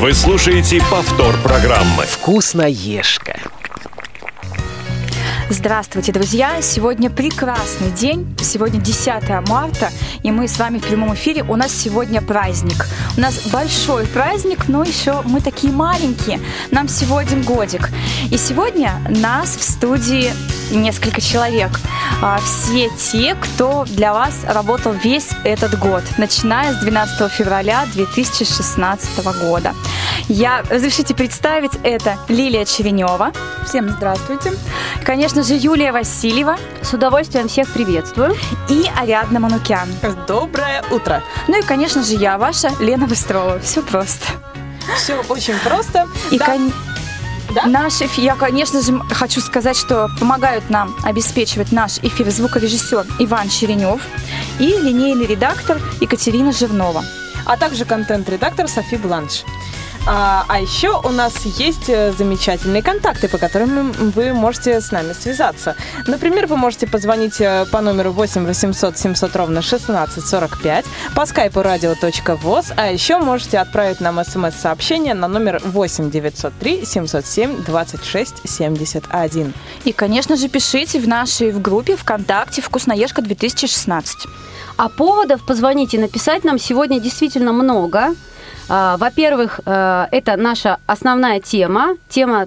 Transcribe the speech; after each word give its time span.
Вы 0.00 0.14
слушаете 0.14 0.80
повтор 0.92 1.36
программы. 1.38 2.04
Вкусноежка. 2.04 3.36
Здравствуйте, 5.50 6.12
друзья! 6.12 6.62
Сегодня 6.62 7.10
прекрасный 7.10 7.90
день. 7.90 8.24
Сегодня 8.40 8.80
10 8.80 9.48
марта, 9.48 9.90
и 10.22 10.30
мы 10.30 10.46
с 10.46 10.56
вами 10.56 10.78
в 10.78 10.86
прямом 10.86 11.14
эфире. 11.14 11.42
У 11.42 11.56
нас 11.56 11.72
сегодня 11.72 12.22
праздник. 12.22 12.86
У 13.16 13.20
нас 13.20 13.48
большой 13.48 14.06
праздник, 14.06 14.68
но 14.68 14.84
еще 14.84 15.22
мы 15.24 15.40
такие 15.40 15.72
маленькие. 15.72 16.38
Нам 16.70 16.86
всего 16.86 17.16
один 17.16 17.42
годик. 17.42 17.90
И 18.30 18.38
сегодня 18.38 18.92
нас 19.08 19.56
в 19.56 19.64
студии 19.64 20.32
несколько 20.70 21.20
человек. 21.20 21.70
А, 22.20 22.38
все 22.38 22.90
те, 22.96 23.36
кто 23.36 23.84
для 23.84 24.12
вас 24.12 24.40
работал 24.44 24.92
весь 24.92 25.28
этот 25.44 25.78
год, 25.78 26.02
начиная 26.18 26.72
с 26.72 26.78
12 26.78 27.30
февраля 27.30 27.86
2016 27.92 29.24
года. 29.40 29.72
Я, 30.26 30.62
разрешите 30.68 31.14
представить, 31.14 31.70
это 31.84 32.18
Лилия 32.28 32.64
Черенева. 32.64 33.32
Всем 33.64 33.88
здравствуйте. 33.90 34.52
Конечно 35.04 35.44
же, 35.44 35.54
Юлия 35.54 35.92
Васильева. 35.92 36.56
С 36.82 36.92
удовольствием 36.92 37.46
всех 37.46 37.68
приветствую. 37.72 38.34
И 38.68 38.90
Ариадна 38.96 39.38
Манукян. 39.38 39.88
Доброе 40.26 40.82
утро. 40.90 41.22
Ну 41.46 41.60
и, 41.60 41.62
конечно 41.62 42.02
же, 42.02 42.14
я, 42.14 42.36
ваша 42.36 42.72
Лена 42.80 43.06
Быстрова. 43.06 43.60
Все 43.60 43.80
просто. 43.80 44.26
Все 44.96 45.22
очень 45.28 45.54
просто. 45.64 46.08
И, 46.32 46.38
да. 46.38 46.46
кон... 46.46 46.72
Да? 47.64 47.66
Наш 47.66 48.00
эфир, 48.00 48.24
я, 48.24 48.34
конечно 48.36 48.80
же, 48.80 49.00
хочу 49.10 49.40
сказать, 49.40 49.76
что 49.76 50.08
помогают 50.20 50.70
нам 50.70 50.94
обеспечивать 51.02 51.72
наш 51.72 51.98
эфир 51.98 52.30
звукорежиссер 52.30 53.04
Иван 53.18 53.48
Черенев 53.48 54.00
и 54.60 54.66
линейный 54.66 55.26
редактор 55.26 55.80
Екатерина 56.00 56.52
Живнова. 56.52 57.04
А 57.46 57.56
также 57.56 57.84
контент-редактор 57.84 58.68
Софи 58.68 58.96
Бланш. 58.96 59.44
А, 60.10 60.46
а 60.48 60.58
еще 60.58 60.98
у 61.04 61.10
нас 61.10 61.44
есть 61.44 61.90
э, 61.90 62.12
замечательные 62.12 62.82
контакты, 62.82 63.28
по 63.28 63.36
которым 63.36 63.92
вы 63.92 64.32
можете 64.32 64.80
с 64.80 64.90
нами 64.90 65.12
связаться. 65.12 65.76
Например, 66.06 66.46
вы 66.46 66.56
можете 66.56 66.86
позвонить 66.86 67.42
э, 67.42 67.66
по 67.70 67.82
номеру 67.82 68.12
8 68.12 68.46
800 68.46 68.96
700 68.96 69.36
ровно 69.36 69.60
16 69.60 70.24
45 70.24 70.86
по 71.14 71.26
скайпу 71.26 71.60
radio.voz, 71.60 72.72
а 72.76 72.90
еще 72.90 73.18
можете 73.18 73.58
отправить 73.58 74.00
нам 74.00 74.24
смс-сообщение 74.24 75.12
на 75.12 75.28
номер 75.28 75.60
8 75.62 76.10
903 76.10 76.86
707 76.86 77.64
26 77.64 78.48
71. 78.48 79.52
И, 79.84 79.92
конечно 79.92 80.36
же, 80.36 80.48
пишите 80.48 81.00
в 81.00 81.06
нашей 81.06 81.52
в 81.52 81.60
группе 81.60 81.96
ВКонтакте 81.96 82.62
«Вкусноежка 82.62 83.20
2016». 83.20 84.04
А 84.78 84.88
поводов 84.88 85.44
позвонить 85.44 85.92
и 85.94 85.98
написать 85.98 86.44
нам 86.44 86.56
сегодня 86.56 87.00
действительно 87.00 87.52
много. 87.52 88.14
А, 88.68 88.96
во-первых, 88.96 89.60
э, 89.66 90.06
это 90.12 90.36
наша 90.36 90.78
основная 90.86 91.40
тема, 91.40 91.96
тема 92.08 92.46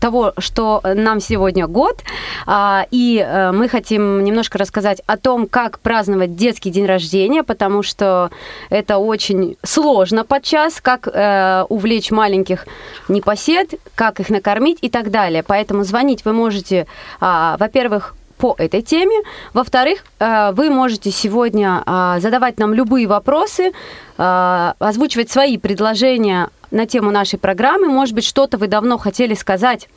того, 0.00 0.32
что 0.38 0.82
нам 0.82 1.20
сегодня 1.20 1.68
год, 1.68 2.02
а, 2.44 2.86
и 2.90 3.24
э, 3.24 3.52
мы 3.52 3.68
хотим 3.68 4.24
немножко 4.24 4.58
рассказать 4.58 5.00
о 5.06 5.16
том, 5.16 5.46
как 5.46 5.78
праздновать 5.78 6.34
детский 6.34 6.70
день 6.70 6.86
рождения, 6.86 7.44
потому 7.44 7.84
что 7.84 8.32
это 8.68 8.98
очень 8.98 9.56
сложно 9.62 10.24
подчас, 10.24 10.80
как 10.80 11.06
э, 11.06 11.64
увлечь 11.68 12.10
маленьких 12.10 12.66
непосед, 13.06 13.74
как 13.94 14.18
их 14.18 14.30
накормить 14.30 14.78
и 14.82 14.90
так 14.90 15.12
далее. 15.12 15.44
Поэтому 15.44 15.84
звонить 15.84 16.24
вы 16.24 16.32
можете, 16.32 16.88
а, 17.20 17.56
во-первых, 17.58 18.16
по 18.42 18.56
этой 18.58 18.82
теме. 18.82 19.22
Во-вторых, 19.54 20.04
э, 20.18 20.50
вы 20.52 20.68
можете 20.68 21.12
сегодня 21.12 21.84
э, 21.86 22.16
задавать 22.18 22.58
нам 22.58 22.74
любые 22.74 23.06
вопросы, 23.06 23.70
э, 24.18 24.72
озвучивать 24.80 25.30
свои 25.30 25.58
предложения 25.58 26.48
на 26.72 26.86
тему 26.86 27.12
нашей 27.12 27.38
программы. 27.38 27.86
Может 27.86 28.16
быть, 28.16 28.24
что-то 28.24 28.58
вы 28.58 28.66
давно 28.66 28.98
хотели 28.98 29.34
сказать 29.34 29.88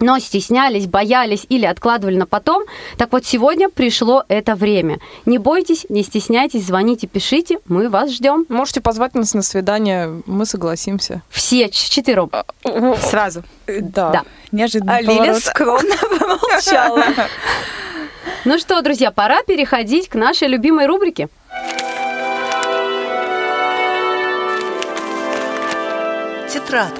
но 0.00 0.18
стеснялись, 0.18 0.86
боялись 0.86 1.46
или 1.48 1.66
откладывали 1.66 2.16
на 2.16 2.26
потом. 2.26 2.64
Так 2.96 3.12
вот, 3.12 3.24
сегодня 3.24 3.68
пришло 3.68 4.24
это 4.28 4.56
время. 4.56 4.98
Не 5.26 5.38
бойтесь, 5.38 5.86
не 5.88 6.02
стесняйтесь, 6.02 6.66
звоните, 6.66 7.06
пишите, 7.06 7.58
мы 7.66 7.88
вас 7.88 8.10
ждем. 8.10 8.46
Можете 8.48 8.80
позвать 8.80 9.14
нас 9.14 9.34
на 9.34 9.42
свидание, 9.42 10.22
мы 10.26 10.46
согласимся. 10.46 11.22
Все 11.28 11.68
четвером. 11.68 12.30
Сразу. 13.00 13.44
Да. 13.66 14.10
да. 14.10 14.22
Неожиданно. 14.52 14.96
А 14.96 15.00
Лиля 15.00 15.34
скромно 15.38 15.94
помолчала. 16.18 17.04
Ну 18.44 18.58
что, 18.58 18.80
друзья, 18.82 19.10
пора 19.10 19.42
переходить 19.42 20.08
к 20.08 20.14
нашей 20.14 20.48
любимой 20.48 20.86
рубрике. 20.86 21.28
Тетрадка. 26.48 26.99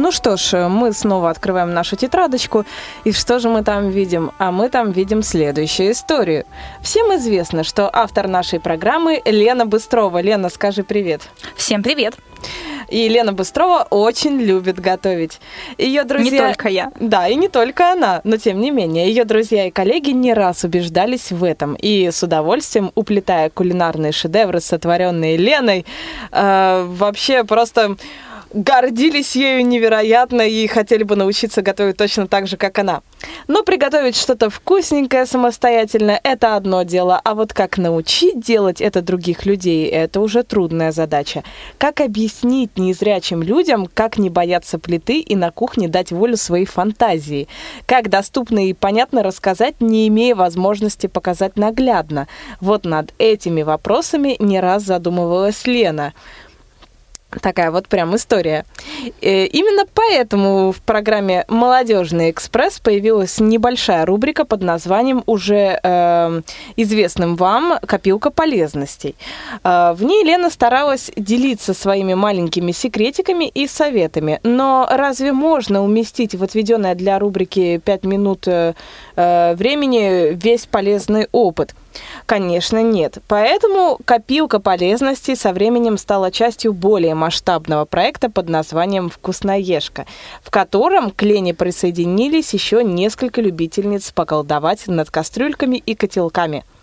Ну 0.00 0.12
что 0.12 0.38
ж, 0.38 0.66
мы 0.66 0.94
снова 0.94 1.28
открываем 1.28 1.74
нашу 1.74 1.94
тетрадочку. 1.94 2.64
И 3.04 3.12
что 3.12 3.38
же 3.38 3.50
мы 3.50 3.62
там 3.62 3.90
видим? 3.90 4.30
А 4.38 4.50
мы 4.50 4.70
там 4.70 4.92
видим 4.92 5.22
следующую 5.22 5.92
историю. 5.92 6.46
Всем 6.80 7.14
известно, 7.16 7.64
что 7.64 7.90
автор 7.92 8.26
нашей 8.26 8.60
программы 8.60 9.20
Лена 9.26 9.66
Быстрова. 9.66 10.22
Лена, 10.22 10.48
скажи 10.48 10.84
привет. 10.84 11.20
Всем 11.54 11.82
привет. 11.82 12.14
И 12.88 13.10
Лена 13.10 13.34
Быстрова 13.34 13.86
очень 13.90 14.40
любит 14.40 14.80
готовить. 14.80 15.38
Ее 15.76 16.04
друзья... 16.04 16.30
Не 16.30 16.38
только 16.38 16.68
я. 16.70 16.92
Да, 16.98 17.28
и 17.28 17.34
не 17.34 17.48
только 17.48 17.92
она, 17.92 18.22
но 18.24 18.38
тем 18.38 18.58
не 18.58 18.70
менее. 18.70 19.06
Ее 19.06 19.26
друзья 19.26 19.66
и 19.66 19.70
коллеги 19.70 20.12
не 20.12 20.32
раз 20.32 20.64
убеждались 20.64 21.30
в 21.30 21.44
этом. 21.44 21.74
И 21.74 22.10
с 22.10 22.22
удовольствием, 22.22 22.90
уплетая 22.94 23.50
кулинарные 23.50 24.12
шедевры, 24.12 24.60
сотворенные 24.60 25.36
Леной, 25.36 25.84
э, 26.32 26.86
вообще 26.88 27.44
просто 27.44 27.96
гордились 28.52 29.36
ею 29.36 29.66
невероятно 29.66 30.42
и 30.42 30.66
хотели 30.66 31.02
бы 31.02 31.16
научиться 31.16 31.62
готовить 31.62 31.96
точно 31.96 32.26
так 32.26 32.46
же, 32.46 32.56
как 32.56 32.78
она. 32.78 33.02
Но 33.48 33.62
приготовить 33.62 34.16
что-то 34.16 34.50
вкусненькое 34.50 35.26
самостоятельно– 35.26 36.18
это 36.22 36.56
одно 36.56 36.82
дело, 36.82 37.20
а 37.22 37.34
вот 37.34 37.52
как 37.52 37.78
научить 37.78 38.40
делать 38.40 38.80
это 38.80 39.02
других 39.02 39.46
людей– 39.46 39.86
это 39.88 40.20
уже 40.20 40.42
трудная 40.42 40.92
задача. 40.92 41.44
Как 41.78 42.00
объяснить 42.00 42.76
незрячим 42.76 43.42
людям, 43.42 43.88
как 43.92 44.18
не 44.18 44.30
бояться 44.30 44.78
плиты 44.78 45.20
и 45.20 45.36
на 45.36 45.50
кухне 45.50 45.88
дать 45.88 46.10
волю 46.10 46.36
своей 46.36 46.66
фантазии? 46.66 47.48
Как 47.86 48.08
доступно 48.08 48.66
и 48.66 48.72
понятно 48.72 49.22
рассказать, 49.22 49.80
не 49.80 50.08
имея 50.08 50.34
возможности 50.34 51.06
показать 51.06 51.56
наглядно? 51.56 52.26
Вот 52.60 52.84
над 52.84 53.14
этими 53.18 53.62
вопросами 53.62 54.36
не 54.38 54.60
раз 54.60 54.82
задумывалась 54.84 55.66
Лена– 55.66 56.14
Такая 57.42 57.70
вот 57.70 57.86
прям 57.88 58.16
история. 58.16 58.64
Э, 59.20 59.46
именно 59.46 59.84
поэтому 59.94 60.72
в 60.72 60.80
программе 60.82 61.44
«Молодежный 61.48 62.30
экспресс» 62.30 62.80
появилась 62.80 63.38
небольшая 63.38 64.04
рубрика 64.04 64.44
под 64.44 64.62
названием 64.62 65.22
уже 65.26 65.78
э, 65.82 66.40
известным 66.76 67.36
вам 67.36 67.78
«Копилка 67.86 68.30
полезностей». 68.30 69.14
Э, 69.62 69.92
в 69.92 70.02
ней 70.02 70.24
Лена 70.24 70.50
старалась 70.50 71.10
делиться 71.16 71.72
своими 71.72 72.14
маленькими 72.14 72.72
секретиками 72.72 73.48
и 73.48 73.68
советами. 73.68 74.40
Но 74.42 74.88
разве 74.90 75.32
можно 75.32 75.84
уместить 75.84 76.34
в 76.34 76.42
отведенное 76.42 76.94
для 76.94 77.18
рубрики 77.18 77.80
5 77.84 78.04
минут 78.04 78.48
э, 78.48 78.74
э, 79.16 79.54
времени 79.54 80.34
весь 80.34 80.66
полезный 80.66 81.28
опыт? 81.32 81.74
Конечно, 82.26 82.82
нет. 82.82 83.18
Поэтому 83.28 83.98
копилка 84.04 84.60
полезностей 84.60 85.36
со 85.36 85.52
временем 85.52 85.98
стала 85.98 86.30
частью 86.30 86.72
более 86.72 87.14
масштабного 87.14 87.84
проекта 87.84 88.30
под 88.30 88.48
названием 88.48 89.10
«Вкусноежка», 89.10 90.06
в 90.42 90.50
котором 90.50 91.10
к 91.10 91.22
Лене 91.22 91.54
присоединились 91.54 92.54
еще 92.54 92.84
несколько 92.84 93.40
любительниц 93.40 94.12
поколдовать 94.12 94.86
над 94.86 95.10
кастрюльками 95.10 95.76
и 95.76 95.94
котелками– 95.94 96.64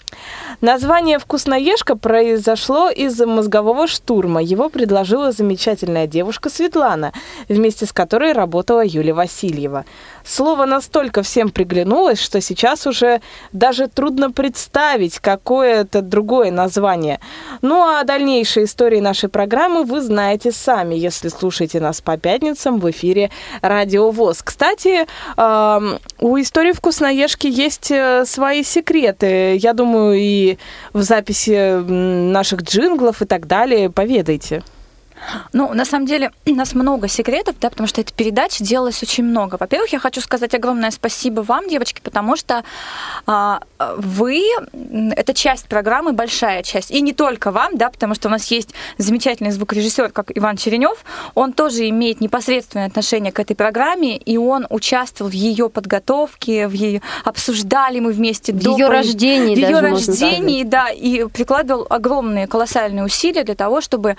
Название 0.62 1.20
«Вкусноежка» 1.20 1.96
произошло 1.96 2.90
из 2.90 3.20
мозгового 3.20 3.88
штурма. 3.88 4.42
Его 4.42 4.70
предложила 4.70 5.32
замечательная 5.32 6.08
девушка 6.08 6.50
Светлана, 6.50 7.14
вместе 7.48 7.86
с 7.86 7.94
которой 7.94 8.34
работала 8.34 8.84
Юлия 8.84 9.14
Васильева. 9.14 9.86
Слово 10.26 10.66
настолько 10.66 11.22
всем 11.22 11.50
приглянулось, 11.50 12.20
что 12.20 12.42
сейчас 12.42 12.86
уже 12.88 13.22
даже 13.54 13.88
трудно 13.88 14.32
представить, 14.32 15.20
какое 15.20 15.82
это 15.82 16.02
другое 16.02 16.52
название. 16.52 17.20
Ну 17.62 17.82
а 17.82 18.04
дальнейшие 18.04 18.66
истории 18.66 19.00
нашей 19.00 19.30
программы 19.30 19.84
вы 19.84 20.02
знаете 20.02 20.52
сами, 20.52 20.96
если 20.96 21.30
слушаете 21.30 21.80
нас 21.80 22.02
по 22.02 22.18
пятницам 22.18 22.80
в 22.80 22.90
эфире 22.92 23.32
Радио 23.62 24.12
ВОЗ. 24.12 24.42
Кстати, 24.44 25.08
у 26.20 26.40
истории 26.40 26.72
«Вкусноежки» 26.72 27.48
есть 27.48 27.92
э, 27.92 28.26
свои 28.26 28.64
секреты. 28.64 29.56
Я 29.56 29.74
думаю, 29.74 30.18
и 30.20 30.37
в 30.94 31.02
записи 31.02 31.82
наших 32.32 32.62
джинглов 32.62 33.22
и 33.22 33.26
так 33.26 33.48
далее. 33.48 33.90
Поведайте. 33.90 34.64
Ну, 35.54 35.74
на 35.74 35.86
самом 35.86 36.06
деле, 36.06 36.32
у 36.46 36.56
нас 36.56 36.74
много 36.74 37.08
секретов, 37.08 37.56
да, 37.60 37.70
потому 37.70 37.88
что 37.88 38.02
эта 38.02 38.14
передача 38.14 38.64
делалась 38.64 39.02
очень 39.04 39.24
много. 39.24 39.58
Во-первых, 39.60 39.94
я 39.94 40.00
хочу 40.00 40.22
сказать 40.22 40.54
огромное 40.54 40.92
спасибо 40.92 41.42
вам, 41.42 41.68
девочки, 41.68 42.02
потому 42.02 42.36
что 42.36 42.64
а, 43.26 43.62
вы 43.98 44.44
это 45.16 45.34
часть 45.34 45.68
программы, 45.68 46.14
большая 46.14 46.64
часть. 46.64 46.92
И 46.92 47.02
не 47.02 47.14
только 47.14 47.52
вам, 47.52 47.78
да, 47.78 47.90
потому 47.90 48.16
что 48.16 48.28
у 48.28 48.32
нас 48.32 48.50
есть 48.52 48.74
замечательный 48.98 49.52
звукорежиссер, 49.52 50.12
как 50.12 50.32
Иван 50.36 50.58
Черенев. 50.58 51.04
Он 51.36 51.54
тоже 51.54 51.90
имеет 51.90 52.22
непосредственное 52.22 52.88
отношение 52.88 53.32
к 53.32 53.40
этой 53.40 53.56
программе, 53.56 54.18
и 54.18 54.38
он 54.38 54.66
участвовал 54.70 55.30
в 55.32 55.34
ее 55.34 55.70
подготовке, 55.70 56.68
в 56.68 56.74
ее 56.74 57.02
обсуждали 57.24 58.00
мы 58.00 58.12
вместе 58.12 58.54
в 58.54 58.60
ее 58.60 58.88
рождении, 58.88 59.56
в 59.56 59.58
ее 59.58 59.80
рождении, 59.80 60.64
да, 60.64 60.90
и 60.90 61.26
прикладывал 61.28 61.86
огромные 61.90 62.48
колоссальные 62.48 63.04
усилия 63.04 63.44
для 63.44 63.56
того, 63.56 63.82
чтобы 63.82 64.18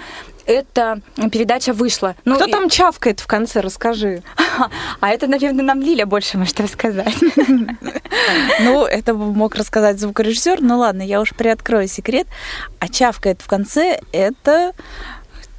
эта 0.48 1.02
передача 1.30 1.72
вышла. 1.72 2.16
Ну, 2.24 2.36
Кто 2.36 2.46
и... 2.46 2.50
там 2.50 2.68
чавкает 2.70 3.20
в 3.20 3.26
конце, 3.26 3.60
расскажи. 3.60 4.22
А 5.00 5.10
это, 5.10 5.28
наверное, 5.28 5.64
нам 5.64 5.80
Лиля 5.80 6.04
больше 6.06 6.38
может 6.38 6.58
рассказать. 6.60 7.14
Ну, 8.60 8.84
это 8.84 9.14
мог 9.14 9.54
рассказать 9.54 10.00
звукорежиссер. 10.00 10.60
Ну 10.60 10.78
ладно, 10.78 11.02
я 11.02 11.20
уж 11.20 11.34
приоткрою 11.34 11.86
секрет. 11.86 12.26
А 12.80 12.88
чавкает 12.88 13.40
в 13.42 13.46
конце 13.46 14.00
это 14.12 14.72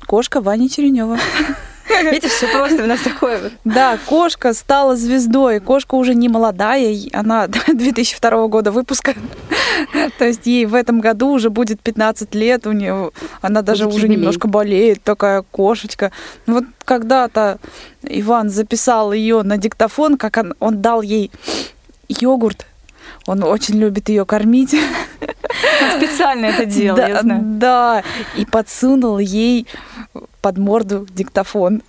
кошка 0.06 0.42
Вани 0.42 0.70
Черенева. 0.70 1.18
Видите, 2.04 2.28
все 2.28 2.48
просто 2.48 2.84
у 2.84 2.88
нас 2.88 3.02
такое. 3.02 3.52
Да, 3.66 3.98
кошка 4.06 4.54
стала 4.54 4.96
звездой. 4.96 5.60
Кошка 5.60 5.96
уже 5.96 6.14
не 6.14 6.30
молодая, 6.30 6.96
она 7.14 7.48
2002 7.68 8.48
года 8.48 8.72
выпуска. 8.72 9.16
То 10.18 10.26
есть 10.26 10.46
ей 10.46 10.66
в 10.66 10.76
этом 10.76 11.00
году 11.00 11.30
уже 11.30 11.50
будет 11.50 11.82
15 11.82 12.34
лет, 12.36 12.68
у 12.68 12.72
нее 12.72 13.12
она 13.42 13.62
даже 13.62 13.88
уже 13.88 14.08
немножко 14.08 14.48
болеет, 14.48 15.04
такая 15.04 15.44
кошечка. 15.52 16.12
Вот 16.46 16.66
когда-то 16.86 17.60
Иван 18.04 18.50
записал 18.50 19.14
ее 19.14 19.44
на 19.44 19.58
диктофон, 19.58 20.18
как 20.18 20.38
он, 20.38 20.54
он 20.60 20.82
дал 20.82 21.02
ей 21.02 21.32
йогурт. 22.08 22.66
Он 23.26 23.44
очень 23.44 23.76
любит 23.76 24.10
ее 24.10 24.26
кормить. 24.26 24.74
Он 24.74 26.02
специально 26.02 26.46
это 26.48 26.66
делал, 26.66 26.98
да, 26.98 27.08
я 27.08 27.22
знаю. 27.22 27.42
Да, 27.44 28.04
и 28.36 28.46
подсунул 28.46 29.20
ей 29.20 29.68
под 30.42 30.58
морду 30.58 31.06
диктофон. 31.14 31.82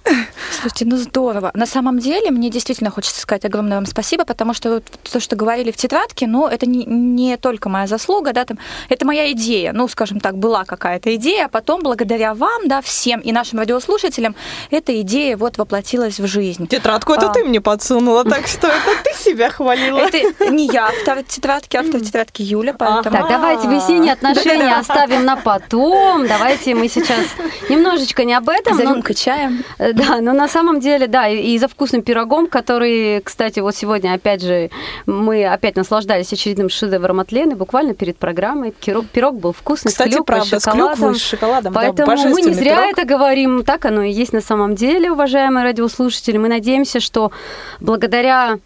Слушайте, 0.50 0.84
ну 0.84 0.96
здорово. 0.96 1.50
На 1.54 1.66
самом 1.66 1.98
деле, 1.98 2.30
мне 2.30 2.50
действительно 2.50 2.90
хочется 2.90 3.20
сказать 3.20 3.44
огромное 3.44 3.78
вам 3.78 3.86
спасибо, 3.86 4.24
потому 4.24 4.52
что 4.52 4.74
вот 4.74 4.84
то, 5.10 5.20
что 5.20 5.36
говорили 5.36 5.70
в 5.70 5.76
тетрадке, 5.76 6.26
ну, 6.26 6.46
это 6.46 6.66
не, 6.66 6.84
не 6.84 7.36
только 7.36 7.68
моя 7.68 7.86
заслуга, 7.86 8.32
да, 8.32 8.44
там, 8.44 8.58
это 8.88 9.06
моя 9.06 9.30
идея. 9.32 9.72
Ну, 9.72 9.88
скажем 9.88 10.20
так, 10.20 10.36
была 10.36 10.64
какая-то 10.64 11.14
идея, 11.14 11.46
а 11.46 11.48
потом 11.48 11.82
благодаря 11.82 12.34
вам, 12.34 12.68
да, 12.68 12.82
всем 12.82 13.20
и 13.20 13.32
нашим 13.32 13.60
радиослушателям, 13.60 14.34
эта 14.70 15.00
идея 15.00 15.36
вот 15.36 15.56
воплотилась 15.56 16.18
в 16.18 16.26
жизнь. 16.26 16.66
Тетрадку 16.66 17.12
это 17.12 17.30
а... 17.30 17.32
ты 17.32 17.44
мне 17.44 17.60
подсунула, 17.60 18.24
так 18.24 18.46
что 18.46 18.66
это 18.66 19.02
ты 19.04 19.14
себя 19.14 19.50
хвалила. 19.50 19.98
Это 19.98 20.50
не 20.50 20.66
я 20.66 20.88
автор 20.88 21.22
тетрадки, 21.22 21.76
автор 21.76 22.00
тетрадки 22.00 22.42
Юля, 22.42 22.74
поэтому... 22.74 23.16
Так, 23.16 23.28
давайте 23.28 23.68
выяснение 23.68 24.12
отношения 24.20 24.74
оставим 24.74 25.24
на 25.24 25.36
потом. 25.36 26.26
Давайте 26.26 26.74
мы 26.74 26.88
сейчас 26.88 27.24
немножечко 27.68 28.24
не 28.24 28.34
об 28.40 28.48
этом. 28.48 28.76
За 28.76 28.82
рюмкой 28.82 29.14
чая. 29.14 29.52
Э, 29.78 29.92
да, 29.92 30.20
но 30.20 30.32
на 30.32 30.48
самом 30.48 30.80
деле, 30.80 31.06
да, 31.06 31.28
и 31.28 31.58
за 31.58 31.68
вкусным 31.68 32.02
пирогом, 32.02 32.46
который, 32.46 33.20
кстати, 33.20 33.60
вот 33.60 33.76
сегодня, 33.76 34.14
опять 34.14 34.42
же, 34.42 34.70
мы 35.06 35.46
опять 35.46 35.76
наслаждались 35.76 36.32
очередным 36.32 36.68
шедевром 36.68 37.20
от 37.20 37.32
Лены, 37.32 37.54
буквально 37.54 37.94
перед 37.94 38.16
программой. 38.16 38.72
Пирог, 38.72 39.06
пирог 39.06 39.38
был 39.38 39.52
вкусный, 39.52 39.90
кстати, 39.90 40.08
с 40.08 40.14
клюквой, 40.14 40.26
правда, 40.26 40.60
с 40.60 40.64
шоколадом. 40.64 40.94
С 40.94 40.98
клюквой, 40.98 41.18
с 41.18 41.22
шоколадом, 41.22 41.72
Поэтому 41.72 42.16
да, 42.16 42.28
мы 42.28 42.42
не 42.42 42.54
зря 42.54 42.76
пирог. 42.76 42.92
это 42.92 43.04
говорим, 43.04 43.62
так 43.64 43.84
оно 43.84 44.02
и 44.02 44.10
есть 44.10 44.32
на 44.32 44.40
самом 44.40 44.74
деле, 44.74 45.10
уважаемые 45.10 45.64
радиослушатели. 45.64 46.36
Мы 46.38 46.48
надеемся, 46.48 47.00
что 47.00 47.32
благодаря 47.80 48.58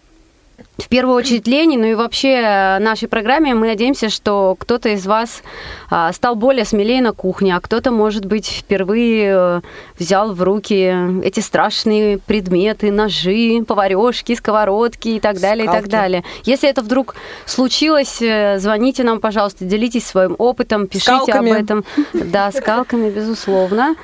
в 0.78 0.88
первую 0.88 1.16
очередь 1.16 1.46
Лене, 1.46 1.78
ну 1.78 1.84
и 1.84 1.94
вообще 1.94 2.78
нашей 2.80 3.08
программе 3.08 3.54
мы 3.54 3.68
надеемся, 3.68 4.08
что 4.08 4.56
кто-то 4.58 4.88
из 4.88 5.06
вас 5.06 5.42
а, 5.88 6.12
стал 6.12 6.34
более 6.34 6.64
смелее 6.64 7.00
на 7.00 7.12
кухне, 7.12 7.56
а 7.56 7.60
кто-то, 7.60 7.90
может 7.90 8.24
быть, 8.24 8.46
впервые 8.46 9.34
э, 9.34 9.60
взял 9.98 10.34
в 10.34 10.42
руки 10.42 11.22
эти 11.22 11.40
страшные 11.40 12.18
предметы, 12.18 12.90
ножи, 12.90 13.62
поварешки, 13.66 14.34
сковородки 14.34 15.08
и 15.08 15.20
так 15.20 15.38
далее, 15.38 15.66
Скалки. 15.66 15.78
и 15.78 15.82
так 15.82 15.90
далее. 15.90 16.24
Если 16.44 16.68
это 16.68 16.82
вдруг 16.82 17.14
случилось, 17.46 18.20
э, 18.20 18.58
звоните 18.58 19.04
нам, 19.04 19.20
пожалуйста, 19.20 19.64
делитесь 19.64 20.06
своим 20.06 20.34
опытом, 20.38 20.88
пишите 20.88 21.16
скалками. 21.16 21.52
об 21.52 21.62
этом. 21.62 21.84
Да, 22.12 22.50
скалками, 22.50 23.10
безусловно. 23.10 23.94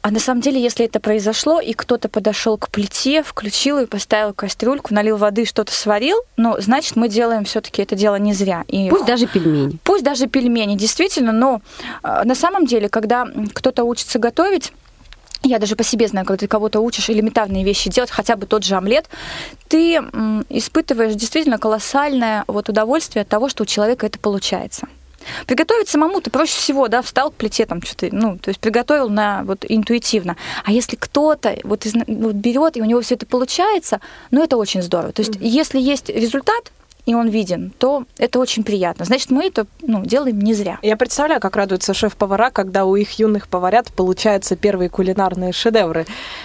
А 0.00 0.10
на 0.10 0.20
самом 0.20 0.40
деле, 0.40 0.62
если 0.62 0.86
это 0.86 1.00
произошло, 1.00 1.60
и 1.60 1.72
кто-то 1.72 2.08
подошел 2.08 2.56
к 2.56 2.70
плите, 2.70 3.22
включил 3.22 3.78
и 3.78 3.86
поставил 3.86 4.32
кастрюльку, 4.32 4.94
налил 4.94 5.16
воды, 5.16 5.44
что-то 5.44 5.72
сварил, 5.72 6.18
ну, 6.36 6.56
значит, 6.60 6.96
мы 6.96 7.08
делаем 7.08 7.44
все-таки 7.44 7.82
это 7.82 7.96
дело 7.96 8.16
не 8.16 8.32
зря. 8.32 8.64
И 8.68 8.88
пусть 8.90 9.06
даже 9.06 9.26
пельмени. 9.26 9.78
Пусть 9.82 10.04
даже 10.04 10.28
пельмени, 10.28 10.76
действительно, 10.76 11.32
но 11.32 11.60
э, 12.04 12.22
на 12.24 12.34
самом 12.34 12.64
деле, 12.64 12.88
когда 12.88 13.26
кто-то 13.52 13.84
учится 13.84 14.18
готовить, 14.18 14.72
я 15.42 15.58
даже 15.58 15.76
по 15.76 15.84
себе 15.84 16.08
знаю, 16.08 16.26
когда 16.26 16.40
ты 16.40 16.48
кого-то 16.48 16.80
учишь 16.80 17.10
элементарные 17.10 17.64
вещи 17.64 17.90
делать, 17.90 18.10
хотя 18.10 18.36
бы 18.36 18.46
тот 18.46 18.64
же 18.64 18.76
омлет, 18.76 19.06
ты 19.68 19.96
испытываешь 20.48 21.14
действительно 21.14 21.58
колоссальное 21.58 22.44
вот 22.46 22.68
удовольствие 22.68 23.22
от 23.22 23.28
того, 23.28 23.48
что 23.48 23.62
у 23.62 23.66
человека 23.66 24.06
это 24.06 24.18
получается. 24.18 24.88
Приготовить 25.46 25.88
самому 25.88 26.20
ты 26.20 26.30
проще 26.30 26.58
всего, 26.58 26.88
да, 26.88 27.02
встал 27.02 27.30
к 27.30 27.34
плите, 27.34 27.66
там 27.66 27.82
что-то, 27.82 28.08
ну, 28.12 28.38
то 28.38 28.50
есть 28.50 28.60
приготовил 28.60 29.08
на 29.08 29.42
вот 29.44 29.64
интуитивно. 29.68 30.36
А 30.64 30.72
если 30.72 30.96
кто-то 30.96 31.56
вот, 31.64 31.86
из, 31.86 31.94
вот 31.94 32.34
берет, 32.34 32.76
и 32.76 32.82
у 32.82 32.84
него 32.84 33.00
все 33.00 33.14
это 33.14 33.26
получается, 33.26 34.00
ну, 34.30 34.42
это 34.42 34.56
очень 34.56 34.82
здорово. 34.82 35.12
То 35.12 35.20
есть, 35.20 35.36
mm-hmm. 35.36 35.46
если 35.46 35.80
есть 35.80 36.08
результат, 36.08 36.72
и 37.08 37.14
он 37.14 37.28
виден, 37.28 37.72
то 37.78 38.04
это 38.18 38.38
очень 38.38 38.64
приятно. 38.64 39.06
Значит, 39.06 39.30
мы 39.30 39.46
это 39.46 39.66
ну, 39.80 40.04
делаем 40.04 40.38
не 40.40 40.52
зря. 40.52 40.78
Я 40.82 40.94
представляю, 40.94 41.40
как 41.40 41.56
радуются 41.56 41.94
шеф-повара, 41.94 42.50
когда 42.50 42.84
у 42.84 42.96
их 42.96 43.18
юных 43.18 43.48
поварят 43.48 43.90
получаются 43.94 44.56
первые 44.56 44.90
кулинарные 44.90 45.52
шедевры. 45.52 46.04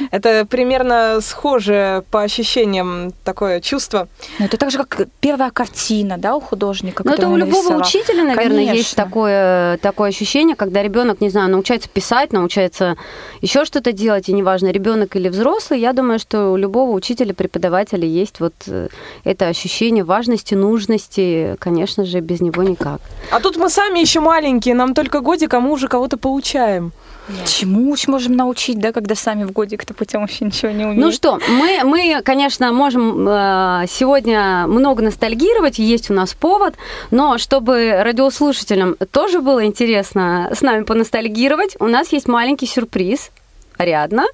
Это 0.09 0.45
примерно 0.45 1.19
схоже 1.21 2.05
по 2.11 2.21
ощущениям 2.21 3.11
такое 3.25 3.59
чувство. 3.59 4.07
Ну, 4.39 4.45
это 4.45 4.55
так 4.55 4.71
же, 4.71 4.77
как 4.77 5.09
первая 5.19 5.51
картина 5.51 6.17
да, 6.17 6.33
у 6.33 6.39
художника. 6.39 7.03
Но 7.05 7.15
это 7.15 7.27
у 7.27 7.35
любого 7.35 7.55
нарисовал. 7.55 7.81
учителя, 7.81 8.23
наверное, 8.23 8.47
Конечно. 8.47 8.73
есть 8.73 8.95
такое, 8.95 9.77
такое 9.79 10.11
ощущение, 10.11 10.55
когда 10.55 10.81
ребенок, 10.81 11.19
не 11.19 11.29
знаю, 11.29 11.49
научается 11.49 11.89
писать, 11.89 12.31
научается 12.31 12.95
еще 13.41 13.65
что-то 13.65 13.91
делать, 13.91 14.29
и 14.29 14.33
неважно, 14.33 14.71
ребенок 14.71 15.17
или 15.17 15.27
взрослый, 15.27 15.81
я 15.81 15.91
думаю, 15.91 16.19
что 16.19 16.53
у 16.53 16.55
любого 16.55 16.91
учителя, 16.91 17.33
преподавателя 17.33 18.07
есть 18.07 18.39
вот 18.39 18.53
э, 18.67 18.87
это 19.25 19.47
ощущение 19.47 20.05
важности 20.05 20.52
важности, 20.55 20.93
нужности, 20.93 21.55
конечно 21.59 22.05
же, 22.05 22.19
без 22.19 22.41
него 22.41 22.63
никак. 22.63 23.01
А 23.31 23.39
тут 23.39 23.57
мы 23.57 23.69
сами 23.69 23.99
еще 23.99 24.19
маленькие, 24.19 24.75
нам 24.75 24.93
только 24.93 25.19
годик, 25.19 25.53
а 25.53 25.59
мы 25.59 25.71
уже 25.71 25.87
кого-то 25.87 26.17
получаем. 26.17 26.91
Да. 27.27 27.45
Чему 27.45 27.95
можем 28.07 28.35
научить, 28.35 28.79
да, 28.79 28.91
когда 28.91 29.15
сами 29.15 29.45
в 29.45 29.51
годик-то 29.51 29.93
путем 29.93 30.21
вообще 30.21 30.45
ничего 30.45 30.71
не 30.71 30.83
умеем? 30.83 30.99
Ну 30.99 31.11
что, 31.11 31.39
мы, 31.49 31.79
мы 31.85 32.21
конечно, 32.23 32.73
можем 32.73 33.27
э, 33.27 33.85
сегодня 33.87 34.65
много 34.67 35.01
ностальгировать, 35.01 35.79
есть 35.79 36.09
у 36.09 36.13
нас 36.13 36.33
повод, 36.33 36.73
но 37.11 37.37
чтобы 37.37 38.01
радиослушателям 38.03 38.97
тоже 39.11 39.39
было 39.39 39.63
интересно 39.63 40.51
с 40.53 40.61
нами 40.61 40.83
поностальгировать, 40.83 41.77
у 41.79 41.87
нас 41.87 42.11
есть 42.11 42.27
маленький 42.27 42.67
сюрприз. 42.67 43.31
Ариадна? 43.77 44.25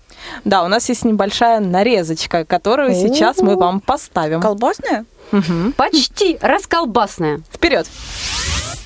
Да, 0.46 0.64
у 0.64 0.68
нас 0.68 0.90
есть 0.90 1.06
небольшая 1.06 1.60
нарезочка, 1.60 2.46
которую 2.46 2.92
У-у-у. 2.92 3.08
сейчас 3.08 3.38
мы 3.38 3.56
вам 3.56 3.80
поставим. 3.80 4.42
Колбасная? 4.42 5.06
Угу. 5.32 5.74
Почти 5.76 6.38
расколбасная. 6.42 7.42
Вперед. 7.54 7.88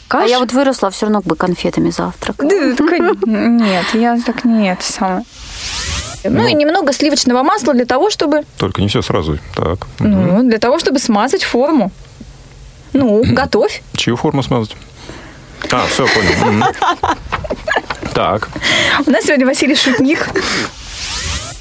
А 0.09 0.25
я 0.25 0.39
вот 0.39 0.51
выросла, 0.51 0.91
все 0.91 1.07
равно 1.07 1.21
бы 1.21 1.35
конфетами 1.35 1.89
завтракала. 1.89 2.47
Нет, 2.47 3.85
я 3.93 4.19
так 4.23 4.43
нет 4.43 4.81
сама. 4.81 5.23
Ну, 6.23 6.29
ну 6.29 6.47
и 6.47 6.53
немного 6.53 6.93
сливочного 6.93 7.43
масла 7.43 7.73
для 7.73 7.85
того, 7.85 8.09
чтобы... 8.09 8.43
Только 8.57 8.81
не 8.81 8.87
все 8.87 9.01
сразу. 9.01 9.39
Так. 9.55 9.87
Ну, 9.99 10.35
угу. 10.35 10.43
для 10.43 10.59
того, 10.59 10.79
чтобы 10.79 10.99
смазать 10.99 11.43
форму. 11.43 11.91
Ну, 12.93 13.23
готовь. 13.25 13.81
Чью 13.95 14.15
форму 14.15 14.43
смазать? 14.43 14.77
А, 15.71 15.85
все, 15.87 16.05
понял. 16.07 16.65
Так. 18.13 18.47
У 19.07 19.09
нас 19.09 19.25
сегодня 19.25 19.45
Василий 19.45 19.75
Шутник. 19.75 20.29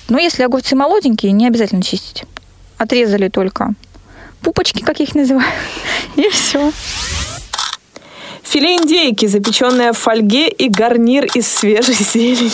Но 0.09 0.19
если 0.19 0.43
огурцы 0.43 0.77
молоденькие, 0.77 1.33
не 1.33 1.47
обязательно 1.47 1.83
чистить. 1.83 2.25
Отрезали 2.77 3.29
только 3.29 3.71
пупочки, 4.43 4.83
как 4.83 5.01
их 5.01 5.15
называют, 5.15 5.55
и 6.17 6.29
все. 6.29 6.73
Филе 8.43 8.77
индейки, 8.77 9.25
запеченное 9.25 9.95
в 9.95 9.99
фольге 9.99 10.49
и 10.49 10.69
гарнир 10.69 11.25
из 11.33 11.47
свежей 11.47 11.95
зелени. 11.99 12.51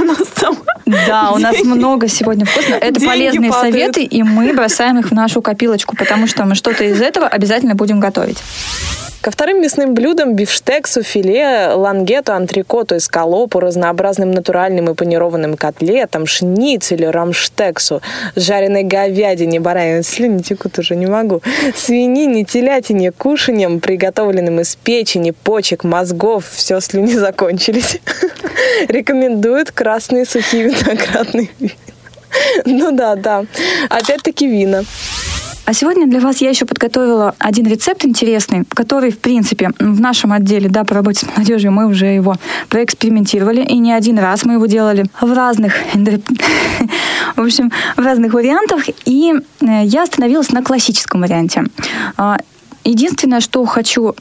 У 0.00 0.04
нас 0.04 0.26
там... 0.34 0.58
Да, 0.86 1.32
у 1.32 1.38
нас 1.38 1.62
много 1.64 2.08
сегодня 2.08 2.44
вкусно. 2.46 2.74
Это 2.74 3.00
полезные 3.00 3.52
советы, 3.52 4.02
и 4.02 4.22
мы 4.22 4.52
бросаем 4.52 4.98
их 5.00 5.10
в 5.10 5.14
нашу 5.14 5.42
копилочку, 5.42 5.96
потому 5.96 6.26
что 6.26 6.44
мы 6.44 6.54
что-то 6.54 6.84
из 6.84 7.00
этого 7.02 7.26
обязательно 7.26 7.74
будем 7.74 7.98
готовить. 7.98 8.38
Ко 9.20 9.32
вторым 9.32 9.60
мясным 9.60 9.94
блюдам 9.94 10.36
бифштексу, 10.36 11.02
филе, 11.02 11.70
лангету, 11.74 12.32
антрикоту, 12.32 12.98
эскалопу, 12.98 13.58
разнообразным 13.58 14.30
натуральным 14.30 14.88
и 14.88 14.94
панированным 14.94 15.56
котлетам, 15.56 16.26
шницелю, 16.26 17.10
рамштексу, 17.10 18.02
жареной 18.36 18.84
говядине, 18.84 19.58
баранины, 19.58 20.04
слюни 20.04 20.42
текут 20.42 20.78
уже, 20.78 20.94
не 20.94 21.06
могу, 21.06 21.42
свинине, 21.74 22.44
телятине, 22.44 23.10
кушаньям, 23.10 23.80
приготовленным 23.80 24.60
из 24.60 24.76
печени, 24.76 25.32
почек, 25.32 25.82
мозгов, 25.82 26.44
все 26.48 26.78
слюни 26.80 27.14
закончились. 27.14 27.98
Рекомендуют 28.88 29.70
красные 29.70 30.24
сухие 30.24 30.64
виноградные 30.64 31.50
вина. 31.58 31.72
Ну 32.64 32.92
да, 32.92 33.16
да. 33.16 33.44
Опять-таки 33.88 34.46
вина. 34.46 34.82
А 35.66 35.72
сегодня 35.72 36.06
для 36.06 36.20
вас 36.20 36.40
я 36.40 36.50
еще 36.50 36.64
подготовила 36.64 37.34
один 37.40 37.66
рецепт 37.66 38.04
интересный, 38.04 38.64
который, 38.68 39.10
в 39.10 39.18
принципе, 39.18 39.72
в 39.80 40.00
нашем 40.00 40.32
отделе, 40.32 40.68
да, 40.68 40.84
по 40.84 40.94
работе 40.94 41.26
с 41.26 41.28
молодежью 41.28 41.72
мы 41.72 41.88
уже 41.88 42.06
его 42.06 42.36
проэкспериментировали, 42.68 43.62
и 43.62 43.76
не 43.78 43.92
один 43.92 44.16
раз 44.20 44.44
мы 44.44 44.52
его 44.52 44.66
делали 44.66 45.06
в 45.20 45.32
разных, 45.32 45.74
в 47.36 47.40
общем, 47.42 47.72
в 47.96 48.00
разных 48.00 48.32
вариантах, 48.32 48.84
и 49.06 49.34
э, 49.60 49.82
я 49.82 50.04
остановилась 50.04 50.52
на 50.52 50.62
классическом 50.62 51.22
варианте. 51.22 51.64
Единственное, 52.86 53.40
что 53.40 53.64
хочу 53.64 54.14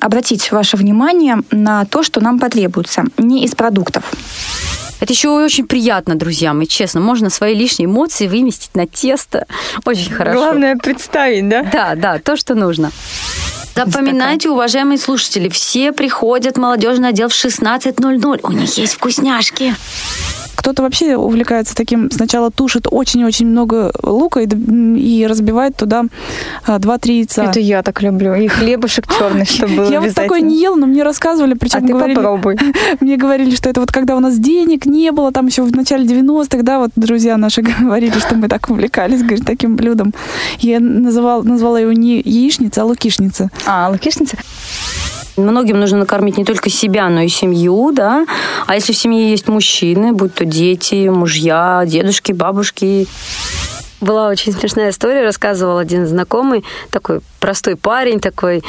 обратить 0.00 0.52
ваше 0.52 0.76
внимание 0.76 1.38
на 1.50 1.86
то, 1.86 2.02
что 2.02 2.20
нам 2.20 2.38
потребуется 2.38 3.04
не 3.16 3.44
из 3.44 3.54
продуктов. 3.54 4.04
Это 5.00 5.14
еще 5.14 5.30
очень 5.30 5.66
приятно, 5.66 6.14
друзья 6.14 6.52
мои, 6.52 6.66
честно. 6.66 7.00
Можно 7.00 7.30
свои 7.30 7.54
лишние 7.54 7.86
эмоции 7.86 8.28
выместить 8.28 8.74
на 8.74 8.86
тесто. 8.86 9.46
Очень 9.86 10.12
хорошо. 10.12 10.38
Главное 10.38 10.76
представить, 10.76 11.48
да? 11.48 11.62
Да, 11.62 11.94
да, 11.96 12.18
то, 12.18 12.36
что 12.36 12.54
нужно. 12.54 12.92
Запоминайте, 13.74 14.50
уважаемые 14.50 14.98
слушатели, 14.98 15.48
все 15.48 15.92
приходят 15.92 16.56
в 16.56 16.60
молодежный 16.60 17.08
отдел 17.08 17.28
в 17.28 17.32
16.00. 17.32 18.40
У 18.42 18.52
них 18.52 18.76
есть 18.76 18.92
вкусняшки. 18.92 19.74
Кто-то 20.60 20.82
вообще 20.82 21.16
увлекается 21.16 21.74
таким, 21.74 22.10
сначала 22.10 22.50
тушит 22.50 22.86
очень-очень 22.90 23.46
много 23.46 23.92
лука 24.02 24.40
и, 24.40 24.46
и 24.46 25.26
разбивает 25.26 25.74
туда 25.74 26.04
2-3 26.66 27.12
яйца. 27.12 27.44
Это 27.44 27.60
я 27.60 27.82
так 27.82 28.02
люблю. 28.02 28.34
И 28.34 28.46
хлебушек 28.46 29.06
черный, 29.18 29.46
чтобы 29.46 29.76
было 29.76 29.90
Я 29.90 30.02
вот 30.02 30.14
такое 30.14 30.42
не 30.42 30.60
ела, 30.60 30.76
но 30.76 30.86
мне 30.86 31.02
рассказывали, 31.02 31.54
причем 31.54 31.78
а 31.78 31.86
ты 31.86 31.92
говорили, 31.94 32.14
попробуй. 32.14 32.58
Мне 33.00 33.16
говорили, 33.16 33.54
что 33.54 33.70
это 33.70 33.80
вот 33.80 33.90
когда 33.90 34.16
у 34.16 34.20
нас 34.20 34.38
денег 34.38 34.84
не 34.84 35.12
было, 35.12 35.32
там 35.32 35.46
еще 35.46 35.62
в 35.62 35.74
начале 35.74 36.04
90-х, 36.04 36.62
да, 36.62 36.78
вот 36.78 36.90
друзья 36.94 37.38
наши 37.38 37.62
говорили, 37.80 38.18
что 38.18 38.34
мы 38.34 38.48
так 38.48 38.68
увлекались, 38.68 39.22
говорит, 39.22 39.46
таким 39.46 39.76
блюдом. 39.76 40.12
Я 40.58 40.78
называл, 40.78 41.42
назвала 41.42 41.80
его 41.80 41.92
не 41.92 42.20
яичница, 42.20 42.82
а 42.82 42.84
лукишница. 42.84 43.48
А, 43.64 43.88
лукишница? 43.90 44.36
Многим 45.36 45.80
нужно 45.80 45.98
накормить 45.98 46.38
не 46.38 46.44
только 46.44 46.70
себя, 46.70 47.08
но 47.08 47.22
и 47.22 47.28
семью, 47.28 47.92
да. 47.92 48.26
А 48.66 48.74
если 48.74 48.92
в 48.92 48.96
семье 48.96 49.30
есть 49.30 49.48
мужчины, 49.48 50.12
будь 50.12 50.34
то 50.34 50.44
дети, 50.50 51.08
мужья, 51.08 51.84
дедушки, 51.86 52.32
бабушки, 52.32 53.06
была 54.00 54.28
очень 54.28 54.52
смешная 54.52 54.90
история, 54.90 55.22
рассказывал 55.22 55.78
один 55.78 56.06
знакомый, 56.06 56.64
такой 56.90 57.20
простой 57.38 57.76
парень 57.76 58.20
такой, 58.20 58.62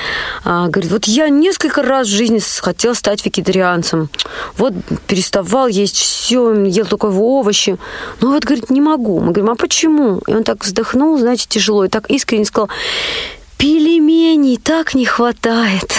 а, 0.44 0.68
говорит, 0.68 0.92
вот 0.92 1.06
я 1.06 1.30
несколько 1.30 1.82
раз 1.82 2.08
в 2.08 2.12
жизни 2.12 2.40
хотел 2.62 2.96
стать 2.96 3.26
вегетарианцем. 3.26 4.10
Вот 4.58 4.74
переставал 5.08 5.68
есть 5.68 5.96
все, 5.96 6.54
ел 6.66 6.86
только 6.86 7.06
овощи. 7.06 7.78
Но 8.20 8.32
вот, 8.32 8.44
говорит, 8.44 8.70
не 8.70 8.82
могу. 8.82 9.20
Мы 9.20 9.32
говорим, 9.32 9.52
а 9.52 9.56
почему? 9.56 10.22
И 10.28 10.34
он 10.34 10.44
так 10.44 10.64
вздохнул, 10.64 11.18
знаете, 11.18 11.46
тяжело, 11.48 11.86
и 11.86 11.90
так 11.90 12.10
искренне 12.10 12.46
сказал, 12.46 12.70
пельменей 13.58 14.58
так 14.58 14.94
не 14.96 15.06
хватает. 15.06 15.94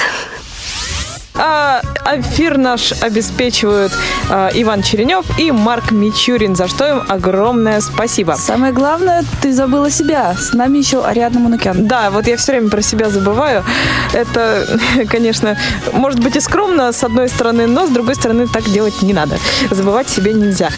А 1.34 1.80
эфир 2.14 2.58
наш 2.58 2.92
обеспечивают 3.00 3.92
а, 4.28 4.50
Иван 4.52 4.82
Черенев 4.82 5.24
и 5.38 5.50
Марк 5.50 5.90
Мичурин, 5.90 6.54
за 6.54 6.68
что 6.68 6.86
им 6.86 7.02
огромное 7.08 7.80
спасибо. 7.80 8.32
Самое 8.32 8.72
главное, 8.72 9.24
ты 9.40 9.52
забыла 9.52 9.90
себя. 9.90 10.34
С 10.34 10.52
нами 10.52 10.78
еще 10.78 11.04
Ариадна 11.04 11.40
Манукян. 11.40 11.86
Да, 11.86 12.10
вот 12.10 12.26
я 12.26 12.36
все 12.36 12.52
время 12.52 12.68
про 12.68 12.82
себя 12.82 13.08
забываю. 13.08 13.64
Это, 14.12 14.78
конечно, 15.08 15.56
может 15.92 16.20
быть 16.20 16.36
и 16.36 16.40
скромно 16.40 16.92
с 16.92 17.02
одной 17.02 17.28
стороны, 17.28 17.66
но 17.66 17.86
с 17.86 17.90
другой 17.90 18.14
стороны 18.14 18.46
так 18.46 18.64
делать 18.64 19.00
не 19.02 19.14
надо. 19.14 19.38
Забывать 19.70 20.08
себе 20.08 20.34
нельзя. 20.34 20.68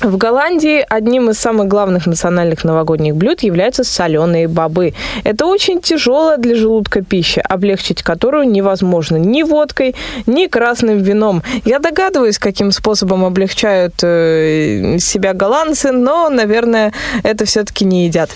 В 0.00 0.16
Голландии 0.16 0.84
одним 0.88 1.28
из 1.28 1.38
самых 1.38 1.68
главных 1.68 2.06
национальных 2.06 2.64
новогодних 2.64 3.14
блюд 3.16 3.42
являются 3.42 3.84
соленые 3.84 4.48
бобы. 4.48 4.94
Это 5.24 5.44
очень 5.44 5.80
тяжелая 5.82 6.38
для 6.38 6.54
желудка 6.54 7.02
пища, 7.02 7.42
облегчить 7.42 8.02
которую 8.02 8.48
невозможно 8.50 9.16
ни 9.16 9.42
водкой, 9.42 9.94
ни 10.24 10.46
красным 10.46 10.98
вином. 10.98 11.42
Я 11.66 11.80
догадываюсь, 11.80 12.38
каким 12.38 12.72
способом 12.72 13.26
облегчают 13.26 13.94
э, 14.02 14.96
себя 15.00 15.34
голландцы, 15.34 15.92
но, 15.92 16.30
наверное, 16.30 16.94
это 17.22 17.44
все-таки 17.44 17.84
не 17.84 18.06
едят. 18.06 18.30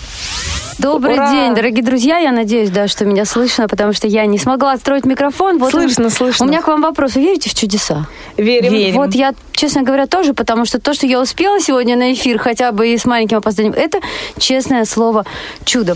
Добрый 0.77 1.15
Ура! 1.15 1.31
день, 1.31 1.55
дорогие 1.55 1.83
друзья. 1.85 2.17
Я 2.17 2.33
надеюсь, 2.33 2.69
да, 2.69 2.87
что 2.89 3.05
меня 3.05 3.23
слышно, 3.23 3.67
потому 3.69 3.93
что 3.93 4.07
я 4.07 4.25
не 4.25 4.37
смогла 4.37 4.73
отстроить 4.73 5.05
микрофон. 5.05 5.57
Вот 5.57 5.71
Слышно, 5.71 6.07
у- 6.07 6.09
слышно. 6.09 6.45
У 6.45 6.49
меня 6.49 6.61
к 6.61 6.67
вам 6.67 6.81
вопрос. 6.81 7.15
Вы 7.15 7.21
верите 7.21 7.49
в 7.49 7.53
чудеса? 7.53 8.07
Верим. 8.35 8.93
Вот 8.93 9.15
я, 9.15 9.33
честно 9.53 9.83
говоря, 9.83 10.05
тоже, 10.05 10.33
потому 10.33 10.65
что 10.65 10.79
то, 10.81 10.93
что 10.93 11.07
я 11.07 11.21
успела 11.21 11.54
сегодня 11.59 11.95
на 11.95 12.13
эфир, 12.13 12.37
хотя 12.39 12.71
бы 12.71 12.87
и 12.89 12.97
с 12.97 13.05
маленьким 13.05 13.37
опозданием, 13.37 13.73
это, 13.73 13.99
честное 14.37 14.85
слово, 14.85 15.25
чудо. 15.65 15.95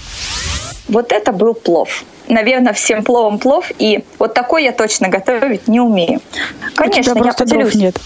Вот 0.87 1.11
это 1.11 1.31
был 1.31 1.53
плов. 1.53 2.03
Наверное, 2.27 2.73
всем 2.73 3.03
пловом 3.03 3.39
плов, 3.39 3.71
и 3.79 4.03
вот 4.19 4.33
такой 4.33 4.63
я 4.63 4.71
точно 4.71 5.09
готовить 5.09 5.67
не 5.67 5.79
умею. 5.79 6.21
У 6.73 6.75
Конечно, 6.75 7.13
тебя 7.15 7.25
я 7.25 7.33
поделюсь. 7.33 7.75
нет. 7.75 7.99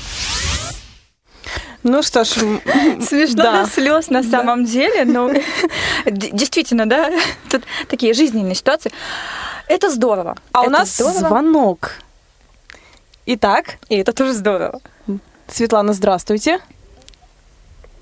Ну 1.83 2.01
что 2.01 2.23
ж, 2.23 2.29
Смешно 2.29 3.43
Да. 3.43 3.63
до 3.65 3.69
слез 3.69 4.09
на 4.09 4.23
самом 4.23 4.63
деле, 4.63 5.03
но 5.03 5.29
действительно, 6.05 6.85
да, 6.85 7.11
тут 7.51 7.63
такие 7.89 8.13
жизненные 8.13 8.55
ситуации. 8.55 8.91
Это 9.67 9.89
здорово. 9.89 10.37
а 10.53 10.61
у 10.61 10.63
Это 10.63 10.71
нас 10.71 10.95
здорово. 10.95 11.19
звонок. 11.27 11.91
Итак, 13.25 13.77
И 13.89 13.95
это 13.97 14.13
тоже 14.13 14.33
здорово. 14.33 14.79
Светлана, 15.49 15.93
здравствуйте. 15.93 16.59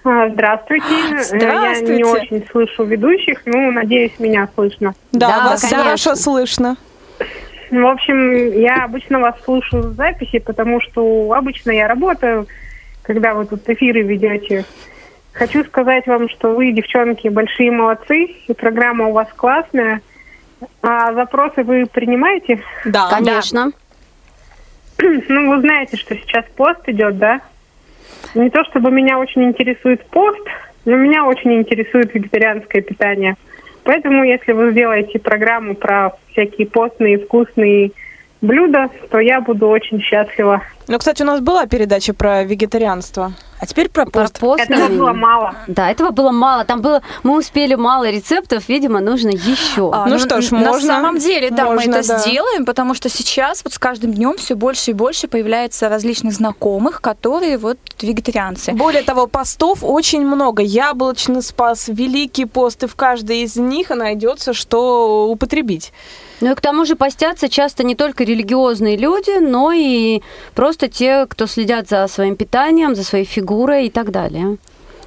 А, 0.04 0.30
Здравствуйте. 0.30 0.86
Э, 1.12 1.24
Здравствуйте. 1.24 1.92
Я 1.92 1.98
не 1.98 2.04
очень 2.04 2.46
слышу 2.52 2.84
ведущих, 2.84 3.42
ну, 3.46 3.72
надеюсь, 3.72 4.14
меня 4.20 4.48
слышно. 4.56 4.94
Да, 5.12 5.28
Да, 5.28 5.50
вас 5.50 5.62
конечно. 5.62 5.84
хорошо 5.84 6.16
слышно. 6.16 6.76
В 7.70 7.86
общем, 7.86 8.52
я 8.60 8.84
обычно 8.84 9.20
вас 9.20 9.36
слушаю 9.44 9.84
в 9.84 9.94
записи, 9.94 10.40
потому 10.40 10.82
что 10.82 11.32
обычно 11.34 11.72
я 11.72 11.88
работаю, 11.88 12.48
когда 13.04 13.34
вы 13.34 13.46
тут 13.46 13.68
эфиры 13.70 14.02
ведете. 14.02 14.66
Хочу 15.34 15.64
сказать 15.64 16.06
вам, 16.08 16.28
что 16.30 16.54
вы, 16.54 16.72
девчонки, 16.74 17.30
большие 17.30 17.72
молодцы, 17.72 18.24
и 18.48 18.54
программа 18.54 19.08
у 19.08 19.14
вас 19.14 19.28
классная. 19.36 20.02
А 20.82 21.14
запросы 21.14 21.64
вы 21.64 21.86
принимаете? 21.86 22.62
Да. 22.86 23.08
Конечно. 23.10 23.72
Ну, 25.30 25.50
вы 25.56 25.62
знаете, 25.62 25.98
что 25.98 26.16
сейчас 26.16 26.46
пост 26.56 26.82
идет, 26.86 27.18
да? 27.18 27.42
Не 28.36 28.50
то 28.50 28.64
чтобы 28.66 28.92
меня 28.92 29.20
очень 29.20 29.44
интересует 29.44 30.06
пост, 30.06 30.42
но 30.86 30.96
меня 30.96 31.26
очень 31.26 31.54
интересует 31.54 32.14
вегетарианское 32.14 32.82
питание. 32.82 33.36
Поэтому, 33.84 34.24
если 34.24 34.52
вы 34.52 34.72
сделаете 34.72 35.20
программу 35.20 35.76
про 35.76 36.12
всякие 36.32 36.68
постные 36.68 37.18
вкусные 37.18 37.92
блюда, 38.42 38.90
то 39.10 39.20
я 39.20 39.42
буду 39.42 39.68
очень 39.68 40.02
счастлива. 40.02 40.62
Ну, 40.88 40.98
кстати, 40.98 41.22
у 41.22 41.26
нас 41.26 41.40
была 41.40 41.68
передача 41.68 42.14
про 42.14 42.44
вегетарианство. 42.44 43.34
А 43.60 43.66
теперь 43.68 43.90
про 43.90 44.06
Про 44.06 44.24
пост. 44.24 44.40
пост, 44.40 44.64
Этого 44.70 44.88
было 44.88 45.14
мало. 45.14 45.54
Да, 45.68 45.92
этого 45.92 46.10
было 46.10 46.32
мало. 46.32 46.66
Там 46.66 46.82
было, 46.82 47.02
мы 47.22 47.38
успели 47.38 47.76
мало 47.76 48.10
рецептов, 48.10 48.68
видимо, 48.68 49.00
нужно 49.00 49.30
еще. 49.30 49.92
А, 49.94 50.08
Ну 50.08 50.18
что 50.18 50.42
ж, 50.42 50.50
на 50.52 50.58
можно. 50.60 50.88
самом 50.88 51.18
деле, 51.20 51.52
да, 51.52 51.66
мы 51.66 51.76
Можно, 51.76 51.96
это 51.98 52.08
да. 52.08 52.18
сделаем, 52.20 52.66
потому 52.66 52.96
что 52.96 53.08
сейчас 53.08 53.64
вот 53.64 53.74
с 53.74 53.78
каждым 53.80 54.14
днем 54.14 54.36
все 54.38 54.56
больше 54.56 54.92
и 54.92 54.94
больше 54.96 55.28
появляется 55.28 55.88
различных 55.90 56.34
знакомых, 56.34 57.02
которые 57.02 57.60
вот 57.60 57.78
вегетарианцы. 58.02 58.74
Более 58.74 59.04
того, 59.04 59.28
постов 59.28 59.84
очень 59.84 60.26
много. 60.26 60.64
Яблочный 60.64 61.44
спас, 61.44 61.88
Великий 61.88 62.46
пост, 62.46 62.84
и 62.84 62.88
в 62.88 62.96
каждой 62.96 63.44
из 63.44 63.56
них 63.56 63.92
найдется, 63.92 64.54
что 64.54 65.30
употребить. 65.30 65.94
Ну 66.42 66.52
и 66.52 66.56
к 66.56 66.62
тому 66.62 66.86
же 66.86 66.96
постятся 66.96 67.50
часто 67.50 67.84
не 67.84 67.96
только 67.96 68.24
религиозные 68.24 68.98
люди, 68.98 69.40
но 69.40 69.72
и 69.72 70.22
просто 70.56 70.88
те, 70.88 71.26
кто 71.28 71.48
следят 71.48 71.88
за 71.88 72.08
своим 72.08 72.36
питанием, 72.36 72.96
за 72.96 73.04
своей 73.04 73.26
фигурой 73.26 73.88
и 73.88 73.90
так 73.90 74.12
далее. 74.12 74.58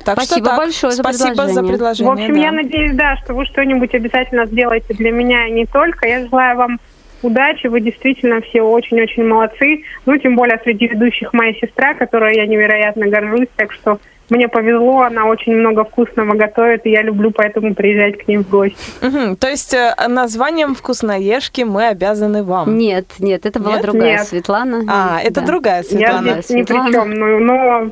Так 0.04 0.16
Спасибо 0.16 0.36
что 0.36 0.44
так. 0.44 0.58
большое 0.58 0.92
за 0.92 1.02
Спасибо 1.02 1.28
за 1.28 1.34
предложение. 1.34 1.72
предложение. 1.72 2.10
В 2.10 2.12
общем, 2.12 2.34
да. 2.34 2.40
я 2.40 2.52
надеюсь, 2.52 2.94
да, 2.94 3.16
что 3.16 3.34
вы 3.34 3.46
что-нибудь 3.46 3.94
обязательно 3.94 4.46
сделаете 4.46 4.94
для 4.94 5.10
меня 5.10 5.46
и 5.46 5.52
не 5.52 5.66
только. 5.66 6.06
Я 6.06 6.26
желаю 6.26 6.56
вам 6.56 6.80
удачи, 7.22 7.66
вы 7.68 7.80
действительно 7.80 8.42
все 8.42 8.62
очень-очень 8.62 9.24
молодцы. 9.24 9.82
Ну, 10.04 10.16
тем 10.18 10.36
более 10.36 10.60
среди 10.62 10.88
ведущих 10.88 11.32
моя 11.32 11.54
сестра, 11.54 11.94
которой 11.94 12.36
я 12.36 12.46
невероятно 12.46 13.08
горжусь, 13.08 13.48
так 13.56 13.72
что 13.72 13.98
мне 14.30 14.48
повезло, 14.48 15.02
она 15.02 15.26
очень 15.26 15.54
много 15.54 15.84
вкусного 15.84 16.34
готовит, 16.34 16.86
и 16.86 16.90
я 16.90 17.02
люблю 17.02 17.30
поэтому 17.30 17.74
приезжать 17.74 18.18
к 18.24 18.28
ним 18.28 18.42
в 18.44 18.48
гости. 18.50 18.76
Мгм, 19.04 19.36
То 19.36 19.48
есть 19.48 19.74
э, 19.74 19.94
названием 20.08 20.74
«Вкусноежки» 20.74 21.62
мы 21.62 21.88
обязаны 21.88 22.42
вам. 22.42 22.76
Нет, 22.76 23.06
нет, 23.18 23.44
это 23.46 23.60
была 23.60 23.74
Нет? 23.74 23.82
другая 23.82 24.12
Нет. 24.18 24.26
Светлана. 24.26 24.82
А, 24.88 25.20
это 25.22 25.40
Да. 25.40 25.46
другая 25.46 25.78
Я 25.78 25.82
Светлана. 25.84 26.32
здесь 26.32 26.50
ни 26.50 26.62
при 26.62 26.72
Светлана. 26.72 26.92
чем, 26.92 27.10
но, 27.10 27.38
но, 27.38 27.90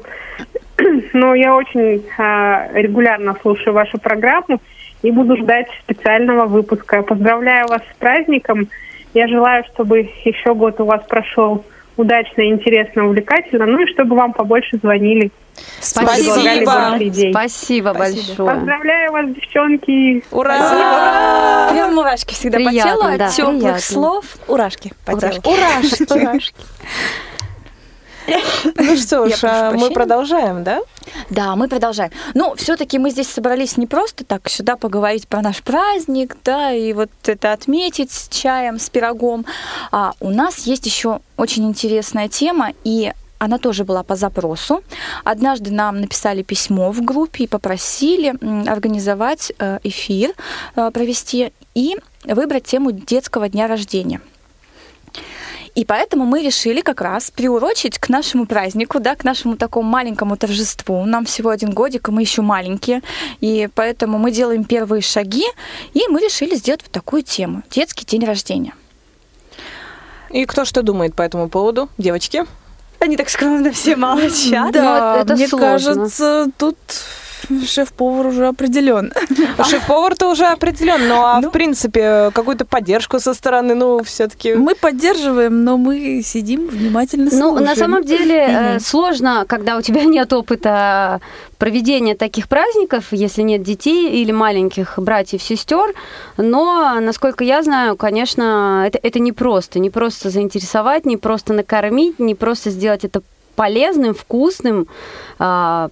но 1.12 1.34
я 1.34 1.54
очень 1.54 2.02
а, 2.18 2.68
регулярно 2.72 3.36
слушаю 3.42 3.74
вашу 3.74 3.98
программу 3.98 4.60
и 5.02 5.10
буду 5.10 5.36
ждать 5.36 5.66
специального 5.82 6.46
выпуска. 6.46 7.02
Поздравляю 7.02 7.66
вас 7.68 7.82
с 7.92 7.96
праздником. 7.98 8.68
Я 9.14 9.28
желаю, 9.28 9.64
чтобы 9.74 10.08
еще 10.24 10.54
год 10.54 10.80
у 10.80 10.84
вас 10.86 11.02
прошел 11.06 11.64
удачно, 11.96 12.42
интересно, 12.48 13.06
увлекательно, 13.06 13.66
ну 13.66 13.80
и 13.82 13.86
чтобы 13.92 14.16
вам 14.16 14.32
побольше 14.32 14.78
звонили. 14.82 15.30
Спасибо. 15.80 16.96
Идеи. 16.98 17.30
Спасибо 17.30 17.92
большое. 17.92 18.54
Поздравляю 18.54 19.12
вас, 19.12 19.26
девчонки. 19.34 20.24
Ура! 20.30 21.68
Прям 21.72 21.94
мурашки 21.94 22.32
всегда 22.34 22.58
по 22.58 22.64
Приятно, 22.64 22.92
телу 22.92 23.18
да, 23.18 23.26
от 23.26 23.32
теплых 23.32 23.58
приятно. 23.58 23.80
слов. 23.80 24.24
Урашки 24.48 24.92
по 25.04 25.18
телу. 25.18 25.32
Урашки. 25.44 26.54
Ну 28.26 28.96
что 28.96 29.28
ж, 29.28 29.44
а 29.44 29.72
мы 29.72 29.90
продолжаем, 29.90 30.64
да? 30.64 30.80
Да, 31.30 31.56
мы 31.56 31.68
продолжаем. 31.68 32.10
Ну, 32.34 32.54
все-таки 32.56 32.98
мы 32.98 33.10
здесь 33.10 33.28
собрались 33.28 33.76
не 33.76 33.86
просто 33.86 34.24
так 34.24 34.48
сюда 34.48 34.76
поговорить 34.76 35.28
про 35.28 35.42
наш 35.42 35.62
праздник, 35.62 36.36
да, 36.44 36.72
и 36.72 36.92
вот 36.92 37.10
это 37.24 37.52
отметить 37.52 38.10
с 38.10 38.28
чаем, 38.28 38.78
с 38.78 38.88
пирогом. 38.90 39.44
А 39.90 40.12
у 40.20 40.30
нас 40.30 40.60
есть 40.60 40.86
еще 40.86 41.20
очень 41.36 41.68
интересная 41.68 42.28
тема, 42.28 42.72
и 42.84 43.12
она 43.38 43.58
тоже 43.58 43.84
была 43.84 44.04
по 44.04 44.14
запросу. 44.14 44.84
Однажды 45.24 45.72
нам 45.72 46.00
написали 46.00 46.42
письмо 46.42 46.92
в 46.92 47.02
группе 47.02 47.44
и 47.44 47.48
попросили 47.48 48.34
организовать 48.68 49.52
э, 49.58 49.80
эфир, 49.82 50.32
э, 50.76 50.90
провести 50.92 51.52
и 51.74 51.96
выбрать 52.24 52.64
тему 52.64 52.92
детского 52.92 53.48
дня 53.48 53.66
рождения. 53.66 54.20
И 55.74 55.86
поэтому 55.86 56.26
мы 56.26 56.42
решили 56.42 56.82
как 56.82 57.00
раз 57.00 57.30
приурочить 57.30 57.98
к 57.98 58.10
нашему 58.10 58.46
празднику, 58.46 59.00
да, 59.00 59.14
к 59.14 59.24
нашему 59.24 59.56
такому 59.56 59.88
маленькому 59.88 60.36
торжеству. 60.36 61.04
Нам 61.04 61.24
всего 61.24 61.48
один 61.48 61.70
годик, 61.70 62.08
и 62.08 62.10
мы 62.10 62.20
еще 62.20 62.42
маленькие. 62.42 63.00
И 63.40 63.68
поэтому 63.74 64.18
мы 64.18 64.30
делаем 64.30 64.64
первые 64.64 65.00
шаги, 65.00 65.46
и 65.94 66.02
мы 66.08 66.20
решили 66.20 66.54
сделать 66.56 66.82
вот 66.82 66.92
такую 66.92 67.22
тему. 67.22 67.62
Детский 67.70 68.04
день 68.04 68.24
рождения. 68.24 68.74
И 70.30 70.44
кто 70.44 70.64
что 70.64 70.82
думает 70.82 71.14
по 71.14 71.22
этому 71.22 71.48
поводу? 71.48 71.88
Девочки? 71.96 72.44
Они 72.98 73.16
так 73.16 73.30
скромно 73.30 73.72
все 73.72 73.96
молчат. 73.96 74.72
Да, 74.72 75.22
это 75.22 75.34
мне 75.34 75.48
сложно. 75.48 75.94
кажется, 75.94 76.46
тут 76.58 76.76
шеф-повар 77.66 78.26
уже 78.26 78.46
определен. 78.48 79.12
Шеф-повар-то 79.68 80.30
уже 80.30 80.46
определен, 80.46 81.08
ну 81.08 81.22
а 81.22 81.40
Ну. 81.40 81.48
в 81.48 81.52
принципе 81.52 82.30
какую-то 82.34 82.64
поддержку 82.64 83.18
со 83.20 83.34
стороны, 83.34 83.74
ну 83.74 84.02
все-таки... 84.02 84.54
Мы 84.54 84.74
поддерживаем, 84.74 85.64
но 85.64 85.76
мы 85.76 86.22
сидим 86.24 86.68
внимательно 86.68 87.30
Ну, 87.32 87.48
слушаем. 87.50 87.64
на 87.64 87.76
самом 87.76 88.04
деле 88.04 88.46
э, 88.48 88.80
сложно, 88.80 89.44
когда 89.48 89.76
у 89.76 89.82
тебя 89.82 90.04
нет 90.16 90.32
опыта 90.32 91.20
проведения 91.58 92.14
таких 92.16 92.48
праздников, 92.48 93.04
если 93.12 93.42
нет 93.42 93.62
детей 93.62 94.10
или 94.22 94.32
маленьких 94.32 94.98
братьев, 94.98 95.42
сестер. 95.42 95.94
Но, 96.36 96.98
насколько 97.00 97.44
я 97.44 97.62
знаю, 97.62 97.96
конечно, 97.96 98.84
это, 98.86 98.98
это 99.02 99.20
не 99.20 99.32
просто. 99.32 99.78
Не 99.78 99.90
просто 99.90 100.30
заинтересовать, 100.30 101.06
не 101.06 101.16
просто 101.16 101.52
накормить, 101.52 102.18
не 102.18 102.34
просто 102.34 102.70
сделать 102.70 103.04
это 103.04 103.22
полезным, 103.54 104.14
вкусным. 104.14 104.86
А, 105.38 105.88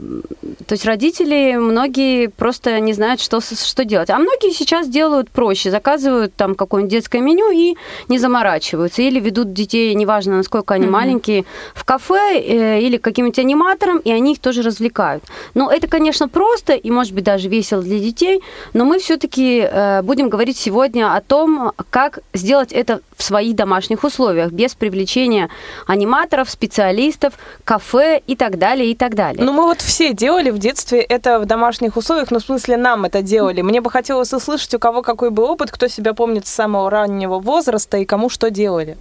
то 0.67 0.73
есть 0.73 0.85
родители 0.85 1.57
многие 1.57 2.29
просто 2.29 2.79
не 2.81 2.93
знают, 2.93 3.21
что, 3.21 3.41
что 3.41 3.85
делать. 3.85 4.11
А 4.11 4.19
многие 4.19 4.53
сейчас 4.53 4.89
делают 4.89 5.31
проще. 5.31 5.71
Заказывают 5.71 6.35
там 6.35 6.55
какое-нибудь 6.55 6.93
детское 6.93 7.21
меню 7.21 7.51
и 7.51 7.77
не 8.09 8.19
заморачиваются. 8.19 9.03
Или 9.03 9.21
ведут 9.21 9.53
детей, 9.53 9.95
неважно, 9.95 10.37
насколько 10.37 10.75
они 10.75 10.87
маленькие, 10.87 11.45
в 11.75 11.85
кафе 11.85 12.41
э, 12.41 12.81
или 12.81 12.97
к 12.97 13.03
каким-нибудь 13.03 13.39
аниматорам, 13.39 13.99
и 13.99 14.11
они 14.11 14.33
их 14.33 14.39
тоже 14.39 14.63
развлекают. 14.63 15.25
Но 15.55 15.71
это, 15.71 15.87
конечно, 15.89 16.29
просто 16.29 16.75
и, 16.75 16.91
может 16.91 17.13
быть, 17.13 17.25
даже 17.25 17.49
весело 17.49 17.83
для 17.83 17.99
детей, 17.99 18.43
но 18.73 18.85
мы 18.85 18.99
все-таки 18.99 19.69
будем 20.03 20.29
говорить 20.29 20.57
сегодня 20.57 21.15
о 21.15 21.21
том, 21.21 21.73
как 21.91 22.21
сделать 22.35 22.73
это 22.73 23.01
в 23.21 23.23
своих 23.23 23.55
домашних 23.55 24.03
условиях, 24.03 24.51
без 24.51 24.75
привлечения 24.75 25.51
аниматоров, 25.87 26.51
специалистов, 26.51 27.35
кафе 27.65 28.23
и 28.27 28.35
так 28.35 28.59
далее, 28.59 28.91
и 28.91 28.95
так 28.95 29.15
далее. 29.15 29.45
Ну, 29.45 29.53
мы 29.53 29.65
вот 29.65 29.81
все 29.83 30.15
делали 30.15 30.51
в 30.51 30.59
детстве 30.59 31.01
это 31.01 31.39
в 31.39 31.45
домашних 31.45 31.97
условиях, 31.97 32.31
ну, 32.31 32.39
в 32.39 32.43
смысле, 32.43 32.77
нам 32.77 33.05
это 33.05 33.23
делали. 33.23 33.61
Мне 33.63 33.81
бы 33.81 33.91
хотелось 33.91 34.33
услышать, 34.33 34.75
у 34.75 34.79
кого 34.79 35.03
какой 35.03 35.31
был 35.31 35.45
опыт, 35.45 35.71
кто 35.71 35.87
себя 35.87 36.15
помнит 36.15 36.47
с 36.47 36.51
самого 36.51 36.91
раннего 36.91 37.39
возраста 37.39 37.99
и 37.99 38.05
кому 38.05 38.31
что 38.31 38.51
делали. 38.51 38.97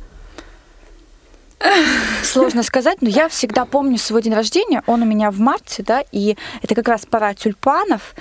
Сложно 2.23 2.63
сказать, 2.63 3.01
но 3.01 3.09
я 3.09 3.27
всегда 3.27 3.65
помню 3.65 3.97
свой 3.97 4.21
день 4.21 4.33
рождения. 4.33 4.81
Он 4.87 5.01
у 5.01 5.05
меня 5.05 5.29
в 5.29 5.39
марте, 5.39 5.83
да, 5.83 6.03
и 6.11 6.37
это 6.61 6.75
как 6.75 6.87
раз 6.87 7.05
пора 7.05 7.33
тюльпанов. 7.33 8.15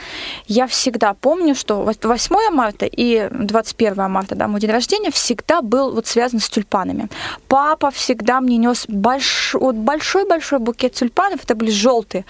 Я 0.47 0.67
всегда 0.67 1.15
помню, 1.15 1.55
что 1.55 1.83
вот 1.83 2.05
8 2.05 2.51
марта 2.51 2.87
и 2.87 3.29
21 3.31 4.11
марта, 4.11 4.35
да, 4.35 4.49
мой 4.49 4.61
день 4.61 4.71
рождения 4.71 5.11
всегда 5.11 5.63
был 5.63 5.95
вот 5.95 6.07
связан 6.07 6.41
с 6.41 6.49
тюльпанами. 6.49 7.09
Папа 7.49 7.91
всегда 7.91 8.41
мне 8.41 8.57
нес 8.57 8.87
большой, 8.89 9.61
вот 9.61 9.77
большой-большой 9.77 10.59
букет 10.59 10.95
тюльпанов. 10.95 11.45
Это 11.45 11.55
были 11.55 11.71
желтые, 11.71 12.25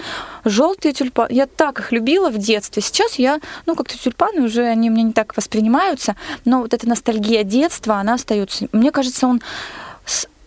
желтые 0.45 0.93
тюльпаны. 0.93 1.33
Я 1.33 1.47
так 1.47 1.81
их 1.81 1.93
любила 1.93 2.31
в 2.31 2.39
детстве. 2.39 2.83
Сейчас 2.83 3.15
я, 3.15 3.41
ну, 3.67 3.75
как-то 3.75 3.99
тюльпаны 3.99 4.43
уже 4.43 4.65
они 4.65 4.91
мне 4.91 5.05
не 5.05 5.13
так 5.13 5.37
воспринимаются, 5.37 6.17
но 6.45 6.61
вот 6.61 6.75
эта 6.75 6.89
ностальгия 6.89 7.45
детства, 7.45 7.97
она 7.97 8.15
остается. 8.15 8.69
Мне 8.73 8.91
кажется, 8.91 9.27
он 9.27 9.41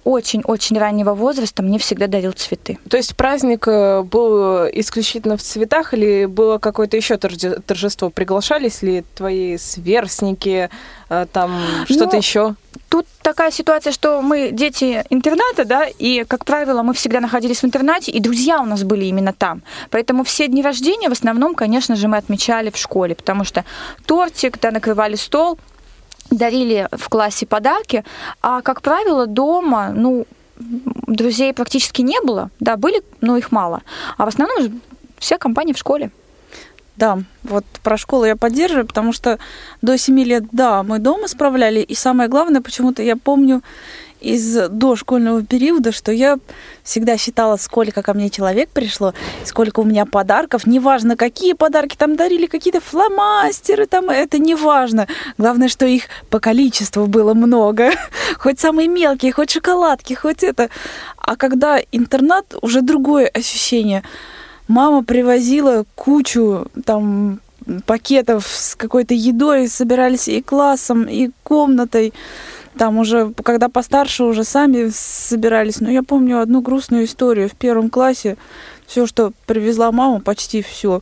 очень-очень 0.03 0.77
раннего 0.77 1.13
возраста 1.13 1.63
мне 1.63 1.77
всегда 1.77 2.07
дарил 2.07 2.31
цветы. 2.31 2.79
То 2.89 2.97
есть 2.97 3.15
праздник 3.15 3.67
э, 3.67 4.01
был 4.01 4.67
исключительно 4.67 5.37
в 5.37 5.41
цветах 5.41 5.93
или 5.93 6.25
было 6.25 6.57
какое-то 6.57 6.97
еще 6.97 7.15
торже- 7.15 7.61
торжество? 7.65 8.09
Приглашались 8.09 8.81
ли 8.81 9.03
твои 9.15 9.57
сверстники, 9.57 10.69
э, 11.09 11.25
там 11.31 11.51
что-то 11.85 12.13
Ну, 12.13 12.17
еще? 12.17 12.55
Тут 12.89 13.05
такая 13.21 13.51
ситуация, 13.51 13.93
что 13.93 14.21
мы 14.21 14.49
дети 14.51 15.03
интерната, 15.09 15.65
да, 15.65 15.85
и, 15.85 16.25
как 16.27 16.45
правило, 16.45 16.83
мы 16.83 16.93
всегда 16.93 17.19
находились 17.19 17.61
в 17.61 17.65
интернате, 17.65 18.11
и 18.11 18.19
друзья 18.19 18.61
у 18.61 18.65
нас 18.65 18.83
были 18.83 19.05
именно 19.05 19.33
там. 19.33 19.61
Поэтому 19.89 20.23
все 20.23 20.47
дни 20.47 20.61
рождения 20.61 21.09
в 21.09 21.13
основном, 21.13 21.55
конечно 21.55 21.95
же, 21.95 22.07
мы 22.07 22.17
отмечали 22.17 22.69
в 22.69 22.77
школе, 22.77 23.15
потому 23.15 23.43
что 23.43 23.65
тортик, 24.05 24.59
да, 24.59 24.71
накрывали 24.71 25.15
стол, 25.15 25.57
дарили 26.31 26.87
в 26.91 27.09
классе 27.09 27.45
подарки, 27.45 28.03
а, 28.41 28.61
как 28.61 28.81
правило, 28.81 29.27
дома, 29.27 29.91
ну, 29.95 30.25
друзей 31.07 31.53
практически 31.53 32.01
не 32.01 32.19
было, 32.21 32.49
да, 32.59 32.77
были, 32.77 33.03
но 33.21 33.37
их 33.37 33.51
мало. 33.51 33.81
А 34.17 34.25
в 34.25 34.27
основном 34.27 34.61
же 34.61 34.71
вся 35.19 35.37
компания 35.37 35.73
в 35.73 35.77
школе. 35.77 36.11
Да, 36.97 37.19
вот 37.43 37.65
про 37.83 37.97
школу 37.97 38.25
я 38.25 38.35
поддерживаю, 38.35 38.85
потому 38.85 39.11
что 39.13 39.39
до 39.81 39.97
7 39.97 40.19
лет, 40.19 40.43
да, 40.51 40.83
мы 40.83 40.99
дома 40.99 41.27
справляли. 41.27 41.79
И 41.79 41.95
самое 41.95 42.29
главное, 42.29 42.61
почему-то 42.61 43.01
я 43.01 43.15
помню 43.15 43.63
из 44.21 44.69
дошкольного 44.69 45.43
периода, 45.43 45.91
что 45.91 46.12
я 46.12 46.38
всегда 46.84 47.17
считала, 47.17 47.57
сколько 47.57 48.01
ко 48.01 48.13
мне 48.13 48.29
человек 48.29 48.69
пришло, 48.69 49.13
сколько 49.43 49.81
у 49.81 49.84
меня 49.84 50.05
подарков. 50.05 50.67
Неважно, 50.67 51.15
какие 51.15 51.53
подарки 51.53 51.95
там 51.97 52.15
дарили, 52.15 52.45
какие-то 52.45 52.81
фломастеры, 52.81 53.88
там, 53.88 54.10
это 54.10 54.38
не 54.38 54.55
важно. 54.55 55.07
Главное, 55.38 55.67
что 55.67 55.86
их 55.86 56.03
по 56.29 56.39
количеству 56.39 57.07
было 57.07 57.34
много. 57.34 57.91
Хоть 58.38 58.60
самые 58.60 58.88
мелкие, 58.88 59.31
хоть 59.31 59.51
шоколадки, 59.51 60.13
хоть 60.13 60.43
это. 60.43 60.69
А 61.17 61.36
когда 61.36 61.79
интернат, 61.91 62.55
уже 62.62 62.81
другое 62.81 63.27
ощущение– 63.27 64.03
мама 64.71 65.03
привозила 65.03 65.86
кучу 65.95 66.67
там 66.86 67.39
пакетов 67.86 68.47
с 68.47 68.75
какой-то 68.75 69.13
едой, 69.13 69.67
собирались 69.67 70.27
и 70.27 70.41
классом, 70.41 71.03
и 71.03 71.29
комнатой. 71.43 72.13
Там 72.77 72.97
уже, 72.97 73.34
когда 73.43 73.69
постарше, 73.69 74.23
уже 74.23 74.43
сами 74.43 74.89
собирались. 74.93 75.81
Но 75.81 75.89
я 75.89 76.03
помню 76.03 76.39
одну 76.39 76.62
грустную 76.62 77.05
историю. 77.05 77.49
В 77.49 77.53
первом 77.53 77.89
классе 77.89 78.38
все, 78.88 79.05
что 79.05 79.31
привезла 79.45 79.91
мама, 79.91 80.19
почти 80.19 80.62
все 80.62 81.01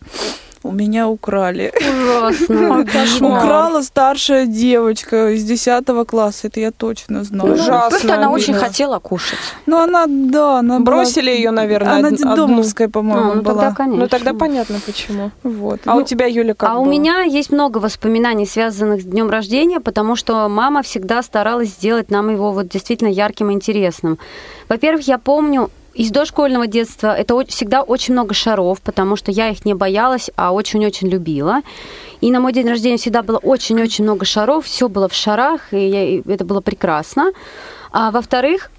у 0.64 0.72
меня 0.72 1.08
украли. 1.08 1.72
Ужасно. 1.78 2.82
Украла 3.22 3.82
старшая 3.82 4.46
девочка 4.46 5.30
из 5.34 5.44
10 5.44 5.86
класса, 6.08 6.48
это 6.48 6.60
я 6.60 6.72
точно 6.72 7.24
знаю. 7.24 7.54
Ужасно 7.54 7.90
Просто 7.90 8.14
она 8.14 8.32
очень 8.32 8.54
хотела 8.54 9.00
кушать. 9.00 9.40
Ну, 9.66 9.78
она, 9.78 10.06
да, 10.08 10.60
она 10.60 10.80
была- 10.80 10.84
Бросили 11.00 11.32
ее, 11.32 11.52
наверное, 11.52 11.98
Она 12.00 12.12
детдомовская, 12.12 12.90
по-моему, 12.90 13.36
ну 13.36 13.42
была. 13.42 13.56
тогда, 13.64 13.76
конечно. 13.76 14.04
Ну 14.04 14.08
тогда 14.08 14.34
понятно 14.34 14.80
почему. 14.86 15.32
Вот. 15.44 15.82
А 15.86 15.96
Ну, 15.96 16.02
у 16.02 16.04
тебя, 16.04 16.26
Юля, 16.26 16.54
как 16.54 16.70
а 16.70 16.78
у 16.80 16.86
меня 16.86 17.22
есть 17.22 17.52
много 17.52 17.78
воспоминаний, 17.78 18.46
связанных 18.46 19.02
с 19.02 19.06
днем 19.06 19.30
рождения, 19.30 19.80
потому 19.80 20.16
что 20.16 20.48
мама 20.50 20.82
всегда 20.84 21.22
старалась 21.24 21.70
сделать 21.70 22.12
нам 22.12 22.30
его 22.30 22.52
вот 22.52 22.68
действительно 22.68 23.10
ярким 23.10 23.50
и 23.50 23.54
интересным. 23.54 24.20
Во-первых, 24.68 25.08
я 25.08 25.18
помню 25.18 25.70
из 25.94 26.12
дошкольного 26.12 26.68
детства 26.68 27.16
это 27.16 27.44
всегда 27.48 27.82
очень 27.84 28.14
много 28.14 28.34
шаров, 28.34 28.82
потому 28.82 29.16
что 29.16 29.32
я 29.32 29.50
их 29.50 29.66
не 29.66 29.74
боялась, 29.74 30.30
а 30.36 30.52
очень-очень 30.54 31.10
любила. 31.10 31.62
И 32.22 32.32
на 32.32 32.40
мой 32.40 32.54
день 32.54 32.68
рождения 32.68 32.98
всегда 32.98 33.24
было 33.24 33.38
очень-очень 33.38 34.04
много 34.04 34.26
шаров, 34.26 34.66
все 34.66 34.88
было 34.88 35.08
в 35.08 35.14
шарах, 35.14 35.74
и, 35.74 35.88
я- 35.88 36.06
и 36.06 36.22
это 36.28 36.46
было 36.46 36.62
прекрасно. 36.62 37.32
А 37.92 38.12
во-вторых, 38.12 38.72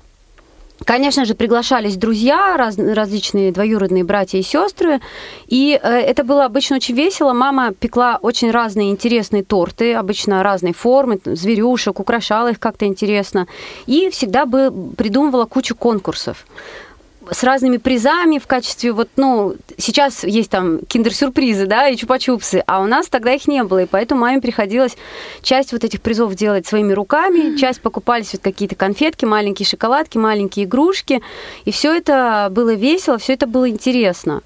Конечно 0.87 1.27
же, 1.27 1.35
приглашались 1.35 1.97
друзья, 1.97 2.57
раз- 2.57 2.79
различные 2.79 3.53
двоюродные 3.53 4.03
братья 4.03 4.39
и 4.39 4.43
сестры, 4.43 5.01
и 5.47 5.79
э, 5.83 5.89
это 5.89 6.25
было 6.25 6.47
обычно 6.47 6.77
очень 6.77 6.95
весело. 6.95 7.35
Мама 7.35 7.75
пекла 7.75 8.19
очень 8.23 8.51
разные 8.51 8.89
интересные 8.91 9.45
торты, 9.45 9.93
обычно 9.93 10.43
разной 10.43 10.73
формы, 10.73 11.21
зверюшек, 11.27 12.01
украшала 12.01 12.49
их 12.53 12.59
как-то 12.59 12.87
интересно, 12.87 13.47
и 13.85 14.09
всегда 14.09 14.47
бы 14.47 14.73
придумывала 14.97 15.45
кучу 15.45 15.77
конкурсов 15.77 16.47
с 17.31 17.45
разными 17.45 17.77
призами 17.77 18.39
в 18.39 18.47
качестве 18.47 18.93
вот, 18.93 19.09
ну, 19.17 19.55
сейчас 19.77 20.25
есть 20.25 20.51
там 20.51 20.81
киндер-сюрпризы, 20.87 21.67
да, 21.67 21.89
и 21.89 21.97
чупа-чупсы, 21.97 22.63
а 22.67 22.81
у 22.81 22.87
нас 22.87 23.09
тогда 23.09 23.33
их 23.33 23.47
не 23.47 23.63
было, 23.63 23.83
и 23.83 23.87
поэтому 23.87 24.23
маме 24.23 24.41
приходилось 24.41 24.97
часть 25.43 25.73
вот 25.73 25.85
этих 25.85 26.01
призов 26.01 26.35
делать 26.35 26.67
своими 26.67 26.93
руками, 26.93 27.57
часть 27.57 27.81
покупались 27.83 28.33
вот 28.33 28.43
какие-то 28.43 28.75
конфетки, 28.75 29.25
маленькие 29.25 29.67
шоколадки, 29.67 30.19
маленькие 30.19 30.65
игрушки, 30.65 31.23
и 31.65 31.71
все 31.71 31.95
это 31.95 32.49
было 32.51 32.75
весело, 32.75 33.19
все 33.19 33.35
это 33.35 33.47
было 33.47 33.69
интересно. 33.69 34.43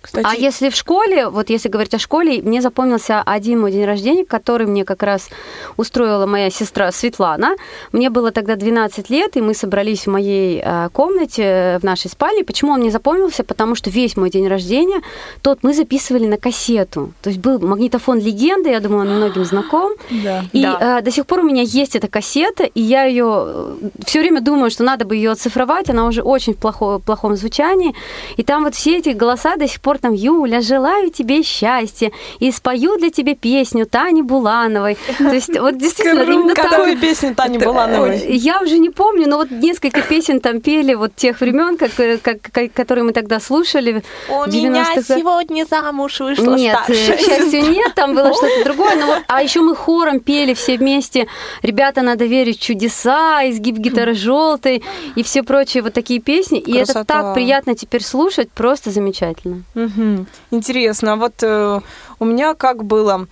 Кстати, 0.00 0.26
А 0.28 0.34
если 0.34 0.70
в 0.70 0.74
школе, 0.76 1.28
вот 1.28 1.50
если 1.50 1.68
говорить 1.68 1.92
о 1.94 1.98
школе, 1.98 2.40
мне 2.42 2.62
запомнился 2.62 3.20
один 3.20 3.60
мой 3.60 3.72
день 3.72 3.84
рождения, 3.84 4.24
который 4.24 4.66
мне 4.66 4.84
как 4.84 5.02
раз 5.02 5.28
устроила 5.76 6.24
моя 6.26 6.50
сестра 6.50 6.92
Светлана. 6.92 7.56
Мне 7.92 8.08
было 8.08 8.30
тогда 8.30 8.54
12 8.56 9.10
лет, 9.10 9.36
и 9.36 9.40
мы 9.40 9.54
собрались 9.54 10.06
в 10.06 10.10
моей 10.10 10.62
э, 10.64 10.88
комнате, 10.92 11.42
э, 11.42 11.78
в 11.78 11.82
нашей 11.84 12.10
спальне. 12.10 12.44
Почему 12.44 12.72
он 12.72 12.80
мне 12.80 12.90
запомнился? 12.90 13.42
Потому 13.42 13.74
что 13.74 13.90
весь 13.90 14.16
мой 14.16 14.30
день 14.30 14.46
рождения 14.48 15.00
тот 15.42 15.58
мы 15.62 15.74
записывали 15.74 16.26
на 16.26 16.36
кассету. 16.36 17.12
То 17.22 17.30
есть 17.30 17.40
был 17.40 17.58
магнитофон 17.58 18.20
легенды, 18.20 18.70
я 18.70 18.80
думаю, 18.80 19.02
он 19.02 19.16
многим 19.16 19.44
знаком. 19.44 19.92
Да. 20.10 20.44
И 20.52 20.62
Да. 20.62 20.98
э, 20.98 21.02
до 21.02 21.10
сих 21.10 21.26
пор 21.26 21.40
у 21.40 21.42
меня 21.42 21.62
есть 21.62 21.96
эта 21.96 22.06
кассета, 22.08 22.64
и 22.64 22.80
я 22.80 23.04
ее 23.04 23.76
все 24.06 24.20
время 24.20 24.40
думаю, 24.40 24.70
что 24.70 24.84
надо 24.84 25.04
бы 25.04 25.16
ее 25.16 25.32
оцифровать. 25.32 25.90
Она 25.90 26.06
уже 26.06 26.22
очень 26.22 26.54
в 26.54 26.58
плохо- 26.58 26.98
плохом 27.00 27.36
звучании. 27.36 27.94
И 28.36 28.42
там 28.44 28.64
вот 28.64 28.74
все 28.74 28.98
эти 28.98 29.08
голоса 29.10 29.56
до 29.56 29.66
сих 29.66 29.80
пор 29.80 29.87
там 29.96 30.12
Юля, 30.12 30.60
желаю 30.60 31.10
тебе 31.10 31.42
счастья. 31.42 32.10
И 32.38 32.52
спою 32.52 32.98
для 32.98 33.08
тебя 33.08 33.34
песню 33.34 33.86
Тани 33.86 34.20
Булановой. 34.20 34.98
То 35.16 35.32
есть 35.32 35.58
вот 35.58 35.78
действительно 35.78 36.22
именно 36.22 36.54
какую 36.54 36.98
песню 36.98 37.34
Тани 37.34 37.56
Булановой? 37.56 38.26
Я 38.36 38.60
уже 38.60 38.78
не 38.78 38.90
помню, 38.90 39.26
но 39.26 39.38
вот 39.38 39.50
несколько 39.50 40.02
песен 40.02 40.40
там 40.40 40.60
пели 40.60 40.92
вот 40.92 41.14
тех 41.16 41.40
времен, 41.40 41.78
как, 41.78 41.98
э, 41.98 42.18
как, 42.18 42.42
как- 42.52 42.72
которые 42.72 43.04
мы 43.04 43.12
тогда 43.12 43.40
слушали. 43.40 44.02
У 44.28 44.46
меня 44.50 44.84
90-х. 44.94 45.16
сегодня 45.16 45.64
замуж 45.70 46.20
вышла 46.20 46.54
Нет, 46.54 46.76
э, 46.88 46.94
старшая 46.94 47.16
к 47.16 47.20
счастью, 47.20 47.70
нет, 47.70 47.94
там 47.94 48.14
было 48.14 48.34
что-то 48.34 48.64
другое. 48.64 48.96
Но 48.96 49.06
вот, 49.06 49.22
а 49.28 49.42
еще 49.42 49.60
мы 49.60 49.74
хором 49.74 50.20
пели 50.20 50.52
все 50.54 50.76
вместе. 50.76 51.28
Ребята, 51.62 52.02
надо 52.02 52.24
верить 52.26 52.58
в 52.58 52.62
чудеса, 52.62 53.48
изгиб 53.48 53.76
гитары 53.78 54.14
желтой 54.14 54.82
и 55.14 55.22
все 55.22 55.42
прочие 55.42 55.82
вот 55.82 55.92
такие 55.94 56.20
песни. 56.20 56.58
И 56.58 56.76
это 56.76 57.04
так 57.04 57.34
приятно 57.34 57.74
теперь 57.74 58.02
слушать, 58.02 58.50
просто 58.50 58.90
замечательно. 58.90 59.62
Мгм. 59.78 60.26
Интересно. 60.50 61.12
А 61.12 61.16
вот 61.16 61.34
э, 61.42 61.80
у 62.20 62.24
меня 62.24 62.54
как 62.54 62.84
было? 62.84 63.26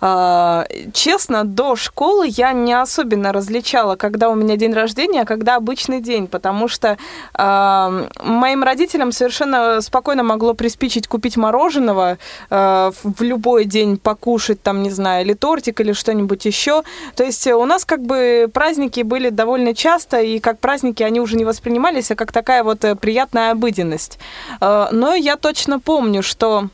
А, 0.00 0.66
честно, 0.92 1.44
до 1.44 1.76
школы 1.76 2.26
я 2.28 2.52
не 2.52 2.72
особенно 2.72 3.32
различала, 3.32 3.96
когда 3.96 4.30
у 4.30 4.34
меня 4.34 4.56
день 4.56 4.72
рождения, 4.72 5.22
а 5.22 5.24
когда 5.24 5.56
обычный 5.56 6.00
день, 6.00 6.26
потому 6.26 6.66
что 6.66 6.98
а, 7.34 8.08
моим 8.22 8.64
родителям 8.64 9.12
совершенно 9.12 9.80
спокойно 9.80 10.22
могло 10.22 10.54
приспичить 10.54 11.06
купить 11.06 11.36
мороженого 11.36 12.18
а, 12.50 12.90
в 13.04 13.22
любой 13.22 13.64
день 13.64 13.96
покушать, 13.96 14.60
там, 14.62 14.82
не 14.82 14.90
знаю, 14.90 15.24
или 15.24 15.34
тортик, 15.34 15.80
или 15.80 15.92
что-нибудь 15.92 16.44
еще. 16.44 16.82
То 17.14 17.22
есть 17.22 17.46
у 17.46 17.64
нас 17.64 17.84
как 17.84 18.02
бы 18.02 18.50
праздники 18.52 19.02
были 19.02 19.28
довольно 19.28 19.74
часто, 19.74 20.20
и 20.20 20.40
как 20.40 20.58
праздники 20.58 21.02
они 21.04 21.20
уже 21.20 21.36
не 21.36 21.44
воспринимались, 21.44 22.10
а 22.10 22.16
как 22.16 22.32
такая 22.32 22.64
вот 22.64 22.84
э, 22.84 22.96
приятная 22.96 23.52
обыденность. 23.52 24.18
Но 24.60 25.14
я 25.14 25.36
точно 25.36 25.80
помню, 25.80 26.22
что 26.22 26.68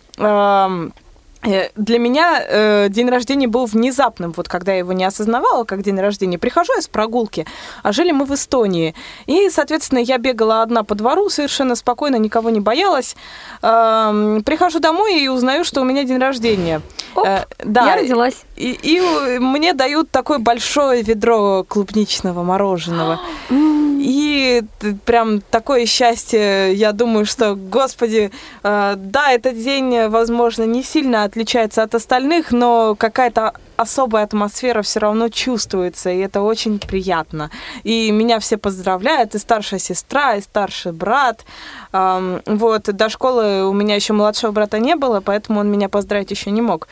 для 1.42 1.98
меня 1.98 2.42
э, 2.46 2.88
день 2.88 3.08
рождения 3.08 3.46
был 3.46 3.66
внезапным, 3.66 4.32
вот 4.36 4.48
когда 4.48 4.72
я 4.72 4.78
его 4.78 4.92
не 4.92 5.04
осознавала, 5.04 5.64
как 5.64 5.82
день 5.82 5.98
рождения. 6.00 6.38
Прихожу 6.38 6.72
я 6.74 6.82
с 6.82 6.88
прогулки, 6.88 7.46
а 7.82 7.92
жили 7.92 8.10
мы 8.10 8.24
в 8.24 8.34
Эстонии. 8.34 8.94
И, 9.26 9.48
соответственно, 9.50 10.00
я 10.00 10.18
бегала 10.18 10.62
одна 10.62 10.82
по 10.82 10.94
двору 10.94 11.28
совершенно 11.30 11.76
спокойно, 11.76 12.16
никого 12.16 12.50
не 12.50 12.60
боялась. 12.60 13.16
Эм, 13.62 14.42
прихожу 14.42 14.80
домой 14.80 15.20
и 15.22 15.28
узнаю, 15.28 15.64
что 15.64 15.80
у 15.80 15.84
меня 15.84 16.04
день 16.04 16.18
рождения. 16.18 16.80
Оп, 17.14 17.26
Э, 17.26 17.44
да, 17.64 17.86
Я 17.86 17.96
родилась. 17.96 18.44
И, 18.58 18.78
и 18.82 19.38
мне 19.38 19.72
дают 19.72 20.10
такое 20.10 20.38
большое 20.38 21.02
ведро 21.02 21.64
клубничного 21.68 22.42
мороженого. 22.42 23.20
И 24.00 24.62
прям 25.04 25.40
такое 25.40 25.84
счастье, 25.84 26.72
я 26.72 26.92
думаю, 26.92 27.26
что, 27.26 27.56
господи, 27.56 28.30
э, 28.62 28.94
да, 28.96 29.32
этот 29.32 29.58
день, 29.60 30.06
возможно, 30.06 30.62
не 30.62 30.84
сильно 30.84 31.24
отличается 31.24 31.82
от 31.82 31.96
остальных, 31.96 32.52
но 32.52 32.94
какая-то 32.94 33.54
особая 33.76 34.24
атмосфера 34.24 34.82
все 34.82 35.00
равно 35.00 35.28
чувствуется, 35.28 36.10
и 36.10 36.18
это 36.18 36.42
очень 36.42 36.78
приятно. 36.78 37.50
И 37.84 38.10
меня 38.10 38.38
все 38.38 38.56
поздравляют, 38.56 39.34
и 39.34 39.38
старшая 39.38 39.80
сестра, 39.80 40.36
и 40.36 40.40
старший 40.40 40.92
брат. 40.92 41.44
Вот, 41.92 42.82
до 42.82 43.08
школы 43.08 43.68
у 43.68 43.72
меня 43.72 43.94
еще 43.94 44.12
младшего 44.12 44.50
брата 44.50 44.78
не 44.78 44.96
было, 44.96 45.20
поэтому 45.20 45.60
он 45.60 45.70
меня 45.70 45.88
поздравить 45.88 46.30
еще 46.30 46.50
не 46.50 46.60
мог. 46.60 46.88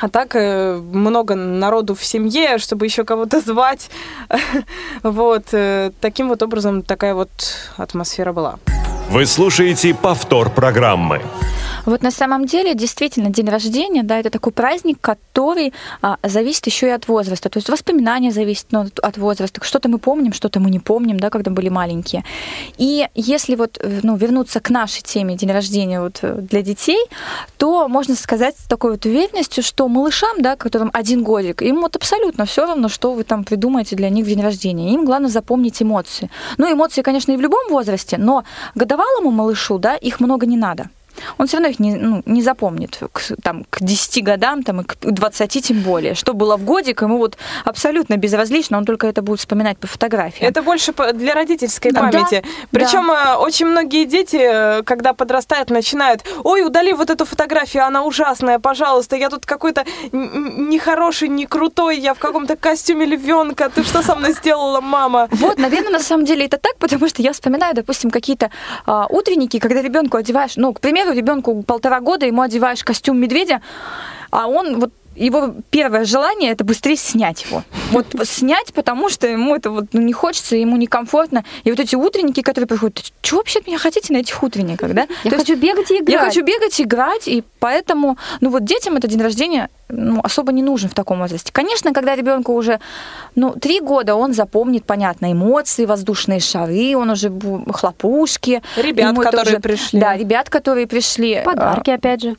А 0.00 0.08
так 0.08 0.36
э, 0.36 0.76
много 0.76 1.34
народу 1.34 1.94
в 1.94 2.04
семье, 2.04 2.58
чтобы 2.58 2.86
еще 2.86 3.04
кого-то 3.04 3.40
звать. 3.46 3.90
Вот. 5.02 5.46
э, 5.52 5.90
Таким 6.00 6.28
вот 6.28 6.42
образом 6.42 6.82
такая 6.82 7.14
вот 7.14 7.30
атмосфера 7.76 8.32
была. 8.32 8.58
Вы 9.10 9.24
слушаете 9.24 9.94
повтор 9.94 10.50
программы. 10.50 11.22
Вот 11.86 12.02
на 12.02 12.10
самом 12.10 12.44
деле, 12.44 12.74
действительно, 12.74 13.30
день 13.30 13.48
рождения, 13.48 14.02
да, 14.02 14.18
это 14.18 14.28
такой 14.28 14.52
праздник, 14.52 14.98
который 15.00 15.72
а, 16.02 16.18
зависит 16.22 16.66
еще 16.66 16.88
и 16.88 16.90
от 16.90 17.08
возраста. 17.08 17.48
То 17.48 17.56
есть 17.58 17.70
воспоминания 17.70 18.30
зависят 18.30 18.66
ну, 18.70 18.86
от- 19.02 19.16
возраста. 19.16 19.64
Что-то 19.64 19.88
мы 19.88 19.98
помним, 19.98 20.34
что-то 20.34 20.60
мы 20.60 20.70
не 20.70 20.80
помним, 20.80 21.18
да, 21.18 21.30
когда 21.30 21.50
были 21.50 21.70
маленькие. 21.70 22.24
И 22.76 23.08
если 23.14 23.54
вот 23.54 23.78
э, 23.80 24.00
ну, 24.02 24.16
вернуться 24.16 24.60
к 24.60 24.68
нашей 24.68 25.00
теме 25.00 25.34
день 25.34 25.50
рождения 25.50 26.02
вот, 26.02 26.18
э, 26.20 26.34
для 26.42 26.60
детей, 26.60 27.02
то 27.56 27.88
можно 27.88 28.14
сказать 28.14 28.54
с 28.58 28.68
такой 28.68 28.90
вот 28.90 29.06
уверенностью, 29.06 29.64
что 29.64 29.88
малышам, 29.88 30.42
да, 30.42 30.56
которым 30.56 30.90
один 30.92 31.22
годик, 31.22 31.62
им 31.62 31.80
вот 31.80 31.96
абсолютно 31.96 32.44
все 32.44 32.66
равно, 32.66 32.90
что 32.90 33.14
вы 33.14 33.24
там 33.24 33.44
придумаете 33.44 33.96
для 33.96 34.10
них 34.10 34.26
в 34.26 34.28
день 34.28 34.42
рождения. 34.42 34.92
Им 34.92 35.06
главное 35.06 35.30
запомнить 35.30 35.80
эмоции. 35.80 36.28
Ну, 36.58 36.70
эмоции, 36.70 37.00
конечно, 37.00 37.32
и 37.32 37.36
в 37.38 37.40
любом 37.40 37.70
возрасте, 37.70 38.18
но 38.18 38.44
годовалому 38.98 39.30
малышу, 39.30 39.78
да, 39.78 39.94
их 39.96 40.20
много 40.20 40.46
не 40.46 40.56
надо 40.56 40.90
он 41.38 41.46
все 41.46 41.56
равно 41.58 41.68
их 41.68 41.78
не, 41.78 41.94
ну, 41.94 42.22
не 42.26 42.42
запомнит 42.42 42.98
к, 43.12 43.20
там, 43.42 43.64
к 43.70 43.80
10 43.80 44.24
годам 44.24 44.62
там, 44.62 44.80
и 44.80 44.84
к 44.84 44.96
20 45.00 45.64
тем 45.66 45.80
более. 45.80 46.14
Что 46.14 46.34
было 46.34 46.56
в 46.56 46.64
годик, 46.64 47.02
ему 47.02 47.18
вот 47.18 47.36
абсолютно 47.64 48.16
безразлично, 48.16 48.78
он 48.78 48.84
только 48.84 49.06
это 49.06 49.22
будет 49.22 49.40
вспоминать 49.40 49.78
по 49.78 49.86
фотографиям. 49.86 50.48
Это 50.48 50.62
больше 50.62 50.92
для 51.14 51.34
родительской 51.34 51.90
Да, 51.92 52.00
памяти. 52.02 52.42
да, 52.42 52.48
Причем 52.70 53.10
э, 53.10 53.36
очень 53.36 53.66
многие 53.66 54.04
дети, 54.04 54.38
э, 54.40 54.82
когда 54.82 55.12
подрастают, 55.12 55.70
начинают, 55.70 56.22
ой, 56.44 56.64
удали 56.64 56.92
вот 56.92 57.10
эту 57.10 57.24
фотографию, 57.24 57.84
она 57.84 58.04
ужасная, 58.04 58.58
пожалуйста, 58.58 59.16
я 59.16 59.28
тут 59.30 59.46
какой-то 59.46 59.84
нехороший, 60.12 61.28
не 61.28 61.46
крутой, 61.46 61.98
я 61.98 62.14
в 62.14 62.18
каком-то 62.18 62.56
костюме 62.56 63.06
львенка, 63.06 63.70
ты 63.70 63.82
что 63.84 64.02
со 64.02 64.14
мной 64.14 64.32
сделала, 64.32 64.80
мама? 64.80 65.28
Вот, 65.32 65.58
наверное, 65.58 65.92
на 65.92 66.00
самом 66.00 66.24
деле 66.24 66.46
это 66.46 66.58
так, 66.58 66.76
потому 66.78 67.08
что 67.08 67.22
я 67.22 67.32
вспоминаю, 67.32 67.74
допустим, 67.74 68.10
какие-то 68.10 68.50
а, 68.86 69.06
утренники, 69.08 69.58
когда 69.58 69.82
ребенку 69.82 70.16
одеваешь, 70.16 70.56
ну, 70.56 70.72
к 70.72 70.80
примеру, 70.80 71.07
ребенку 71.12 71.62
полтора 71.62 72.00
года, 72.00 72.26
ему 72.26 72.42
одеваешь 72.42 72.84
костюм 72.84 73.18
медведя, 73.18 73.60
а 74.30 74.46
он 74.46 74.80
вот 74.80 74.92
его 75.18 75.54
первое 75.70 76.04
желание 76.04 76.52
это 76.52 76.64
быстрее 76.64 76.96
снять 76.96 77.44
его. 77.44 77.64
Вот 77.90 78.06
снять, 78.24 78.72
потому 78.72 79.08
что 79.08 79.26
ему 79.26 79.56
это 79.56 79.70
вот 79.70 79.86
ну, 79.92 80.00
не 80.00 80.12
хочется, 80.12 80.56
ему 80.56 80.76
некомфортно. 80.76 81.44
И 81.64 81.70
вот 81.70 81.80
эти 81.80 81.96
утренники, 81.96 82.42
которые 82.42 82.68
приходят, 82.68 83.12
что 83.22 83.36
вообще 83.36 83.60
от 83.60 83.66
меня 83.66 83.78
хотите 83.78 84.12
на 84.12 84.18
этих 84.18 84.42
утренниках, 84.42 84.92
да? 84.94 85.02
Я 85.24 85.30
То 85.30 85.36
есть 85.36 85.46
хочу 85.46 85.56
бегать 85.56 85.90
и 85.90 85.96
играть. 85.98 86.08
Я 86.08 86.18
хочу 86.20 86.44
бегать, 86.44 86.80
играть, 86.80 87.28
и 87.28 87.42
поэтому, 87.60 88.16
ну 88.40 88.50
вот 88.50 88.64
детям 88.64 88.96
этот 88.96 89.10
день 89.10 89.22
рождения 89.22 89.68
ну, 89.88 90.20
особо 90.22 90.52
не 90.52 90.62
нужен 90.62 90.90
в 90.90 90.94
таком 90.94 91.18
возрасте. 91.18 91.50
Конечно, 91.52 91.92
когда 91.92 92.14
ребенку 92.14 92.52
уже, 92.52 92.78
ну, 93.34 93.52
три 93.52 93.80
года, 93.80 94.14
он 94.14 94.34
запомнит, 94.34 94.84
понятно, 94.84 95.32
эмоции, 95.32 95.86
воздушные 95.86 96.40
шары, 96.40 96.94
он 96.96 97.10
уже 97.10 97.32
хлопушки. 97.72 98.62
Ребят, 98.76 99.12
это 99.12 99.22
которые 99.22 99.54
уже- 99.54 99.60
пришли. 99.60 100.00
Да, 100.00 100.16
ребят, 100.16 100.50
которые 100.50 100.86
пришли. 100.86 101.42
Подарки, 101.44 101.90
опять 101.90 102.22
же. 102.22 102.36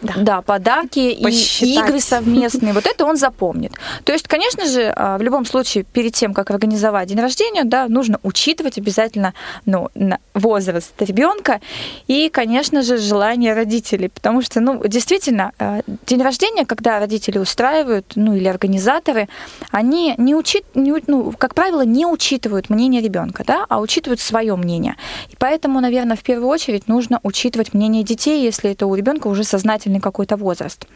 Да. 0.00 0.14
да, 0.16 0.42
подарки 0.42 1.18
Посчитать. 1.22 1.68
и 1.68 1.74
игры 1.74 2.00
совместные. 2.00 2.72
Вот 2.72 2.86
это 2.86 3.04
он 3.04 3.16
запомнит. 3.16 3.72
То 4.04 4.12
есть, 4.12 4.26
конечно 4.28 4.66
же, 4.66 4.92
а, 4.94 5.18
в 5.18 5.22
любом 5.22 5.44
случае, 5.46 5.84
перед 5.84 6.14
тем, 6.14 6.34
как 6.34 6.50
организовать 6.50 7.08
день 7.08 7.20
рождения, 7.20 7.64
да, 7.64 7.88
нужно 7.88 8.18
учитывать 8.22 8.78
обязательно 8.78 9.34
ну, 9.66 9.88
возраст 10.34 10.92
ребенка 11.00 11.60
и, 12.06 12.28
конечно 12.28 12.82
же, 12.82 12.98
желание 12.98 13.54
родителей. 13.54 14.08
Потому 14.08 14.42
что, 14.42 14.60
ну, 14.60 14.82
действительно, 14.86 15.52
а, 15.58 15.80
день 16.06 16.22
рождения, 16.22 16.64
когда 16.64 16.98
родители 16.98 17.38
устраивают, 17.38 18.12
ну, 18.16 18.34
или 18.34 18.48
организаторы, 18.48 19.28
они 19.70 20.14
не 20.18 20.34
учит, 20.34 20.64
не, 20.74 20.94
ну, 21.06 21.32
как 21.36 21.54
правило, 21.54 21.82
не 21.82 22.06
учитывают 22.06 22.70
мнение 22.70 23.00
ребенка, 23.00 23.44
да, 23.46 23.66
а 23.68 23.80
учитывают 23.80 24.20
свое 24.20 24.56
мнение. 24.56 24.96
И 25.30 25.36
поэтому, 25.38 25.80
наверное, 25.80 26.16
в 26.16 26.22
первую 26.22 26.48
очередь 26.48 26.88
нужно 26.88 27.20
учитывать 27.22 27.74
мнение 27.74 28.02
детей, 28.02 28.42
если 28.42 28.70
это 28.70 28.86
у 28.86 28.94
ребенка 28.94 29.28
уже 29.28 29.44
сознательный 29.72 30.00
какой-то 30.00 30.36
возраст 30.36 30.86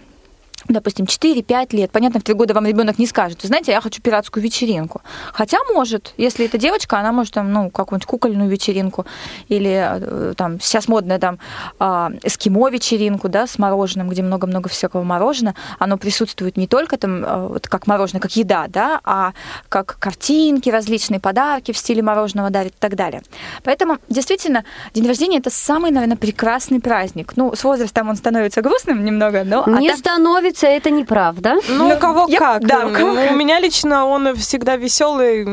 допустим, 0.69 1.07
4-5 1.07 1.77
лет. 1.77 1.91
Понятно, 1.91 2.21
в 2.21 2.23
3 2.23 2.35
года 2.35 2.55
вам 2.55 2.67
ребенок 2.67 2.99
не 2.99 3.07
скажет, 3.07 3.43
вы 3.43 3.49
знаете, 3.49 3.73
я 3.73 3.81
хочу 3.81 4.01
пиратскую 4.03 4.43
вечеринку. 4.43 5.03
Хотя 5.33 5.59
может, 5.73 6.15
если 6.17 6.47
это 6.47 6.59
девочка, 6.59 6.99
она 6.99 7.13
может 7.13 7.35
там, 7.35 7.53
ну, 7.53 7.71
какую-нибудь 7.71 8.07
кукольную 8.07 8.49
вечеринку 8.49 9.07
или 9.49 9.89
э, 10.01 10.35
там 10.37 10.61
сейчас 10.61 10.89
модная 10.89 11.19
там 11.19 11.39
а, 11.79 12.11
эскимо 12.23 12.69
вечеринку, 12.71 13.29
да, 13.29 13.47
с 13.47 13.59
мороженым, 13.59 14.09
где 14.09 14.23
много-много 14.23 14.69
всякого 14.69 15.03
мороженого. 15.03 15.57
Оно 15.79 15.99
присутствует 15.99 16.57
не 16.57 16.67
только 16.67 16.97
там 16.97 17.25
э, 17.25 17.47
вот 17.49 17.69
как 17.69 17.87
мороженое, 17.87 18.21
как 18.21 18.37
еда, 18.37 18.67
да, 18.69 19.01
а 19.05 19.33
как 19.69 19.99
картинки, 19.99 20.71
различные 20.71 21.21
подарки 21.21 21.73
в 21.73 21.79
стиле 21.79 22.03
мороженого 22.03 22.51
дарит 22.51 22.73
и 22.73 22.79
так 22.79 22.95
далее. 22.97 23.23
Поэтому 23.65 23.99
действительно 24.09 24.65
день 24.95 25.07
рождения 25.07 25.39
это 25.39 25.51
самый, 25.51 25.91
наверное, 25.91 26.17
прекрасный 26.17 26.81
праздник. 26.81 27.33
Ну, 27.37 27.55
с 27.55 27.65
возрастом 27.65 28.09
он 28.09 28.17
становится 28.17 28.63
грустным 28.63 29.05
немного, 29.05 29.45
но... 29.45 29.65
Не 29.67 29.89
а 29.89 29.93
так... 29.93 29.99
становится 29.99 30.56
оказывается, 30.57 30.67
это 30.67 30.91
неправда. 30.91 31.57
Ну, 31.69 31.89
на 31.89 31.97
кого 31.97 32.27
я, 32.29 32.39
как. 32.39 32.67
Да, 32.67 32.87
у, 32.87 32.93
кого 32.93 33.13
у 33.13 33.37
меня 33.37 33.61
лично 33.61 34.07
он 34.07 34.35
всегда 34.37 34.77
веселый, 34.77 35.45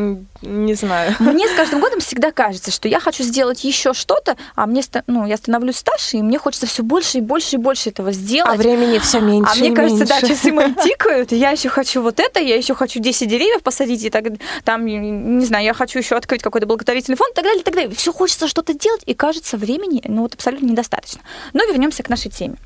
не 0.42 0.74
знаю. 0.74 1.16
Мне 1.20 1.48
с 1.48 1.54
каждым 1.54 1.80
годом 1.80 2.00
всегда 2.00 2.32
кажется, 2.32 2.72
что 2.72 2.88
я 2.88 3.00
хочу 3.00 3.24
сделать 3.24 3.64
еще 3.64 3.94
что-то, 3.94 4.38
а 4.56 4.66
мне, 4.66 4.82
ну, 5.08 5.26
я 5.26 5.38
становлюсь 5.38 5.78
старше, 5.78 6.18
и 6.18 6.22
мне 6.22 6.38
хочется 6.38 6.66
все 6.66 6.84
больше 6.84 7.20
и 7.20 7.22
больше 7.22 7.56
и 7.56 7.60
больше 7.60 7.90
этого 7.90 8.12
сделать. 8.12 8.54
А 8.54 8.58
времени 8.58 9.00
все 9.00 9.20
меньше. 9.20 9.52
А 9.54 9.56
мне 9.56 9.72
кажется, 9.74 10.06
меньше. 10.06 10.22
да, 10.22 10.28
часы 10.28 10.52
мои 10.52 10.74
тикают, 10.84 11.32
и 11.32 11.38
я 11.38 11.52
еще 11.52 11.70
хочу 11.70 12.02
вот 12.02 12.20
это, 12.20 12.40
я 12.40 12.56
еще 12.56 12.76
хочу 12.76 13.00
10 13.00 13.28
деревьев 13.28 13.64
посадить, 13.64 14.04
и 14.04 14.10
так, 14.10 14.26
там, 14.64 14.86
не 14.86 15.46
знаю, 15.46 15.66
я 15.66 15.74
хочу 15.74 16.00
еще 16.00 16.16
открыть 16.16 16.42
какой-то 16.42 16.68
благотворительный 16.68 17.18
фонд, 17.18 17.32
и 17.32 17.36
так 17.36 17.46
далее, 17.46 17.62
и 17.62 17.64
так 17.64 17.74
далее. 17.74 17.96
Все 17.96 18.12
хочется 18.14 18.48
что-то 18.48 18.74
делать, 18.74 19.02
и 19.06 19.14
кажется, 19.14 19.58
времени, 19.58 20.02
ну, 20.08 20.24
вот 20.24 20.34
абсолютно 20.36 20.66
недостаточно. 20.68 21.22
Но 21.54 21.64
вернемся 21.66 22.04
к 22.04 22.10
нашей 22.10 22.32
теме. 22.32 22.58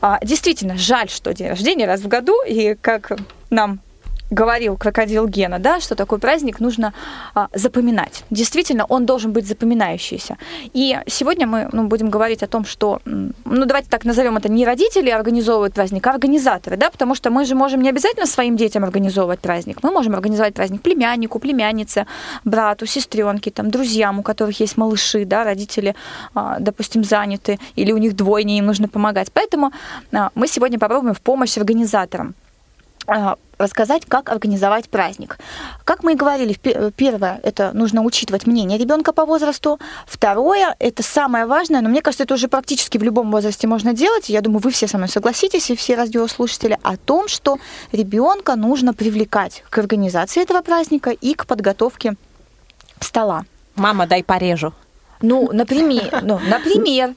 А, 0.00 0.18
действительно, 0.22 0.76
жаль, 0.78 1.08
что 1.10 1.34
день 1.34 1.48
рождения 1.48 1.86
раз 1.86 2.00
в 2.00 2.08
году, 2.08 2.34
и 2.46 2.74
как 2.80 3.12
нам 3.50 3.80
говорил 4.30 4.76
крокодил 4.76 5.26
Гена, 5.26 5.58
да, 5.58 5.80
что 5.80 5.94
такой 5.94 6.18
праздник 6.18 6.60
нужно 6.60 6.94
а, 7.34 7.48
запоминать. 7.52 8.24
Действительно, 8.30 8.84
он 8.84 9.06
должен 9.06 9.32
быть 9.32 9.46
запоминающийся. 9.46 10.36
И 10.72 10.98
сегодня 11.06 11.46
мы 11.46 11.68
ну, 11.72 11.86
будем 11.86 12.10
говорить 12.10 12.42
о 12.42 12.46
том, 12.46 12.64
что, 12.64 13.00
ну 13.04 13.66
давайте 13.66 13.88
так 13.90 14.04
назовем 14.04 14.36
это, 14.36 14.48
не 14.48 14.64
родители 14.64 15.10
организовывают 15.10 15.74
праздник, 15.74 16.06
а 16.06 16.10
организаторы, 16.10 16.76
да, 16.76 16.90
потому 16.90 17.14
что 17.14 17.30
мы 17.30 17.44
же 17.44 17.54
можем 17.54 17.82
не 17.82 17.88
обязательно 17.88 18.26
своим 18.26 18.56
детям 18.56 18.84
организовывать 18.84 19.40
праздник, 19.40 19.82
мы 19.82 19.90
можем 19.90 20.14
организовать 20.14 20.54
праздник 20.54 20.82
племяннику, 20.82 21.38
племяннице, 21.38 22.06
брату, 22.44 22.86
сестренке, 22.86 23.50
там, 23.50 23.70
друзьям, 23.70 24.20
у 24.20 24.22
которых 24.22 24.60
есть 24.60 24.76
малыши, 24.76 25.24
да, 25.24 25.44
родители, 25.44 25.94
а, 26.34 26.58
допустим, 26.60 27.04
заняты, 27.04 27.58
или 27.76 27.92
у 27.92 27.98
них 27.98 28.14
двойне, 28.14 28.58
им 28.58 28.66
нужно 28.66 28.88
помогать. 28.88 29.32
Поэтому 29.32 29.72
а, 30.12 30.30
мы 30.34 30.46
сегодня 30.46 30.78
попробуем 30.78 31.14
в 31.14 31.20
помощь 31.20 31.58
организаторам 31.58 32.34
рассказать, 33.58 34.06
как 34.06 34.30
организовать 34.30 34.88
праздник. 34.88 35.38
Как 35.84 36.02
мы 36.02 36.12
и 36.12 36.16
говорили, 36.16 36.54
первое, 36.96 37.40
это 37.42 37.72
нужно 37.74 38.02
учитывать 38.02 38.46
мнение 38.46 38.78
ребенка 38.78 39.12
по 39.12 39.26
возрасту. 39.26 39.78
Второе, 40.06 40.74
это 40.78 41.02
самое 41.02 41.44
важное, 41.44 41.82
но 41.82 41.90
мне 41.90 42.00
кажется, 42.00 42.24
это 42.24 42.34
уже 42.34 42.48
практически 42.48 42.96
в 42.96 43.02
любом 43.02 43.30
возрасте 43.30 43.66
можно 43.66 43.92
делать. 43.92 44.30
Я 44.30 44.40
думаю, 44.40 44.60
вы 44.60 44.70
все 44.70 44.88
со 44.88 44.96
мной 44.96 45.08
согласитесь, 45.08 45.70
и 45.70 45.76
все 45.76 45.94
радиослушатели, 45.94 46.78
о 46.82 46.96
том, 46.96 47.28
что 47.28 47.58
ребенка 47.92 48.56
нужно 48.56 48.94
привлекать 48.94 49.62
к 49.68 49.76
организации 49.76 50.42
этого 50.42 50.62
праздника 50.62 51.10
и 51.10 51.34
к 51.34 51.46
подготовке 51.46 52.14
стола. 52.98 53.44
Мама, 53.74 54.06
дай 54.06 54.24
порежу. 54.24 54.72
Ну, 55.22 55.50
например, 55.52 56.20
ну, 56.22 56.38
например, 56.38 57.14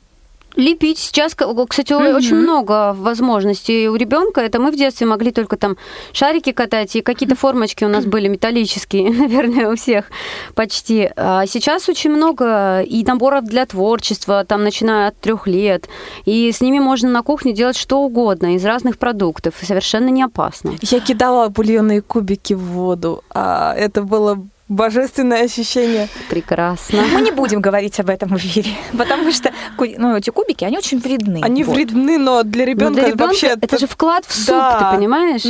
Лепить 0.56 1.00
сейчас, 1.00 1.36
кстати, 1.36 1.94
угу. 1.94 2.04
очень 2.16 2.36
много 2.36 2.94
возможностей 2.94 3.88
у 3.90 3.96
ребенка. 3.96 4.42
Это 4.42 4.60
мы 4.60 4.72
в 4.72 4.76
детстве 4.76 5.08
могли 5.08 5.32
только 5.32 5.58
там 5.58 5.78
шарики 6.12 6.52
катать, 6.52 6.96
и 6.96 7.02
какие-то 7.02 7.36
формочки 7.36 7.84
у 7.84 7.88
нас 7.88 8.06
были 8.06 8.28
металлические, 8.28 9.12
наверное, 9.14 9.70
у 9.72 9.76
всех 9.76 10.06
почти. 10.54 11.10
А 11.16 11.46
сейчас 11.48 11.90
очень 11.90 12.12
много 12.12 12.82
и 12.82 13.04
наборов 13.04 13.46
для 13.46 13.66
творчества, 13.66 14.46
там 14.46 14.64
начиная 14.64 15.08
от 15.08 15.20
трех 15.20 15.48
лет. 15.48 15.88
И 16.26 16.52
с 16.52 16.62
ними 16.62 16.80
можно 16.80 17.10
на 17.10 17.24
кухне 17.24 17.54
делать 17.54 17.78
что 17.78 18.00
угодно 18.02 18.56
из 18.56 18.66
разных 18.66 18.98
продуктов. 18.98 19.56
Совершенно 19.62 20.10
не 20.10 20.24
опасно. 20.24 20.74
Я 20.82 21.00
кидала 21.00 21.50
бульонные 21.50 22.02
кубики 22.02 22.54
в 22.54 22.62
воду. 22.62 23.24
А 23.34 23.74
это 23.76 24.04
было 24.04 24.46
божественное 24.74 25.44
ощущение. 25.44 26.10
Прекрасно. 26.30 27.04
Мы 27.14 27.22
не 27.22 27.32
будем 27.32 27.62
говорить 27.62 28.00
об 28.00 28.10
этом 28.10 28.30
в 28.30 28.38
эфире, 28.38 28.72
потому 28.98 29.32
что 29.32 29.52
ну, 29.78 30.18
эти 30.18 30.30
кубики, 30.30 30.66
они 30.66 30.78
очень 30.78 31.00
вредны. 31.00 31.40
Они 31.42 31.64
вот. 31.64 31.76
вредны, 31.76 32.18
но 32.18 32.44
для 32.44 32.66
ребенка, 32.66 32.94
для 32.94 33.08
ребенка 33.10 33.28
вообще... 33.28 33.48
Это 33.48 33.78
же 33.78 33.88
вклад 33.88 34.26
в 34.26 34.34
суп, 34.34 34.56
да. 34.56 34.80
ты 34.92 34.98
понимаешь? 34.98 35.44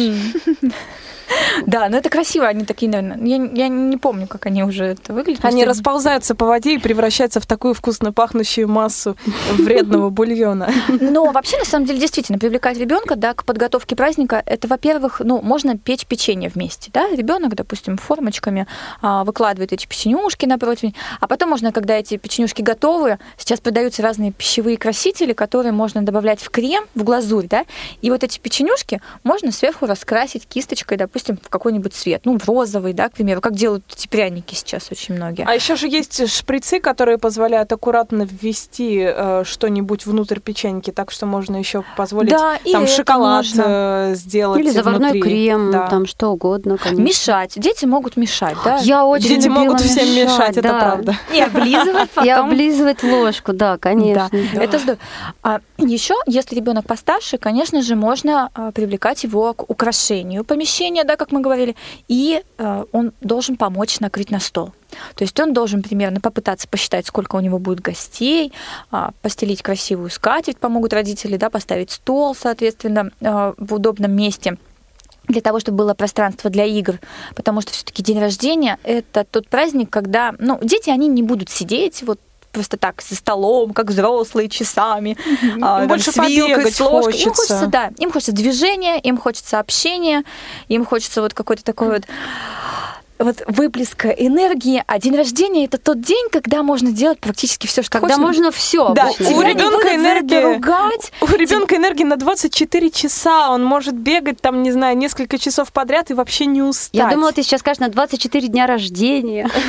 Да, 1.66 1.90
но 1.90 1.98
это 1.98 2.10
красиво. 2.10 2.48
Они 2.48 2.66
такие, 2.66 2.92
наверное, 2.92 3.26
я, 3.26 3.36
я 3.36 3.68
не 3.68 3.98
помню, 3.98 4.28
как 4.28 4.46
они 4.46 4.64
уже 4.64 4.86
это 4.86 5.14
выглядят. 5.14 5.46
Они 5.46 5.66
расползаются 5.66 6.36
по 6.36 6.46
воде 6.46 6.76
и 6.76 6.78
превращаются 6.78 7.40
в 7.40 7.46
такую 7.46 7.74
вкусно 7.74 8.12
пахнущую 8.12 8.68
массу 8.68 9.16
вредного 9.54 10.10
бульона. 10.10 10.70
Но 10.88 11.32
вообще, 11.32 11.58
на 11.58 11.66
самом 11.66 11.86
деле, 11.86 12.00
действительно, 12.00 12.40
привлекать 12.40 12.78
ребенка 12.78 13.16
да, 13.16 13.34
к 13.34 13.46
подготовке 13.46 13.96
праздника, 13.96 14.42
это, 14.46 14.68
во-первых, 14.68 15.22
ну, 15.24 15.42
можно 15.42 15.78
печь 15.78 16.06
печенье 16.06 16.50
вместе. 16.50 16.92
Да? 16.94 17.10
Ребенок, 17.10 17.56
допустим, 17.56 17.98
формочками 17.98 18.68
а, 19.02 19.24
выкладывает 19.24 19.74
эти 19.74 19.86
печенюшки 19.88 20.46
на 20.46 20.58
противень, 20.58 20.96
а 21.20 21.28
потом 21.28 21.50
можно, 21.50 21.72
когда 21.72 21.98
эти 21.98 22.18
печенюшки 22.18 22.62
готовы, 22.62 23.20
сейчас 23.38 23.60
продаются 23.60 24.02
разные 24.02 24.32
пищевые 24.32 24.78
красители, 24.78 25.34
которые 25.34 25.72
можно 25.72 26.02
добавлять 26.04 26.42
в 26.42 26.50
крем, 26.50 26.86
в 26.96 27.04
глазурь, 27.04 27.48
да, 27.48 27.66
и 28.02 28.10
вот 28.10 28.24
эти 28.24 28.40
печенюшки 28.40 29.02
можно 29.24 29.52
сверху 29.52 29.86
раскрасить 29.86 30.46
кисточкой, 30.48 30.98
допустим, 30.98 31.23
допустим, 31.24 31.38
в 31.44 31.50
какой-нибудь 31.50 31.94
цвет, 31.94 32.22
ну, 32.26 32.38
в 32.38 32.48
розовый, 32.48 32.94
да, 32.94 33.10
к 33.10 33.14
примеру, 33.14 33.42
как 33.42 33.56
делают 33.56 33.84
эти 33.96 34.08
пряники 34.08 34.56
сейчас 34.56 34.90
очень 34.92 35.16
многие. 35.16 35.46
А 35.48 35.54
еще 35.54 35.76
же 35.76 35.88
есть 35.88 36.30
шприцы, 36.30 36.80
которые 36.80 37.18
позволяют 37.18 37.72
аккуратно 37.72 38.28
ввести 38.30 39.00
э, 39.04 39.44
что-нибудь 39.46 40.06
внутрь 40.06 40.40
печеньки, 40.40 40.92
так 40.92 41.12
что 41.12 41.26
можно 41.26 41.58
еще 41.58 41.84
позволить 41.96 42.32
да, 42.32 42.58
там 42.72 42.88
шоколад 42.88 43.46
можно. 43.46 43.64
э, 44.12 44.16
сделать 44.16 44.60
Или 44.60 44.70
заварной 44.70 45.12
внутри. 45.12 45.22
крем, 45.22 45.72
да. 45.72 45.88
там 45.88 46.06
что 46.06 46.30
угодно, 46.30 46.78
конечно. 46.78 47.02
Мешать. 47.02 47.54
Дети 47.56 47.86
могут 47.86 48.18
мешать, 48.18 48.58
да? 48.66 48.78
Я 48.78 49.06
очень 49.06 49.30
Дети 49.30 49.48
могут 49.48 49.80
всем 49.82 50.08
мешать, 50.10 50.56
мешать, 50.56 50.56
да. 50.56 50.60
это 50.60 50.70
правда. 50.70 51.16
И 51.34 51.42
облизывать 51.42 52.10
потом. 52.10 52.28
И 52.28 52.30
облизывать 52.30 53.04
ложку, 53.04 53.54
да, 53.54 53.78
конечно. 53.78 54.30
Да, 54.32 54.38
да. 54.54 54.64
Это 54.64 54.80
здорово. 54.80 55.00
А 55.42 55.60
еще, 55.78 56.16
если 56.26 56.56
ребенок 56.56 56.86
постарше, 56.86 57.38
конечно 57.38 57.82
же, 57.82 57.96
можно 57.96 58.50
а, 58.54 58.72
привлекать 58.72 59.24
его 59.24 59.54
к 59.54 59.70
украшению 59.70 60.44
помещения, 60.44 61.03
да, 61.04 61.16
как 61.16 61.32
мы 61.32 61.42
говорили, 61.42 61.76
и 62.08 62.44
э, 62.58 62.86
он 62.92 63.14
должен 63.22 63.58
помочь 63.58 64.00
накрыть 64.00 64.32
на 64.32 64.40
стол. 64.40 64.74
То 65.16 65.24
есть 65.24 65.40
он 65.40 65.54
должен 65.54 65.82
примерно 65.82 66.22
попытаться 66.22 66.68
посчитать, 66.68 67.08
сколько 67.08 67.36
у 67.36 67.40
него 67.40 67.60
будет 67.60 67.80
гостей, 67.80 68.54
э, 68.92 69.10
постелить 69.22 69.62
красивую 69.62 70.10
скатерть, 70.10 70.58
помогут 70.58 70.94
родители, 70.94 71.38
да, 71.38 71.50
поставить 71.50 71.92
стол, 71.92 72.36
соответственно, 72.36 73.12
э, 73.22 73.54
в 73.58 73.74
удобном 73.74 74.12
месте 74.12 74.58
для 75.28 75.42
того, 75.42 75.60
чтобы 75.60 75.78
было 75.78 75.94
пространство 75.94 76.50
для 76.50 76.66
игр, 76.66 77.00
потому 77.36 77.62
что 77.62 77.72
все-таки 77.72 78.04
день 78.04 78.20
рождения 78.20 78.78
это 78.84 79.24
тот 79.24 79.48
праздник, 79.48 79.90
когда, 79.90 80.36
ну, 80.38 80.60
дети 80.62 80.90
они 80.90 81.08
не 81.08 81.24
будут 81.24 81.50
сидеть 81.50 82.04
вот 82.04 82.20
просто 82.54 82.78
так 82.78 83.02
за 83.02 83.16
столом, 83.16 83.74
как 83.74 83.88
взрослые, 83.88 84.48
часами, 84.48 85.18
а, 85.62 85.86
больше 85.86 86.14
там, 86.14 86.26
с 86.26 86.30
вилкой, 86.30 86.72
с 86.72 86.80
ложкой. 86.80 87.12
хочется. 87.12 87.28
Им 87.28 87.34
хочется, 87.34 87.68
да, 87.68 87.92
им 87.98 88.12
хочется 88.12 88.32
движения, 88.32 89.00
им 89.00 89.18
хочется 89.18 89.60
общения, 89.60 90.24
им 90.70 90.86
хочется 90.86 91.22
вот 91.22 91.34
какой-то 91.34 91.64
такой 91.64 91.90
вот 91.90 92.04
вот 93.24 93.44
выплеска 93.48 94.10
энергии, 94.10 94.84
а 94.88 95.00
день 95.00 95.16
рождения 95.16 95.66
это 95.66 95.78
тот 95.78 96.02
день, 96.02 96.28
когда 96.32 96.64
можно 96.64 96.92
делать 96.92 97.20
практически 97.20 97.68
все, 97.68 97.82
что 97.82 98.00
Когда 98.00 98.16
хочешь. 98.16 98.22
можно 98.28 98.52
все. 98.52 98.90
Да, 98.94 99.10
Тебя 99.12 99.30
у 99.38 99.42
не 99.44 99.50
ребенка 99.50 99.64
будут 99.78 99.84
за 99.84 99.88
это 99.90 99.96
энергия. 99.96 100.42
ругать. 100.56 101.12
У 101.22 101.26
ребенка 101.28 101.76
энергии 101.76 102.04
на 102.04 102.16
24 102.18 102.90
часа. 102.92 103.50
Он 103.52 103.64
может 103.64 103.96
бегать 103.96 104.42
там, 104.42 104.64
не 104.64 104.72
знаю, 104.72 104.98
несколько 104.98 105.38
часов 105.38 105.72
подряд 105.72 106.12
и 106.12 106.14
вообще 106.14 106.46
не 106.46 106.62
устать. 106.62 106.90
Я 106.94 107.10
думала, 107.10 107.32
ты 107.32 107.44
сейчас 107.44 107.62
скажешь 107.62 107.80
на 107.80 107.90
24 107.90 108.48
дня 108.48 108.68
рождения. 108.68 109.50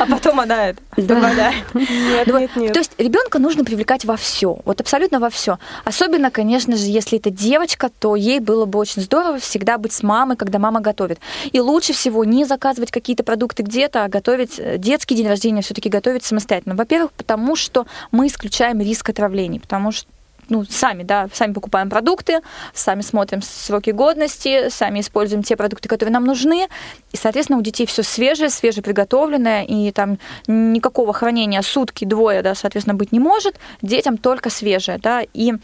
А 0.00 0.06
потом 0.06 0.38
она 0.40 0.68
это 0.68 0.80
Да. 0.96 1.14
выпадает. 1.16 1.54
Нет, 1.74 2.26
нет, 2.26 2.56
нет. 2.56 2.72
То 2.72 2.78
есть 2.78 2.92
ребенка 2.98 3.38
нужно 3.38 3.64
привлекать 3.64 4.04
во 4.04 4.16
все, 4.16 4.58
вот 4.64 4.80
абсолютно 4.80 5.18
во 5.18 5.28
все. 5.30 5.58
Особенно, 5.84 6.30
конечно 6.30 6.76
же, 6.76 6.84
если 6.84 7.18
это 7.18 7.30
девочка, 7.30 7.90
то 7.98 8.14
ей 8.14 8.38
было 8.40 8.64
бы 8.64 8.78
очень 8.78 9.02
здорово 9.02 9.38
всегда 9.38 9.78
быть 9.78 9.92
с 9.92 10.02
мамой, 10.02 10.36
когда 10.36 10.58
мама 10.58 10.80
готовит. 10.80 11.18
И 11.52 11.60
лучше 11.60 11.92
всего 11.94 12.24
не 12.24 12.44
заказывать 12.44 12.67
какие-то 12.90 13.24
продукты 13.24 13.62
где-то, 13.62 14.04
а 14.04 14.08
готовить 14.08 14.58
э, 14.58 14.78
детский 14.78 15.14
день 15.14 15.28
рождения 15.28 15.62
все-таки 15.62 15.88
готовить 15.88 16.24
самостоятельно. 16.24 16.74
Во-первых, 16.74 17.12
потому 17.12 17.56
что 17.56 17.86
мы 18.10 18.26
исключаем 18.26 18.80
риск 18.80 19.08
отравлений, 19.10 19.60
потому 19.60 19.92
что 19.92 20.08
ну, 20.48 20.64
сами, 20.64 21.02
да, 21.02 21.28
сами 21.32 21.52
покупаем 21.52 21.90
продукты, 21.90 22.40
сами 22.72 23.02
смотрим 23.02 23.42
сроки 23.42 23.90
годности, 23.90 24.68
сами 24.70 25.00
используем 25.00 25.42
те 25.42 25.56
продукты, 25.56 25.88
которые 25.88 26.12
нам 26.12 26.24
нужны, 26.24 26.68
и, 27.12 27.16
соответственно, 27.16 27.58
у 27.58 27.62
детей 27.62 27.86
все 27.86 28.02
свежее, 28.02 28.50
свежеприготовленное, 28.50 29.64
и 29.64 29.92
там 29.92 30.18
никакого 30.46 31.12
хранения 31.12 31.62
сутки, 31.62 32.04
двое, 32.04 32.42
да, 32.42 32.54
соответственно, 32.54 32.94
быть 32.94 33.12
не 33.12 33.20
может, 33.20 33.56
детям 33.82 34.16
только 34.16 34.50
свежее, 34.50 34.98
да, 34.98 35.22
и 35.34 35.54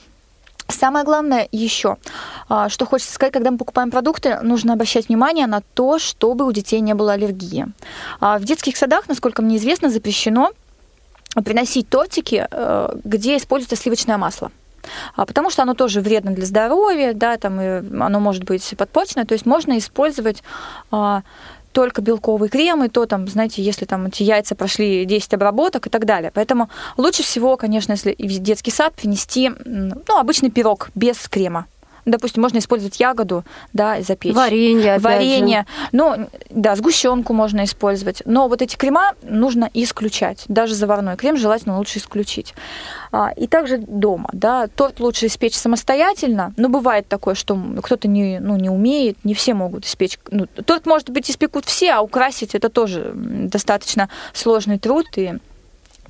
Самое 0.69 1.05
главное 1.05 1.47
еще, 1.53 1.99
а, 2.49 2.69
что 2.69 2.87
хочется 2.87 3.13
сказать, 3.13 3.33
когда 3.33 3.51
мы 3.51 3.59
покупаем 3.59 3.91
продукты, 3.91 4.41
нужно 4.43 4.73
обращать 4.73 5.09
внимание 5.09 5.47
на 5.47 5.61
то, 5.75 5.99
чтобы 5.99 6.47
у 6.47 6.53
детей 6.53 6.81
не 6.81 6.95
было 6.95 7.13
аллергии. 7.13 7.67
А 8.21 8.39
В 8.39 8.45
детских 8.45 8.77
садах, 8.77 9.07
насколько 9.07 9.43
мне 9.43 9.59
известно, 9.59 9.91
запрещено 9.91 10.53
приносить 11.45 11.89
тортики, 11.89 12.47
э, 12.51 12.97
где 13.05 13.37
используется 13.37 13.77
сливочное 13.77 14.17
масло. 14.17 14.51
А, 15.17 15.27
Потому 15.27 15.51
что 15.51 15.63
оно 15.63 15.75
тоже 15.75 16.01
вредно 16.01 16.33
для 16.33 16.47
здоровья, 16.47 17.13
да, 17.15 17.37
там 17.37 17.61
и 17.61 17.67
оно 18.01 18.21
может 18.21 18.45
быть 18.45 18.75
подпорченное. 18.77 19.27
То 19.27 19.35
есть 19.35 19.47
можно 19.47 19.77
использовать 19.79 20.43
только 21.75 22.01
белковый 22.01 22.49
крем, 22.49 22.85
и 22.85 22.89
то 22.89 23.05
там, 23.05 23.29
знаете, 23.29 23.63
если 23.63 23.85
там 23.85 24.07
эти 24.07 24.23
яйца 24.23 24.55
прошли 24.55 25.05
10 25.05 25.35
обработок 25.35 25.87
и 25.87 25.91
так 25.91 26.07
далее. 26.07 26.31
Поэтому 26.33 26.71
лучше 26.97 27.23
всего, 27.23 27.57
конечно, 27.57 27.93
если 27.93 28.15
в 28.19 28.39
детский 28.39 28.71
сад 28.71 28.95
принести, 28.95 29.51
ну, 29.65 30.19
обычный 30.19 30.51
пирог 30.51 30.91
без 30.95 31.29
крема. 31.29 31.67
Допустим, 32.05 32.43
можно 32.43 32.59
использовать 32.59 33.01
ягоду, 33.01 33.45
да, 33.73 33.99
и 33.99 34.03
запечь. 34.03 34.35
Варенье, 34.35 34.95
же. 34.95 35.01
Варенье. 35.01 35.67
Ну, 35.93 36.29
да, 36.51 36.77
сгущенку 36.77 37.33
можно 37.33 37.65
использовать. 37.65 38.23
Но 38.27 38.49
вот 38.49 38.63
эти 38.63 38.77
крема 38.77 39.13
нужно 39.23 39.71
исключать. 39.73 40.45
Даже 40.49 40.75
заварной 40.75 41.17
крем 41.17 41.37
желательно 41.37 41.79
лучше 41.79 41.99
исключить. 41.99 42.55
А, 43.13 43.33
И 43.37 43.47
также 43.47 43.79
дома, 43.79 44.29
да, 44.33 44.67
торт 44.67 45.01
лучше 45.01 45.27
испечь 45.27 45.55
самостоятельно. 45.55 46.53
Но 46.57 46.69
бывает 46.69 47.09
такое, 47.09 47.35
что 47.35 47.59
кто-то 47.83 48.09
не, 48.09 48.39
ну, 48.41 48.57
не 48.57 48.69
умеет, 48.69 49.17
не 49.25 49.35
все 49.35 49.55
могут 49.55 49.87
испечь. 49.87 50.19
Ну, 50.31 50.47
торт, 50.47 50.87
может 50.87 51.11
быть, 51.11 51.31
испекут 51.31 51.65
все, 51.65 51.93
а 51.93 52.01
украсить 52.01 52.55
это 52.55 52.69
тоже 52.69 53.13
достаточно 53.15 54.09
сложный 54.33 54.79
труд 54.79 55.07
и 55.17 55.35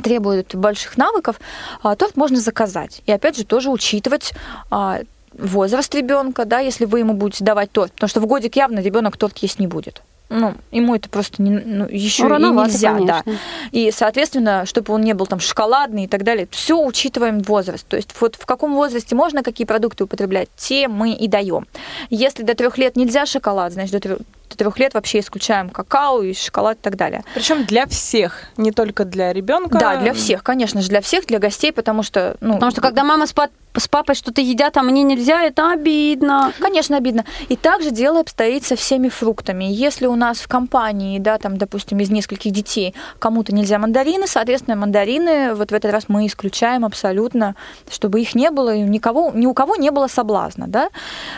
требует 0.02 0.54
больших 0.54 0.96
навыков, 0.96 1.40
а, 1.82 1.94
торт 1.96 2.16
можно 2.16 2.40
заказать. 2.40 3.02
И 3.06 3.12
опять 3.12 3.36
же 3.36 3.44
тоже 3.44 3.70
учитывать 3.70 4.32
а, 4.70 5.00
возраст 5.38 5.94
ребенка, 5.94 6.44
да, 6.44 6.60
если 6.60 6.84
вы 6.84 7.00
ему 7.00 7.14
будете 7.14 7.44
давать 7.44 7.70
торт, 7.72 7.92
потому 7.92 8.08
что 8.08 8.20
в 8.20 8.26
годик 8.26 8.56
явно 8.56 8.80
ребенок 8.80 9.16
торт 9.16 9.38
есть 9.38 9.58
не 9.58 9.66
будет. 9.66 10.02
Ну, 10.30 10.54
ему 10.72 10.94
это 10.94 11.08
просто 11.08 11.42
не, 11.42 11.50
ну, 11.50 11.86
еще 11.88 12.26
Ну, 12.26 12.64
и 12.64 12.66
нельзя, 12.66 12.98
да. 13.00 13.22
конечно. 13.22 13.42
И, 13.72 13.90
соответственно, 13.90 14.64
чтобы 14.64 14.94
он 14.94 15.02
не 15.02 15.12
был 15.12 15.26
там 15.26 15.38
шоколадный 15.38 16.04
и 16.04 16.08
так 16.08 16.24
далее, 16.24 16.48
все 16.50 16.82
учитываем 16.82 17.40
возраст. 17.40 17.86
То 17.86 17.96
есть 17.96 18.10
вот 18.18 18.36
в 18.36 18.46
каком 18.46 18.74
возрасте 18.74 19.14
можно 19.14 19.42
какие 19.42 19.66
продукты 19.66 20.04
употреблять, 20.04 20.48
те 20.56 20.88
мы 20.88 21.12
и 21.12 21.28
даем. 21.28 21.66
Если 22.08 22.42
до 22.42 22.54
трех 22.54 22.78
лет 22.78 22.96
нельзя 22.96 23.26
шоколад, 23.26 23.74
значит 23.74 23.92
до 23.92 24.00
трех, 24.00 24.18
до 24.54 24.58
трех 24.64 24.78
лет 24.78 24.94
вообще 24.94 25.20
исключаем 25.20 25.68
какао 25.68 26.22
и 26.22 26.32
шоколад 26.34 26.78
и 26.78 26.80
так 26.80 26.96
далее. 26.96 27.24
Причем 27.34 27.64
для 27.64 27.86
всех, 27.86 28.44
не 28.56 28.70
только 28.70 29.04
для 29.04 29.32
ребенка. 29.32 29.78
Да, 29.78 29.96
для 29.96 30.12
всех, 30.12 30.42
конечно 30.42 30.80
же, 30.80 30.88
для 30.88 31.00
всех, 31.00 31.26
для 31.26 31.38
гостей, 31.38 31.72
потому 31.72 32.02
что, 32.02 32.36
ну, 32.40 32.54
Потому 32.54 32.70
что 32.70 32.80
когда 32.80 33.04
мама 33.04 33.26
с, 33.26 33.32
пап- 33.32 33.50
с 33.76 33.88
папой 33.88 34.14
что-то 34.14 34.40
едят, 34.40 34.76
а 34.76 34.82
мне 34.82 35.02
нельзя, 35.02 35.42
это 35.42 35.72
обидно. 35.72 36.52
Конечно, 36.60 36.96
обидно. 36.96 37.24
И 37.48 37.56
также 37.56 37.90
дело 37.90 38.20
обстоит 38.20 38.64
со 38.64 38.76
всеми 38.76 39.08
фруктами. 39.08 39.64
Если 39.64 40.06
у 40.06 40.14
нас 40.14 40.38
в 40.38 40.48
компании, 40.48 41.18
да, 41.18 41.38
там, 41.38 41.56
допустим, 41.56 41.98
из 41.98 42.10
нескольких 42.10 42.52
детей 42.52 42.94
кому-то 43.18 43.54
нельзя 43.54 43.78
мандарины, 43.78 44.26
соответственно, 44.26 44.76
мандарины 44.76 45.54
вот 45.54 45.70
в 45.70 45.74
этот 45.74 45.92
раз 45.92 46.04
мы 46.08 46.26
исключаем 46.26 46.84
абсолютно, 46.84 47.56
чтобы 47.90 48.20
их 48.20 48.34
не 48.34 48.50
было, 48.50 48.74
и 48.74 48.80
никого, 48.80 49.32
ни 49.34 49.46
у 49.46 49.54
кого 49.54 49.76
не 49.76 49.90
было 49.90 50.06
соблазна, 50.06 50.66
да. 50.68 50.88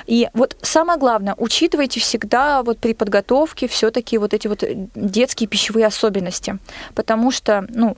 И 0.06 0.28
вот 0.34 0.56
самое 0.62 0.98
главное, 0.98 1.34
учитывайте 1.38 2.00
всегда 2.00 2.62
вот 2.62 2.78
при 2.78 2.92
подготовке 2.92 3.05
все-таки 3.68 4.18
вот 4.18 4.34
эти 4.34 4.48
вот 4.48 4.64
детские 4.94 5.48
пищевые 5.48 5.86
особенности, 5.86 6.58
потому 6.94 7.30
что, 7.30 7.66
ну, 7.68 7.96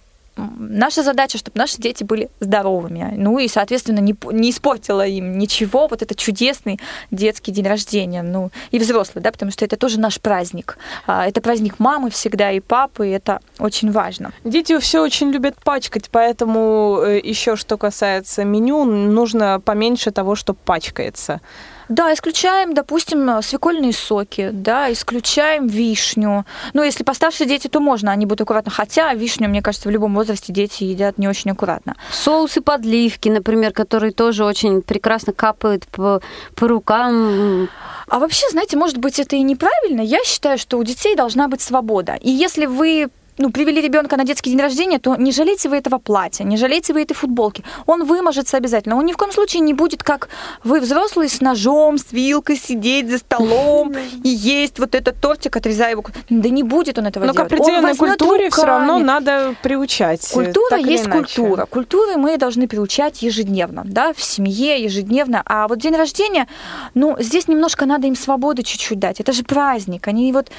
наша 0.59 1.03
задача, 1.03 1.39
чтобы 1.39 1.59
наши 1.59 1.79
дети 1.79 2.05
были 2.05 2.29
здоровыми. 2.41 3.13
Ну 3.17 3.39
и, 3.39 3.49
соответственно, 3.49 3.99
не, 3.99 4.15
не 4.31 4.51
испортила 4.51 5.07
им 5.07 5.39
ничего 5.39 5.89
вот 5.89 6.03
этот 6.03 6.17
чудесный 6.19 6.79
детский 7.11 7.53
день 7.53 7.67
рождения. 7.67 8.23
Ну 8.23 8.51
и 8.71 8.79
взрослый, 8.79 9.23
да, 9.23 9.33
потому 9.33 9.51
что 9.51 9.65
это 9.65 9.77
тоже 9.77 9.99
наш 9.99 10.21
праздник. 10.21 10.79
А, 11.07 11.27
Это 11.27 11.41
праздник 11.41 11.79
мамы 11.79 12.11
всегда 12.11 12.53
и 12.53 12.61
папы, 12.61 13.09
и 13.09 13.11
это 13.11 13.41
очень 13.59 13.91
важно. 13.91 14.33
Дети 14.45 14.79
все 14.79 15.03
очень 15.03 15.31
любят 15.31 15.57
пачкать, 15.63 16.09
поэтому 16.11 17.01
еще 17.23 17.57
что 17.57 17.77
касается 17.77 18.45
меню, 18.45 18.85
нужно 18.85 19.61
поменьше 19.61 20.11
того, 20.11 20.35
что 20.35 20.55
пачкается. 20.55 21.41
Да, 21.89 22.13
исключаем, 22.13 22.75
допустим, 22.75 23.43
свекольные 23.43 23.93
соки, 23.93 24.51
да, 24.53 24.93
исключаем 24.93 25.67
вишню. 25.67 26.45
Ну, 26.75 26.83
если 26.83 27.03
постарше 27.03 27.47
дети, 27.47 27.69
то 27.69 27.81
можно, 27.81 28.13
они 28.13 28.27
будут 28.27 28.43
аккуратно. 28.43 28.71
Хотя 28.71 29.15
вишню, 29.15 29.49
мне 29.49 29.63
кажется, 29.63 29.89
в 29.89 29.93
любом 29.93 30.15
возрасте 30.15 30.53
дети 30.53 30.85
едят 30.85 31.19
не 31.19 31.29
очень 31.29 31.51
аккуратно. 31.53 31.97
Соусы 32.13 32.61
подливки, 32.61 33.29
например, 33.29 33.73
которые 33.73 34.13
тоже 34.13 34.45
очень 34.45 34.83
прекрасно 34.83 35.33
капают 35.33 35.87
по, 35.87 36.21
по 36.55 36.69
рукам. 36.69 37.69
А 38.09 38.19
вообще, 38.19 38.49
знаете, 38.51 38.77
может 38.77 38.99
быть, 38.99 39.19
это 39.19 39.37
и 39.37 39.43
неправильно. 39.43 40.01
Я 40.01 40.23
считаю, 40.25 40.59
что 40.59 40.79
у 40.79 40.85
детей 40.85 41.17
должна 41.17 41.49
быть 41.49 41.63
свобода. 41.63 42.15
И 42.21 42.31
если 42.31 42.67
вы 42.67 43.09
ну, 43.39 43.51
привели 43.51 43.81
ребенка 43.81 44.17
на 44.17 44.25
детский 44.25 44.51
день 44.51 44.61
рождения, 44.61 44.99
то 44.99 45.15
не 45.17 45.33
жалейте 45.33 45.69
вы 45.69 45.77
этого 45.77 45.99
платья, 45.99 46.45
не 46.45 46.57
жалейте 46.57 46.93
вы 46.93 47.03
этой 47.03 47.15
футболки. 47.15 47.65
Он 47.87 48.05
выможется 48.05 48.57
обязательно. 48.57 48.97
Он 48.97 49.07
ни 49.07 49.13
в 49.13 49.17
коем 49.17 49.33
случае 49.33 49.61
не 49.61 49.75
будет, 49.75 50.03
как 50.03 50.29
вы 50.65 50.81
взрослые, 50.81 51.29
с 51.29 51.41
ножом, 51.41 51.99
с 51.99 52.13
вилкой 52.13 52.57
сидеть 52.57 53.11
за 53.11 53.19
столом 53.19 53.95
и 54.25 54.29
есть 54.29 54.79
вот 54.79 54.95
этот 54.95 55.21
тортик, 55.21 55.57
отрезая 55.57 55.93
его. 55.93 56.05
Да 56.29 56.49
не 56.49 56.63
будет 56.63 56.99
он 56.99 57.07
этого 57.07 57.25
Но 57.25 57.33
к 57.33 57.37
делать. 57.37 57.53
определенной 57.53 57.79
Он 57.79 57.97
возьмет 57.97 58.19
культуре 58.19 58.51
все 58.51 58.65
равно 58.65 58.95
руками. 58.95 59.07
надо 59.07 59.55
приучать. 59.63 60.29
Культура 60.33 60.71
так 60.71 60.81
или 60.81 60.93
есть 60.93 61.09
культура. 61.09 61.67
Культуры 61.67 62.17
мы 62.17 62.37
должны 62.37 62.69
приучать 62.69 63.23
ежедневно, 63.23 63.83
да, 63.85 64.13
в 64.13 64.23
семье 64.23 64.83
ежедневно. 64.83 65.43
А 65.47 65.69
вот 65.69 65.79
день 65.79 65.95
рождения, 65.95 66.49
ну, 66.95 67.17
здесь 67.19 67.49
немножко 67.49 67.87
надо 67.87 68.07
им 68.07 68.17
свободы 68.17 68.63
чуть-чуть 68.63 68.99
дать. 68.99 69.21
Это 69.21 69.33
же 69.33 69.43
праздник. 69.45 70.09
Они 70.09 70.33
вот 70.33 70.51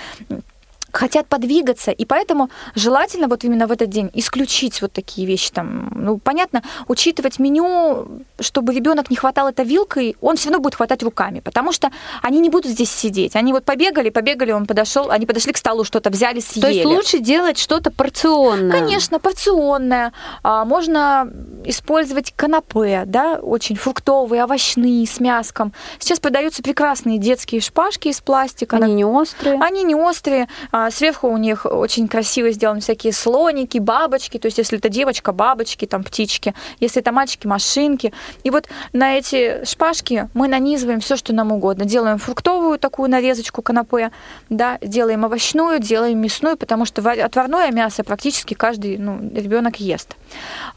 хотят 0.91 1.27
подвигаться, 1.27 1.91
и 1.91 2.05
поэтому 2.05 2.49
желательно 2.75 3.27
вот 3.27 3.43
именно 3.43 3.67
в 3.67 3.71
этот 3.71 3.89
день 3.89 4.09
исключить 4.13 4.81
вот 4.81 4.93
такие 4.93 5.27
вещи 5.27 5.51
там. 5.51 5.91
Ну, 5.95 6.17
понятно, 6.17 6.63
учитывать 6.87 7.39
меню, 7.39 8.07
чтобы 8.39 8.73
ребенок 8.73 9.09
не 9.09 9.15
хватал 9.15 9.47
это 9.47 9.63
вилкой, 9.63 10.15
он 10.21 10.35
все 10.35 10.49
равно 10.49 10.61
будет 10.61 10.75
хватать 10.75 11.03
руками, 11.03 11.39
потому 11.39 11.71
что 11.71 11.91
они 12.21 12.39
не 12.39 12.49
будут 12.49 12.71
здесь 12.71 12.91
сидеть. 12.91 13.35
Они 13.35 13.53
вот 13.53 13.65
побегали, 13.65 14.09
побегали, 14.09 14.51
он 14.51 14.65
подошел, 14.65 15.11
они 15.11 15.25
подошли 15.25 15.53
к 15.53 15.57
столу, 15.57 15.83
что-то 15.83 16.09
взяли, 16.09 16.39
съели. 16.39 16.61
То 16.61 16.69
есть 16.69 16.85
лучше 16.85 17.19
делать 17.19 17.57
что-то 17.57 17.91
порционное. 17.91 18.79
Конечно, 18.79 19.19
порционное. 19.19 20.13
А, 20.43 20.65
Можно 20.65 21.31
использовать 21.65 22.33
канапе, 22.35 23.03
да, 23.05 23.39
очень 23.41 23.75
фруктовые, 23.75 24.43
овощные, 24.43 25.05
с 25.05 25.19
мяском. 25.19 25.73
Сейчас 25.99 26.19
продаются 26.19 26.63
прекрасные 26.63 27.17
детские 27.17 27.61
шпажки 27.61 28.07
из 28.09 28.21
пластика. 28.21 28.77
Они 28.77 28.93
не 28.93 29.05
острые. 29.05 29.59
Они 29.61 29.83
не 29.83 29.95
острые. 29.95 30.47
А, 30.79 30.91
Сверху 30.91 31.27
у 31.27 31.35
них 31.35 31.65
очень 31.65 32.07
красиво 32.07 32.51
сделаны 32.51 32.79
всякие 32.79 33.11
слоники, 33.11 33.79
бабочки. 33.79 34.37
То 34.37 34.45
есть, 34.45 34.59
если 34.59 34.77
это 34.77 34.87
девочка, 34.87 35.33
бабочки, 35.33 35.85
там 35.85 36.05
птички. 36.05 36.53
Если 36.79 37.01
это 37.01 37.11
мальчики, 37.11 37.47
машинки. 37.47 38.13
И 38.45 38.49
вот 38.49 38.69
на 38.93 39.17
эти 39.17 39.65
шпажки 39.65 40.29
мы 40.33 40.47
нанизываем 40.47 41.01
все, 41.01 41.17
что 41.17 41.33
нам 41.33 41.51
угодно. 41.51 41.83
Делаем 41.83 42.17
фруктовую 42.17 42.79
такую 42.79 43.09
нарезочку 43.09 43.61
канапе, 43.61 44.11
да, 44.49 44.77
делаем 44.81 45.25
овощную, 45.25 45.79
делаем 45.79 46.19
мясную, 46.19 46.55
потому 46.55 46.85
что 46.85 47.01
вар- 47.01 47.19
отварное 47.19 47.71
мясо 47.71 48.05
практически 48.05 48.53
каждый 48.53 48.97
ну, 48.97 49.19
ребенок 49.35 49.81
ест. 49.81 50.15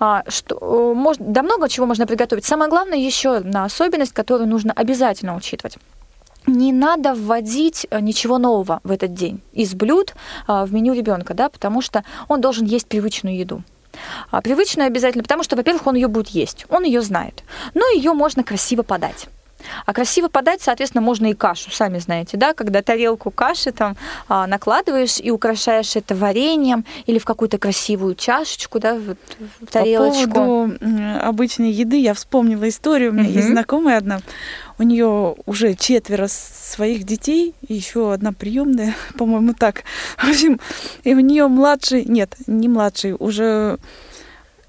А, 0.00 0.24
что, 0.26 0.58
э, 0.60 0.94
можно, 0.94 1.24
да 1.26 1.44
много 1.44 1.68
чего 1.68 1.86
можно 1.86 2.08
приготовить. 2.08 2.44
Самое 2.44 2.68
главное 2.68 2.98
еще 2.98 3.36
одна 3.36 3.66
особенность, 3.66 4.12
которую 4.12 4.48
нужно 4.48 4.72
обязательно 4.72 5.36
учитывать. 5.36 5.78
Не 6.46 6.72
надо 6.72 7.14
вводить 7.14 7.86
э, 7.90 8.00
ничего 8.00 8.38
нового 8.38 8.80
в 8.84 8.90
этот 8.90 9.14
день 9.14 9.40
из 9.52 9.74
блюд 9.74 10.14
а, 10.46 10.64
в 10.66 10.72
меню 10.72 10.94
ребенка, 10.94 11.34
да, 11.34 11.48
потому 11.48 11.80
что 11.80 12.04
он 12.28 12.40
должен 12.40 12.66
есть 12.66 12.86
привычную 12.86 13.36
еду. 13.36 13.62
А 14.30 14.40
привычную 14.40 14.86
обязательно, 14.86 15.22
потому 15.22 15.42
что, 15.42 15.56
во-первых, 15.56 15.86
он 15.86 15.96
ее 15.96 16.08
будет 16.08 16.28
есть, 16.28 16.66
он 16.68 16.84
ее 16.84 17.02
знает, 17.02 17.42
но 17.74 17.86
ее 17.88 18.12
можно 18.12 18.42
красиво 18.42 18.82
подать. 18.82 19.28
А 19.86 19.92
красиво 19.92 20.28
подать, 20.28 20.62
соответственно, 20.62 21.02
можно 21.02 21.26
и 21.26 21.34
кашу, 21.34 21.70
сами 21.70 21.98
знаете, 21.98 22.36
да, 22.36 22.54
когда 22.54 22.82
тарелку 22.82 23.30
каши 23.30 23.72
там 23.72 23.96
а, 24.28 24.46
накладываешь 24.46 25.18
и 25.20 25.30
украшаешь 25.30 25.96
это 25.96 26.14
вареньем 26.14 26.84
или 27.06 27.18
в 27.18 27.24
какую-то 27.24 27.58
красивую 27.58 28.14
чашечку, 28.14 28.78
да, 28.78 28.94
вот, 28.94 29.18
в 29.60 29.66
тарелочку. 29.66 30.26
По 30.26 30.34
поводу 30.34 30.78
обычной 31.20 31.70
еды 31.70 32.00
я 32.00 32.14
вспомнила 32.14 32.68
историю. 32.68 33.10
У 33.10 33.14
меня 33.14 33.28
угу. 33.28 33.34
есть 33.34 33.48
знакомая 33.48 33.98
одна. 33.98 34.20
У 34.78 34.84
нее 34.84 35.36
уже 35.46 35.74
четверо 35.74 36.26
своих 36.28 37.04
детей, 37.04 37.54
и 37.66 37.74
еще 37.74 38.12
одна 38.12 38.32
приемная, 38.32 38.94
по-моему, 39.18 39.54
так. 39.54 39.84
В 40.18 40.28
общем, 40.28 40.60
и 41.04 41.14
у 41.14 41.20
нее 41.20 41.48
младший, 41.48 42.04
нет, 42.04 42.34
не 42.46 42.68
младший, 42.68 43.14
уже 43.18 43.78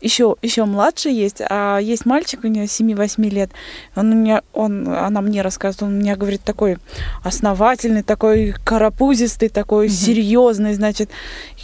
еще, 0.04 0.36
еще 0.42 0.66
младший 0.66 1.14
есть, 1.14 1.42
а 1.50 1.80
есть 1.80 2.06
мальчик 2.06 2.44
у 2.44 2.48
нее 2.48 2.66
7-8 2.66 3.30
лет. 3.30 3.52
Он 3.96 4.12
у 4.12 4.16
меня, 4.16 4.42
он, 4.54 4.88
она 4.88 5.22
мне 5.22 5.42
рассказывает, 5.42 5.84
он 5.84 5.98
у 5.98 6.02
меня 6.02 6.16
говорит 6.16 6.44
такой 6.44 6.78
основательный, 7.24 8.04
такой 8.04 8.54
карапузистый, 8.64 9.50
такой 9.50 9.88
mm-hmm. 9.88 10.06
серьезный, 10.06 10.74
значит. 10.76 11.10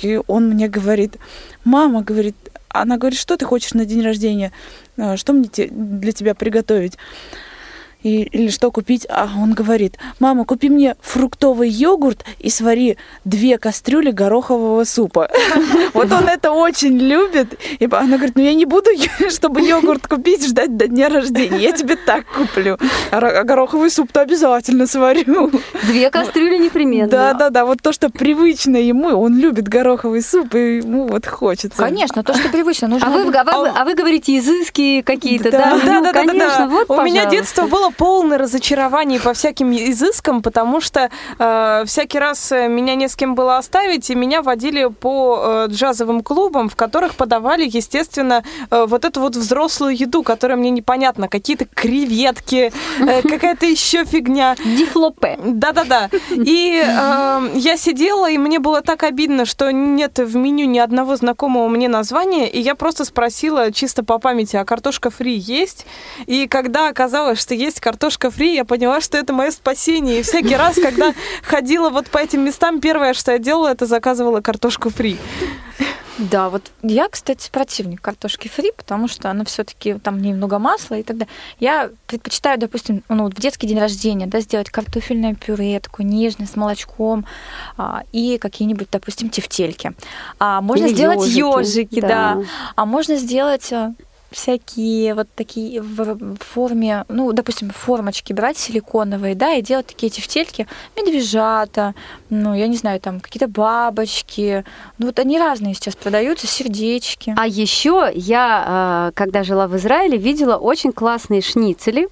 И 0.02 0.20
он 0.28 0.50
мне 0.50 0.70
говорит, 0.70 1.18
мама, 1.64 2.02
говорит, 2.02 2.36
она 2.70 2.98
говорит, 2.98 3.20
что 3.20 3.36
ты 3.36 3.46
хочешь 3.46 3.74
на 3.74 3.86
день 3.86 4.02
рождения? 4.02 4.52
«А, 4.98 5.18
что 5.18 5.34
мне 5.34 5.50
для 5.50 6.12
тебя 6.12 6.36
приготовить? 6.36 6.98
И, 8.04 8.24
или 8.24 8.50
что 8.50 8.72
купить, 8.72 9.06
а 9.10 9.30
он 9.38 9.54
говорит, 9.54 9.98
мама, 10.20 10.46
купи 10.46 10.70
мне 10.70 10.96
фруктовый 11.02 11.70
йогурт 11.70 12.24
и 12.40 12.50
свари 12.50 12.98
две 13.26 13.58
кастрюли 13.58 14.12
горохового 14.12 14.84
супа. 14.84 15.30
Вот 15.94 16.12
он 16.12 16.28
это 16.28 16.52
очень 16.52 16.98
любит. 16.98 17.60
И 17.80 17.86
она 17.86 18.18
говорит, 18.18 18.36
ну 18.36 18.44
я 18.44 18.54
не 18.54 18.66
буду, 18.66 18.90
чтобы 19.30 19.62
йогурт 19.62 20.08
купить, 20.08 20.46
ждать 20.48 20.78
до 20.78 20.88
дня 20.88 21.10
рождения. 21.10 21.58
Я 21.58 21.72
тебе 21.74 21.96
так 21.96 22.26
куплю. 22.26 22.78
А 23.12 23.44
гороховый 23.44 23.90
суп-то 23.90 24.22
обязательно 24.22 24.88
сварю. 24.88 25.52
Две 25.84 26.10
кастрюли 26.10 26.58
непременно. 26.58 27.10
Да, 27.10 27.34
да, 27.34 27.50
да. 27.50 27.66
Вот 27.66 27.82
то, 27.82 27.92
что 27.92 28.10
привычно 28.10 28.78
ему, 28.78 29.10
он 29.10 29.38
любит 29.38 29.68
гороховый 29.68 30.22
суп, 30.22 30.56
и 30.56 30.78
ему 30.78 31.08
вот 31.08 31.26
хочется. 31.26 31.78
Конечно, 31.78 32.24
то, 32.24 32.34
что 32.34 32.50
привычно. 32.50 32.88
Нужно... 32.88 33.08
А, 33.08 33.12
вы, 33.12 33.22
а, 33.36 33.44
вы, 33.44 33.70
а 33.70 33.86
вы 33.86 33.96
говорите 33.96 34.38
изыски 34.38 35.02
какие-то, 35.02 35.52
да? 35.52 35.78
Да, 35.78 35.86
да, 35.86 36.02
да, 36.02 36.14
конечно. 36.14 36.68
Вот, 36.70 36.90
У 36.90 37.02
меня 37.02 37.26
детство 37.26 37.64
было 37.68 37.89
полное 37.98 38.38
разочарование 38.38 39.20
по 39.20 39.34
всяким 39.34 39.72
изыскам, 39.72 40.42
потому 40.42 40.82
что 40.82 41.10
э, 41.38 41.84
всякий 41.86 42.20
раз 42.20 42.52
э, 42.52 42.68
меня 42.68 42.96
не 42.96 43.08
с 43.08 43.16
кем 43.16 43.36
было 43.36 43.58
оставить, 43.58 44.10
и 44.10 44.16
меня 44.16 44.42
водили 44.42 44.86
по 44.88 45.40
э, 45.42 45.68
джазовым 45.70 46.22
клубам, 46.22 46.70
в 46.70 46.76
которых 46.76 47.16
подавали, 47.16 47.66
естественно, 47.66 48.44
э, 48.72 48.86
вот 48.88 49.06
эту 49.06 49.22
вот 49.22 49.36
взрослую 49.36 49.96
еду, 49.96 50.24
которая 50.24 50.58
мне 50.58 50.70
непонятна. 50.70 51.28
Какие-то 51.28 51.66
креветки, 51.66 52.72
э, 53.00 53.22
какая-то 53.22 53.66
еще 53.66 54.06
фигня. 54.06 54.56
Дифлопе. 54.64 55.40
Да-да-да. 55.44 56.10
И 56.32 56.84
э, 56.86 57.50
я 57.56 57.78
сидела, 57.78 58.30
и 58.30 58.38
мне 58.38 58.60
было 58.60 58.82
так 58.82 59.04
обидно, 59.04 59.46
что 59.46 59.72
нет 59.72 60.20
в 60.20 60.36
меню 60.36 60.66
ни 60.66 60.80
одного 60.80 61.16
знакомого 61.16 61.68
мне 61.68 61.88
названия, 61.88 62.50
и 62.50 62.60
я 62.60 62.76
просто 62.76 63.06
спросила 63.06 63.72
чисто 63.72 64.04
по 64.04 64.20
памяти, 64.20 64.56
а 64.56 64.66
картошка 64.66 65.10
фри 65.10 65.36
есть? 65.36 65.86
И 66.26 66.48
когда 66.48 66.90
оказалось, 66.90 67.40
что 67.40 67.54
есть 67.54 67.79
картошка 67.80 68.32
фри, 68.32 68.56
я 68.56 68.66
поняла, 68.66 69.02
что 69.02 69.18
это 69.18 69.34
мое 69.34 69.52
спасение. 69.52 70.20
И 70.20 70.24
всякий 70.24 70.56
раз, 70.56 70.76
когда 70.76 71.14
ходила 71.44 71.90
вот 71.90 72.08
по 72.08 72.18
этим 72.18 72.44
местам, 72.44 72.82
первое, 72.82 73.14
что 73.14 73.32
я 73.32 73.40
делала, 73.40 73.70
это 73.70 73.86
заказывала 73.86 74.42
картошку 74.42 74.90
фри. 74.90 75.18
Да, 76.20 76.50
вот 76.50 76.72
я, 76.84 77.08
кстати, 77.08 77.50
противник 77.50 78.02
картошки 78.02 78.50
фри, 78.50 78.72
потому 78.76 79.08
что 79.08 79.32
она 79.32 79.46
все-таки 79.46 79.94
там 79.94 80.22
немного 80.22 80.60
масла 80.60 80.96
и 80.96 81.04
так 81.04 81.18
далее. 81.18 81.34
Я 81.62 81.92
предпочитаю, 82.08 82.60
допустим, 82.60 83.04
ну, 83.08 83.24
вот 83.24 83.36
в 83.36 83.40
детский 83.40 83.68
день 83.68 83.80
рождения, 83.80 84.28
да, 84.28 84.42
сделать 84.42 84.70
картофельную 84.70 85.38
пюретку, 85.38 86.04
нежную, 86.04 86.50
с 86.50 86.58
молочком 86.58 87.26
а, 87.78 88.04
и 88.12 88.38
какие-нибудь, 88.38 88.90
допустим, 88.92 89.30
тефтельки. 89.30 89.94
А 90.40 90.60
можно 90.62 90.88
Или 90.88 90.94
сделать 90.94 91.26
ежики, 91.26 92.02
да. 92.02 92.08
да. 92.08 92.44
А 92.76 92.86
можно 92.86 93.16
сделать 93.16 93.72
а, 93.72 93.94
всякие 94.32 95.16
вот 95.16 95.28
такие 95.36 95.82
в 95.82 96.38
форме, 96.40 97.06
ну, 97.08 97.32
допустим, 97.34 97.72
формочки 97.72 98.34
брать 98.34 98.58
силиконовые, 98.58 99.36
да, 99.36 99.54
и 99.54 99.62
делать 99.62 99.88
такие 99.88 100.10
тефтельки, 100.10 100.68
медвежата, 100.96 101.96
ну, 102.30 102.54
я 102.54 102.68
не 102.68 102.78
знаю, 102.78 103.00
там 103.00 103.20
какие-то 103.20 103.48
бабочки, 103.48 104.64
ну, 104.98 105.08
вот 105.08 105.20
они 105.20 105.40
разные 105.40 105.74
сейчас 105.74 105.96
продаются, 105.96 106.48
сердечки. 106.48 107.34
А 107.38 107.48
еще 107.48 108.12
я, 108.14 108.64
а, 108.66 109.12
когда 109.16 109.44
жила 109.44 109.68
в 109.68 109.76
Израиле, 109.78 110.18
видела 110.18 110.58
очень 110.58 110.92
классные 110.92 111.42
шницели, 111.42 112.08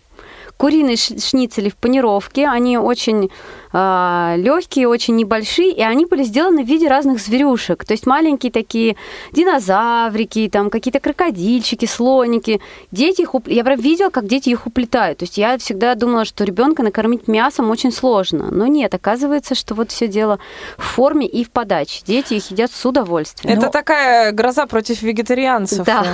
куриные 0.57 0.97
шницели 0.97 1.69
в 1.69 1.75
панировке, 1.75 2.47
они 2.47 2.77
очень 2.77 3.29
а, 3.73 4.35
легкие, 4.37 4.87
очень 4.87 5.15
небольшие, 5.15 5.71
и 5.71 5.81
они 5.81 6.05
были 6.05 6.23
сделаны 6.23 6.63
в 6.63 6.67
виде 6.67 6.87
разных 6.87 7.19
зверюшек. 7.19 7.85
То 7.85 7.93
есть 7.93 8.05
маленькие 8.05 8.51
такие 8.51 8.95
динозаврики, 9.31 10.49
там 10.51 10.69
какие-то 10.69 10.99
крокодильчики, 10.99 11.85
слоники. 11.85 12.61
Дети 12.91 13.21
их, 13.21 13.31
я 13.45 13.63
прям 13.63 13.79
видела, 13.79 14.09
как 14.09 14.27
дети 14.27 14.49
их 14.49 14.67
уплетают. 14.67 15.19
То 15.19 15.23
есть 15.23 15.37
я 15.37 15.57
всегда 15.57 15.95
думала, 15.95 16.25
что 16.25 16.43
ребенка 16.43 16.83
накормить 16.83 17.27
мясом 17.27 17.69
очень 17.69 17.91
сложно. 17.91 18.49
Но 18.51 18.67
нет, 18.67 18.93
оказывается, 18.93 19.55
что 19.55 19.75
вот 19.75 19.91
все 19.91 20.07
дело 20.07 20.39
в 20.77 20.83
форме 20.83 21.27
и 21.27 21.43
в 21.43 21.51
подаче. 21.51 22.01
Дети 22.05 22.35
их 22.35 22.51
едят 22.51 22.71
с 22.71 22.85
удовольствием. 22.85 23.57
Это 23.57 23.67
ну, 23.67 23.71
такая 23.71 24.31
гроза 24.31 24.65
против 24.65 25.01
вегетарианцев. 25.01 25.85
Да. 25.85 26.05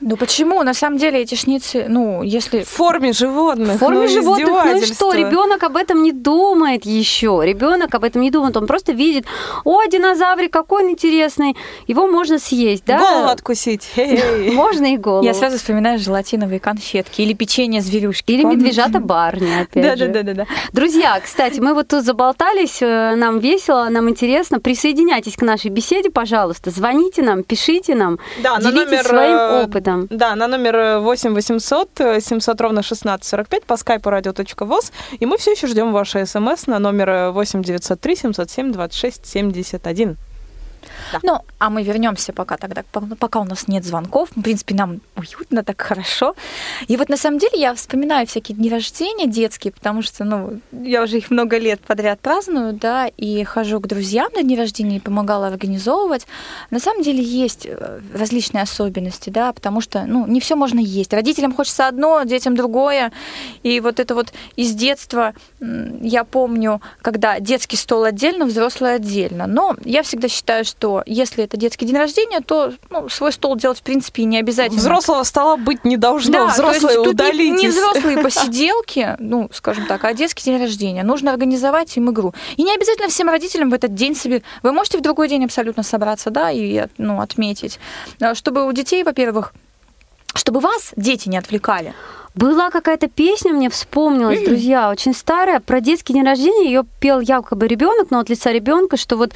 Ну 0.00 0.16
почему? 0.16 0.62
На 0.62 0.74
самом 0.74 0.98
деле 0.98 1.20
эти 1.20 1.34
шницы, 1.34 1.86
ну, 1.88 2.22
если... 2.22 2.62
В 2.62 2.68
форме 2.68 3.12
животных. 3.12 3.76
В 3.76 3.78
форме 3.78 4.00
ну, 4.00 4.08
животных. 4.08 4.48
Ну 4.48 4.76
и 4.76 4.84
что? 4.84 5.12
Ребенок 5.12 5.62
об 5.62 5.76
этом 5.76 6.02
не 6.02 6.12
думает 6.12 6.84
еще. 6.90 7.40
Ребенок 7.42 7.94
об 7.94 8.04
этом 8.04 8.22
не 8.22 8.30
думает, 8.30 8.56
он 8.56 8.66
просто 8.66 8.92
видит, 8.92 9.26
о, 9.64 9.84
динозаврик, 9.84 10.52
какой 10.52 10.84
он 10.84 10.90
интересный, 10.90 11.56
его 11.86 12.06
можно 12.06 12.38
съесть, 12.38 12.84
да? 12.86 12.98
Голову 12.98 13.28
откусить. 13.28 13.90
Можно 14.52 14.94
и 14.94 14.96
голову. 14.96 15.24
Я 15.24 15.34
сразу 15.34 15.56
вспоминаю 15.58 15.98
желатиновые 15.98 16.60
конфетки 16.60 17.22
или 17.22 17.32
печенье 17.32 17.80
зверюшки. 17.80 18.32
Или 18.32 18.44
медвежата 18.44 19.00
барни, 19.00 19.62
опять 19.62 19.98
же. 19.98 20.08
Да, 20.08 20.22
да, 20.22 20.34
да. 20.34 20.46
Друзья, 20.72 21.18
кстати, 21.22 21.60
мы 21.60 21.74
вот 21.74 21.88
тут 21.88 22.04
заболтались, 22.04 22.82
э, 22.82 23.14
нам 23.16 23.38
весело, 23.38 23.88
нам 23.90 24.08
интересно. 24.08 24.60
Присоединяйтесь 24.60 25.36
к 25.36 25.42
нашей 25.42 25.70
беседе, 25.70 26.10
пожалуйста. 26.10 26.70
Звоните 26.70 27.22
нам, 27.22 27.42
пишите 27.42 27.94
нам, 27.94 28.18
да, 28.42 28.58
делитесь 28.58 28.90
номер, 28.90 29.04
своим 29.04 29.36
э, 29.36 29.62
опытом. 29.64 30.06
Да, 30.10 30.34
на 30.34 30.48
номер 30.48 31.00
8 31.00 31.34
800 31.34 31.88
700 32.20 32.60
ровно 32.60 32.80
1645 32.80 33.64
по 33.64 33.76
скайпу 33.76 34.10
radio.voz. 34.10 34.92
И 35.18 35.26
мы 35.26 35.38
все 35.38 35.52
еще 35.52 35.66
ждем 35.66 35.92
ваши 35.92 36.26
смс 36.26 36.66
на 36.66 36.78
номер 36.80 37.32
8 37.32 37.62
903 37.62 38.16
707 38.16 38.72
26 38.72 39.26
71. 39.26 40.16
Да. 41.12 41.18
Ну, 41.22 41.40
а 41.58 41.70
мы 41.70 41.82
вернемся 41.82 42.32
пока 42.32 42.56
тогда, 42.56 42.82
пока 43.18 43.40
у 43.40 43.44
нас 43.44 43.68
нет 43.68 43.84
звонков. 43.84 44.30
В 44.34 44.42
принципе, 44.42 44.74
нам 44.74 45.00
уютно, 45.16 45.62
так 45.62 45.80
хорошо. 45.80 46.34
И 46.88 46.96
вот 46.96 47.08
на 47.08 47.16
самом 47.16 47.38
деле 47.38 47.60
я 47.60 47.74
вспоминаю 47.74 48.26
всякие 48.26 48.56
дни 48.56 48.70
рождения 48.70 49.26
детские, 49.26 49.72
потому 49.72 50.02
что, 50.02 50.24
ну, 50.24 50.60
я 50.72 51.02
уже 51.02 51.18
их 51.18 51.30
много 51.30 51.58
лет 51.58 51.80
подряд 51.80 52.20
праздную, 52.20 52.72
да, 52.72 53.06
и 53.08 53.44
хожу 53.44 53.80
к 53.80 53.86
друзьям 53.86 54.30
на 54.34 54.42
дни 54.42 54.56
рождения 54.56 54.96
и 54.96 55.00
помогала 55.00 55.48
организовывать. 55.48 56.26
На 56.70 56.78
самом 56.78 57.02
деле 57.02 57.22
есть 57.22 57.66
э, 57.66 58.00
различные 58.14 58.62
особенности, 58.62 59.30
да, 59.30 59.52
потому 59.52 59.80
что, 59.80 60.04
ну, 60.06 60.26
не 60.26 60.40
все 60.40 60.56
можно 60.56 60.78
есть. 60.78 61.12
Родителям 61.12 61.54
хочется 61.54 61.88
одно, 61.88 62.22
детям 62.22 62.56
другое. 62.56 63.12
И 63.62 63.80
вот 63.80 64.00
это 64.00 64.14
вот 64.14 64.32
из 64.56 64.72
детства 64.72 65.34
я 65.60 66.24
помню, 66.24 66.80
когда 67.02 67.40
детский 67.40 67.76
стол 67.76 68.04
отдельно, 68.04 68.46
взрослый 68.46 68.94
отдельно. 68.94 69.46
Но 69.46 69.76
я 69.84 70.02
всегда 70.02 70.28
считаю, 70.28 70.64
что 70.70 71.02
если 71.06 71.44
это 71.44 71.56
детский 71.56 71.84
день 71.84 71.96
рождения, 71.96 72.40
то 72.40 72.72
ну, 72.88 73.08
свой 73.08 73.32
стол 73.32 73.56
делать 73.56 73.78
в 73.78 73.82
принципе 73.82 74.24
не 74.24 74.38
обязательно. 74.38 74.80
Взрослого 74.80 75.22
стола 75.24 75.56
быть 75.56 75.84
не 75.84 75.96
должно, 75.96 76.32
да, 76.32 76.46
взрослые 76.46 76.94
то 76.94 77.02
есть 77.02 77.14
удалитесь. 77.14 77.62
Не, 77.62 77.62
не 77.62 77.68
взрослые 77.68 78.18
посиделки, 78.22 79.16
ну, 79.18 79.50
скажем 79.52 79.86
так, 79.86 80.04
а 80.04 80.14
детский 80.14 80.44
день 80.44 80.60
рождения. 80.60 81.02
Нужно 81.02 81.30
организовать 81.30 81.96
им 81.96 82.10
игру. 82.10 82.32
И 82.56 82.62
не 82.62 82.74
обязательно 82.74 83.08
всем 83.08 83.28
родителям 83.28 83.70
в 83.70 83.74
этот 83.74 83.94
день 83.94 84.14
себе... 84.14 84.42
Вы 84.62 84.72
можете 84.72 84.98
в 84.98 85.02
другой 85.02 85.28
день 85.28 85.44
абсолютно 85.44 85.82
собраться, 85.82 86.30
да, 86.30 86.50
и 86.50 86.86
ну, 86.98 87.20
отметить. 87.20 87.78
Чтобы 88.34 88.66
у 88.66 88.72
детей, 88.72 89.02
во-первых, 89.02 89.52
чтобы 90.34 90.60
вас 90.60 90.92
дети 90.96 91.28
не 91.28 91.38
отвлекали? 91.38 91.94
Была 92.36 92.70
какая-то 92.70 93.08
песня, 93.08 93.52
мне 93.52 93.68
вспомнилась, 93.68 94.44
друзья, 94.44 94.90
очень 94.90 95.12
старая, 95.12 95.58
про 95.58 95.80
детский 95.80 96.12
день 96.12 96.24
рождения. 96.24 96.66
Ее 96.66 96.84
пел 97.00 97.18
якобы 97.18 97.66
ребенок, 97.66 98.10
но 98.10 98.20
от 98.20 98.28
лица 98.28 98.52
ребенка, 98.52 98.96
что 98.96 99.16
вот 99.16 99.32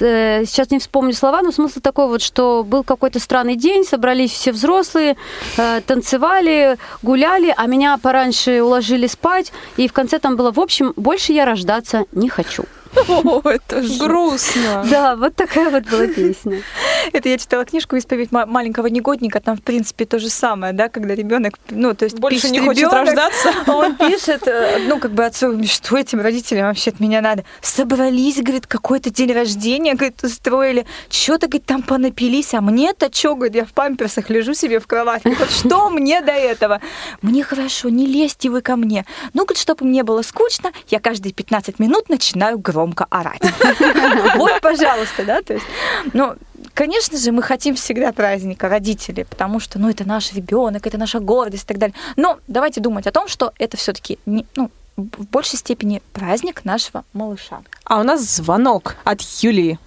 э, 0.00 0.44
сейчас 0.46 0.70
не 0.70 0.78
вспомню 0.78 1.12
слова, 1.12 1.42
но 1.42 1.52
смысл 1.52 1.80
такой 1.80 2.06
вот, 2.06 2.22
что 2.22 2.64
был 2.64 2.82
какой-то 2.82 3.20
странный 3.20 3.56
день, 3.56 3.84
собрались 3.84 4.32
все 4.32 4.52
взрослые, 4.52 5.16
э, 5.58 5.82
танцевали, 5.86 6.78
гуляли, 7.02 7.52
а 7.54 7.66
меня 7.66 7.98
пораньше 7.98 8.62
уложили 8.62 9.06
спать, 9.06 9.52
и 9.76 9.86
в 9.86 9.92
конце 9.92 10.18
там 10.18 10.36
было, 10.36 10.50
в 10.50 10.60
общем, 10.60 10.94
больше 10.96 11.34
я 11.34 11.44
рождаться 11.44 12.06
не 12.12 12.30
хочу. 12.30 12.64
О, 13.08 13.40
это 13.44 13.82
Грустно. 13.98 14.84
Да, 14.90 15.16
вот 15.16 15.36
такая 15.36 15.70
вот 15.70 15.84
была 15.84 16.06
песня. 16.08 16.62
Это 17.12 17.28
я 17.28 17.38
читала 17.38 17.64
книжку 17.64 17.96
«Исповедь 17.96 18.32
ма- 18.32 18.46
маленького 18.46 18.86
негодника». 18.88 19.40
Там, 19.40 19.56
в 19.56 19.62
принципе, 19.62 20.04
то 20.04 20.18
же 20.18 20.28
самое, 20.28 20.72
да, 20.72 20.88
когда 20.88 21.14
ребенок, 21.14 21.54
ну, 21.70 21.94
то 21.94 22.04
есть 22.04 22.18
Больше 22.18 22.42
пишет 22.42 22.50
не 22.52 22.60
хочет 22.60 22.92
рождаться. 22.92 23.52
а 23.66 23.76
Он 23.76 23.96
пишет, 23.96 24.46
э, 24.46 24.78
ну, 24.86 24.98
как 24.98 25.12
бы 25.12 25.24
отцу, 25.24 25.52
«Ну, 25.52 25.64
что 25.64 25.96
этим 25.96 26.20
родителям 26.20 26.66
вообще 26.66 26.90
от 26.90 27.00
меня 27.00 27.20
надо? 27.20 27.44
Собрались, 27.60 28.36
говорит, 28.42 28.66
какой-то 28.66 29.10
день 29.10 29.32
рождения, 29.32 29.94
говорит, 29.94 30.22
устроили. 30.22 30.84
Что-то, 31.08 31.46
говорит, 31.46 31.66
там 31.66 31.82
понапились, 31.82 32.54
а 32.54 32.60
мне-то 32.60 33.08
что, 33.12 33.34
говорит, 33.34 33.54
я 33.54 33.64
в 33.64 33.72
памперсах 33.72 34.30
лежу 34.30 34.54
себе 34.54 34.80
в 34.80 34.86
кровати. 34.86 35.34
Вот 35.38 35.50
что 35.50 35.90
мне 35.90 36.20
до 36.20 36.32
этого? 36.32 36.80
Мне 37.22 37.44
хорошо, 37.44 37.88
не 37.88 38.06
лезьте 38.06 38.50
вы 38.50 38.62
ко 38.62 38.76
мне. 38.76 39.06
Ну, 39.32 39.44
говорит, 39.44 39.58
чтобы 39.60 39.86
мне 39.86 40.02
было 40.02 40.22
скучно, 40.22 40.72
я 40.88 41.00
каждые 41.00 41.32
15 41.32 41.78
минут 41.78 42.08
начинаю 42.08 42.58
громко 42.58 42.79
орать. 43.10 43.40
Вот, 44.36 44.60
пожалуйста, 44.60 45.24
да, 45.24 45.42
то 45.42 45.54
есть, 45.54 45.66
ну, 46.12 46.34
Конечно 46.74 47.18
же, 47.18 47.32
мы 47.32 47.42
хотим 47.42 47.74
всегда 47.74 48.12
праздника 48.12 48.68
родителей, 48.68 49.24
потому 49.24 49.60
что, 49.60 49.78
ну, 49.78 49.90
это 49.90 50.06
наш 50.08 50.32
ребенок, 50.32 50.86
это 50.86 50.96
наша 50.98 51.20
гордость 51.20 51.64
и 51.64 51.66
так 51.66 51.78
далее. 51.78 51.94
Но 52.16 52.38
давайте 52.46 52.80
думать 52.80 53.06
о 53.06 53.12
том, 53.12 53.28
что 53.28 53.52
это 53.58 53.76
все-таки, 53.76 54.18
ну, 54.24 54.70
в 54.96 55.26
большей 55.26 55.58
степени 55.58 56.00
праздник 56.12 56.64
нашего 56.64 57.04
малыша. 57.12 57.60
А 57.84 58.00
у 58.00 58.02
нас 58.02 58.22
звонок 58.22 58.96
от 59.04 59.20
Юлии. 59.20 59.78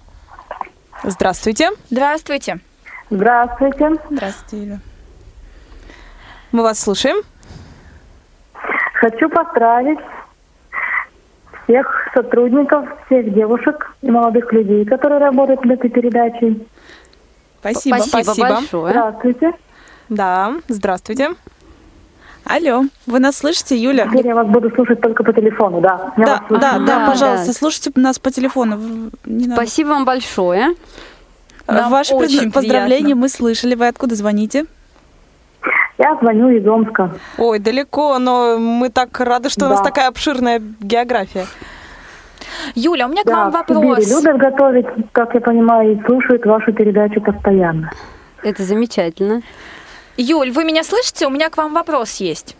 Здравствуйте. 1.02 1.70
Здравствуйте. 1.90 2.60
Здравствуйте. 3.10 3.90
Здравствуйте, 4.10 4.64
Юля. 4.64 4.80
Мы 6.52 6.62
вас 6.62 6.78
слушаем. 6.78 7.16
Хочу 8.94 9.28
поздравить 9.28 9.98
всех 11.64 11.86
сотрудников, 12.14 12.86
всех 13.06 13.32
девушек 13.34 13.94
и 14.02 14.10
молодых 14.10 14.52
людей, 14.52 14.84
которые 14.84 15.18
работают 15.20 15.64
над 15.64 15.78
этой 15.78 15.90
передачей. 15.90 16.66
Спасибо. 17.60 17.96
Спасибо, 17.98 18.48
большое. 18.48 18.90
Здравствуйте. 18.92 19.52
Да, 20.08 20.52
здравствуйте. 20.68 21.30
Алло, 22.44 22.82
вы 23.06 23.20
нас 23.20 23.38
слышите, 23.38 23.74
Юля? 23.74 24.06
Теперь 24.06 24.26
я 24.26 24.34
вас 24.34 24.46
буду 24.48 24.70
слушать 24.74 25.00
только 25.00 25.24
по 25.24 25.32
телефону, 25.32 25.80
да. 25.80 26.12
Я 26.18 26.24
Да, 26.26 26.44
да, 26.50 26.70
Ага, 26.74 26.84
да, 26.84 27.06
пожалуйста, 27.10 27.46
да. 27.46 27.52
слушайте 27.54 27.90
нас 27.94 28.18
по 28.18 28.30
телефону. 28.30 28.78
Не 29.24 29.46
надо. 29.46 29.62
Спасибо 29.62 29.88
вам 29.88 30.04
большое. 30.04 30.74
Нам 31.66 31.90
Ваше 31.90 32.14
очень 32.14 32.40
пред- 32.40 32.52
поздравление 32.52 33.00
приятно. 33.14 33.22
мы 33.22 33.28
слышали. 33.30 33.74
Вы 33.74 33.88
откуда 33.88 34.14
звоните? 34.14 34.66
Я 35.98 36.16
звоню 36.20 36.48
из 36.50 36.66
Омска. 36.66 37.12
Ой, 37.38 37.58
далеко, 37.60 38.18
но 38.18 38.58
мы 38.58 38.88
так 38.90 39.18
рады, 39.20 39.48
что 39.48 39.66
у 39.66 39.68
нас 39.68 39.78
Да. 39.78 39.84
такая 39.84 40.08
обширная 40.08 40.60
география. 40.80 41.46
Юля, 42.74 43.06
у 43.06 43.10
меня 43.10 43.22
к 43.22 43.26
Да, 43.26 43.50
вам 43.50 43.52
в 43.52 43.66
Сибири 43.68 43.88
вопрос. 43.88 44.10
любят 44.10 44.36
готовить, 44.38 44.86
как 45.12 45.34
я 45.34 45.40
понимаю, 45.40 45.92
и 45.92 46.04
слушают 46.06 46.44
вашу 46.46 46.72
передачу 46.72 47.20
постоянно. 47.20 47.90
Это 48.42 48.62
замечательно. 48.64 49.42
Юль, 50.16 50.50
вы 50.50 50.64
меня 50.64 50.82
слышите? 50.84 51.26
У 51.26 51.30
меня 51.30 51.48
к 51.50 51.56
вам 51.56 51.72
вопрос 51.74 52.16
есть. 52.16 52.56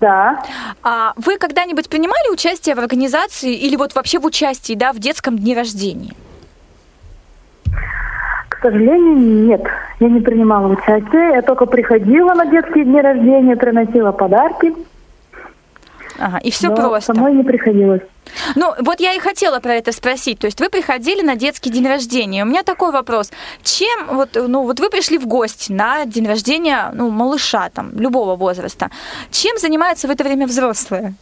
Да. 0.00 0.42
А 0.82 1.12
вы 1.16 1.38
когда-нибудь 1.38 1.88
принимали 1.88 2.30
участие 2.32 2.74
в 2.74 2.78
организации 2.78 3.54
или 3.54 3.76
вот 3.76 3.94
вообще 3.94 4.18
в 4.18 4.26
участии, 4.26 4.74
да, 4.74 4.92
в 4.92 4.98
детском 4.98 5.38
дне 5.38 5.54
рождения? 5.54 6.12
К 8.58 8.62
сожалению, 8.62 9.16
нет. 9.46 9.62
Я 10.00 10.08
не 10.08 10.20
принимала 10.20 10.68
участие. 10.68 11.34
Я 11.34 11.42
только 11.42 11.66
приходила 11.66 12.32
на 12.32 12.46
детские 12.46 12.84
дни 12.84 13.00
рождения, 13.00 13.54
приносила 13.54 14.12
подарки. 14.12 14.72
Ага, 16.18 16.38
и 16.38 16.50
все 16.50 16.70
но 16.70 16.76
просто. 16.76 17.14
Самой 17.14 17.34
не 17.34 17.42
приходилось. 17.42 18.00
Ну, 18.54 18.72
вот 18.80 19.00
я 19.00 19.12
и 19.12 19.18
хотела 19.18 19.60
про 19.60 19.74
это 19.74 19.92
спросить. 19.92 20.38
То 20.38 20.46
есть 20.46 20.58
вы 20.58 20.70
приходили 20.70 21.20
на 21.20 21.36
детский 21.36 21.68
день 21.68 21.86
рождения. 21.86 22.44
У 22.44 22.46
меня 22.46 22.62
такой 22.62 22.92
вопрос. 22.92 23.30
Чем, 23.62 24.06
вот, 24.08 24.30
ну, 24.34 24.62
вот 24.62 24.80
вы 24.80 24.88
пришли 24.88 25.18
в 25.18 25.26
гости 25.26 25.70
на 25.70 26.06
день 26.06 26.26
рождения, 26.26 26.90
ну, 26.94 27.10
малыша 27.10 27.68
там, 27.68 27.90
любого 27.98 28.36
возраста. 28.36 28.90
Чем 29.30 29.58
занимаются 29.58 30.08
в 30.08 30.10
это 30.10 30.24
время 30.24 30.46
взрослые? 30.46 31.12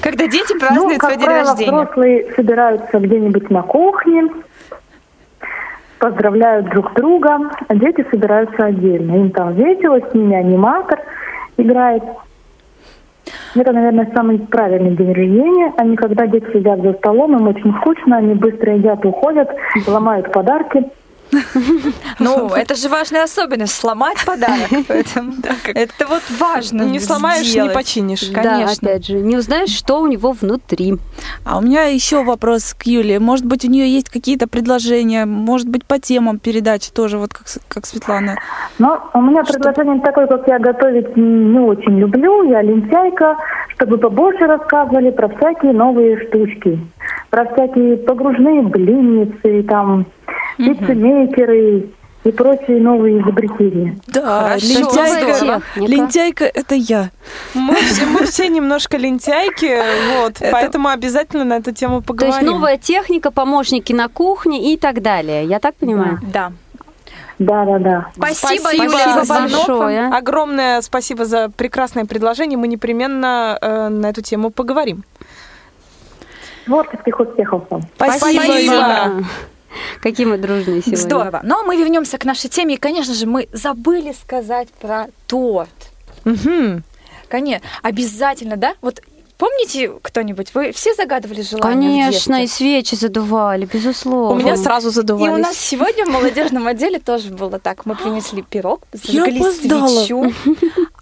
Когда 0.00 0.26
дети 0.26 0.58
празднуют 0.58 1.02
ну, 1.02 1.08
свой 1.08 1.16
день 1.16 1.26
правило, 1.26 1.50
рождения. 1.50 1.72
взрослые 1.72 2.32
собираются 2.34 2.98
где-нибудь 2.98 3.50
на 3.50 3.62
кухне, 3.62 4.28
поздравляют 5.98 6.68
друг 6.70 6.92
друга, 6.94 7.50
а 7.68 7.74
дети 7.74 8.06
собираются 8.10 8.66
отдельно. 8.66 9.16
Им 9.16 9.30
там 9.30 9.54
весело, 9.54 10.00
с 10.00 10.14
ними 10.14 10.36
аниматор 10.36 11.00
играет. 11.56 12.02
Это, 13.54 13.72
наверное, 13.72 14.10
самый 14.14 14.38
правильный 14.38 14.96
день 14.96 15.12
рождения, 15.12 15.72
не 15.84 15.96
когда 15.96 16.26
дети 16.26 16.46
сидят 16.52 16.82
за 16.82 16.92
столом, 16.94 17.36
им 17.36 17.46
очень 17.46 17.72
скучно, 17.80 18.16
они 18.16 18.34
быстро 18.34 18.74
едят, 18.74 19.04
уходят, 19.04 19.48
ломают 19.86 20.32
подарки. 20.32 20.84
Ну, 22.18 22.48
это 22.48 22.74
же 22.74 22.88
важная 22.88 23.24
особенность 23.24 23.74
сломать 23.74 24.24
подарок. 24.24 24.70
Это 25.74 26.06
вот 26.06 26.22
важно. 26.38 26.82
Не 26.82 27.00
сломаешь, 27.00 27.54
не 27.54 27.70
починишь. 27.70 28.28
Да, 28.28 28.42
Конечно. 28.42 28.88
опять 28.88 29.06
же, 29.06 29.14
не 29.14 29.36
узнаешь, 29.36 29.70
что 29.70 30.00
у 30.00 30.06
него 30.06 30.32
внутри. 30.32 30.94
А 31.44 31.58
у 31.58 31.60
меня 31.60 31.84
еще 31.84 32.22
вопрос 32.22 32.74
к 32.74 32.84
Юле. 32.84 33.18
Может 33.18 33.46
быть, 33.46 33.64
у 33.64 33.70
нее 33.70 33.88
есть 33.88 34.10
какие-то 34.10 34.48
предложения, 34.48 35.24
может 35.24 35.68
быть, 35.68 35.84
по 35.84 35.98
темам 35.98 36.38
передачи 36.38 36.90
тоже, 36.90 37.18
вот 37.18 37.30
как, 37.32 37.86
Светлана. 37.86 38.36
Но 38.78 39.10
у 39.14 39.20
меня 39.20 39.42
предложение 39.42 40.00
такое, 40.00 40.26
как 40.26 40.46
я 40.46 40.58
готовить 40.58 41.16
не 41.16 41.58
очень 41.58 41.98
люблю, 41.98 42.48
я 42.50 42.62
лентяйка, 42.62 43.36
чтобы 43.68 43.98
побольше 43.98 44.46
рассказывали 44.46 45.10
про 45.10 45.28
всякие 45.28 45.72
новые 45.72 46.26
штучки, 46.26 46.78
про 47.30 47.44
всякие 47.52 47.96
погружные 47.96 48.62
блинницы, 48.62 49.62
там, 49.64 50.06
пиццемейкеры 50.56 51.90
и 52.24 52.30
прочие 52.30 52.80
новые 52.80 53.20
изобретения. 53.20 53.98
Да, 54.06 54.42
Хорошо, 54.42 54.66
лентяйка, 54.66 55.34
здорово. 55.34 55.62
лентяйка 55.76 56.44
это 56.44 56.74
я. 56.74 57.10
Мы 57.52 57.74
все, 57.74 58.06
мы 58.06 58.24
все 58.24 58.48
немножко 58.48 58.96
лентяйки, 58.96 59.78
вот, 60.18 60.38
поэтому 60.50 60.88
обязательно 60.88 61.44
на 61.44 61.58
эту 61.58 61.72
тему 61.72 62.00
То 62.00 62.08
поговорим. 62.08 62.34
есть 62.34 62.46
новая 62.46 62.78
техника, 62.78 63.30
помощники 63.30 63.92
на 63.92 64.08
кухне 64.08 64.72
и 64.72 64.78
так 64.78 65.02
далее. 65.02 65.44
Я 65.44 65.60
так 65.60 65.74
понимаю? 65.76 66.18
Да. 66.32 66.52
Да-да-да. 67.38 68.10
Спасибо, 68.16 68.60
Спасибо 68.60 68.84
Юля, 68.84 69.24
за 69.24 69.34
большое. 69.34 70.06
Огромное 70.08 70.80
спасибо 70.82 71.24
за 71.24 71.50
прекрасное 71.50 72.04
предложение. 72.04 72.56
Мы 72.56 72.68
непременно 72.68 73.58
э, 73.60 73.88
на 73.88 74.06
эту 74.06 74.22
тему 74.22 74.50
поговорим. 74.50 75.02
Творческих 76.64 77.18
успехов 77.20 77.64
вам. 77.70 77.82
Спасибо, 77.96 78.40
Спасибо. 78.40 79.24
Какие 80.00 80.26
мы 80.26 80.38
дружные 80.38 80.80
сегодня. 80.82 80.96
Здорово. 80.96 81.40
Но 81.42 81.62
мы 81.64 81.76
вернемся 81.76 82.18
к 82.18 82.24
нашей 82.24 82.48
теме. 82.50 82.74
И, 82.74 82.76
конечно 82.76 83.14
же, 83.14 83.26
мы 83.26 83.48
забыли 83.52 84.12
сказать 84.12 84.68
про 84.80 85.06
торт. 85.26 85.68
Мгм. 86.24 86.82
Конечно, 87.28 87.66
обязательно, 87.82 88.56
да? 88.56 88.74
Вот 88.80 89.00
помните 89.38 89.92
кто-нибудь? 90.02 90.54
Вы 90.54 90.72
все 90.72 90.94
загадывали 90.94 91.42
желание 91.42 92.04
в 92.04 92.06
Конечно, 92.06 92.44
и 92.44 92.46
свечи 92.46 92.94
задували, 92.94 93.68
безусловно. 93.70 94.36
У 94.36 94.38
меня 94.38 94.56
сразу 94.56 94.88
И 94.88 94.92
задувались. 94.92 95.34
у 95.34 95.38
нас 95.38 95.56
сегодня 95.56 96.04
в 96.04 96.08
молодежном 96.08 96.66
отделе 96.66 96.98
тоже 96.98 97.30
было 97.30 97.58
так. 97.58 97.86
Мы 97.86 97.94
принесли 97.96 98.42
пирог, 98.42 98.82
зажгли 98.92 99.42
свечу. 99.42 100.32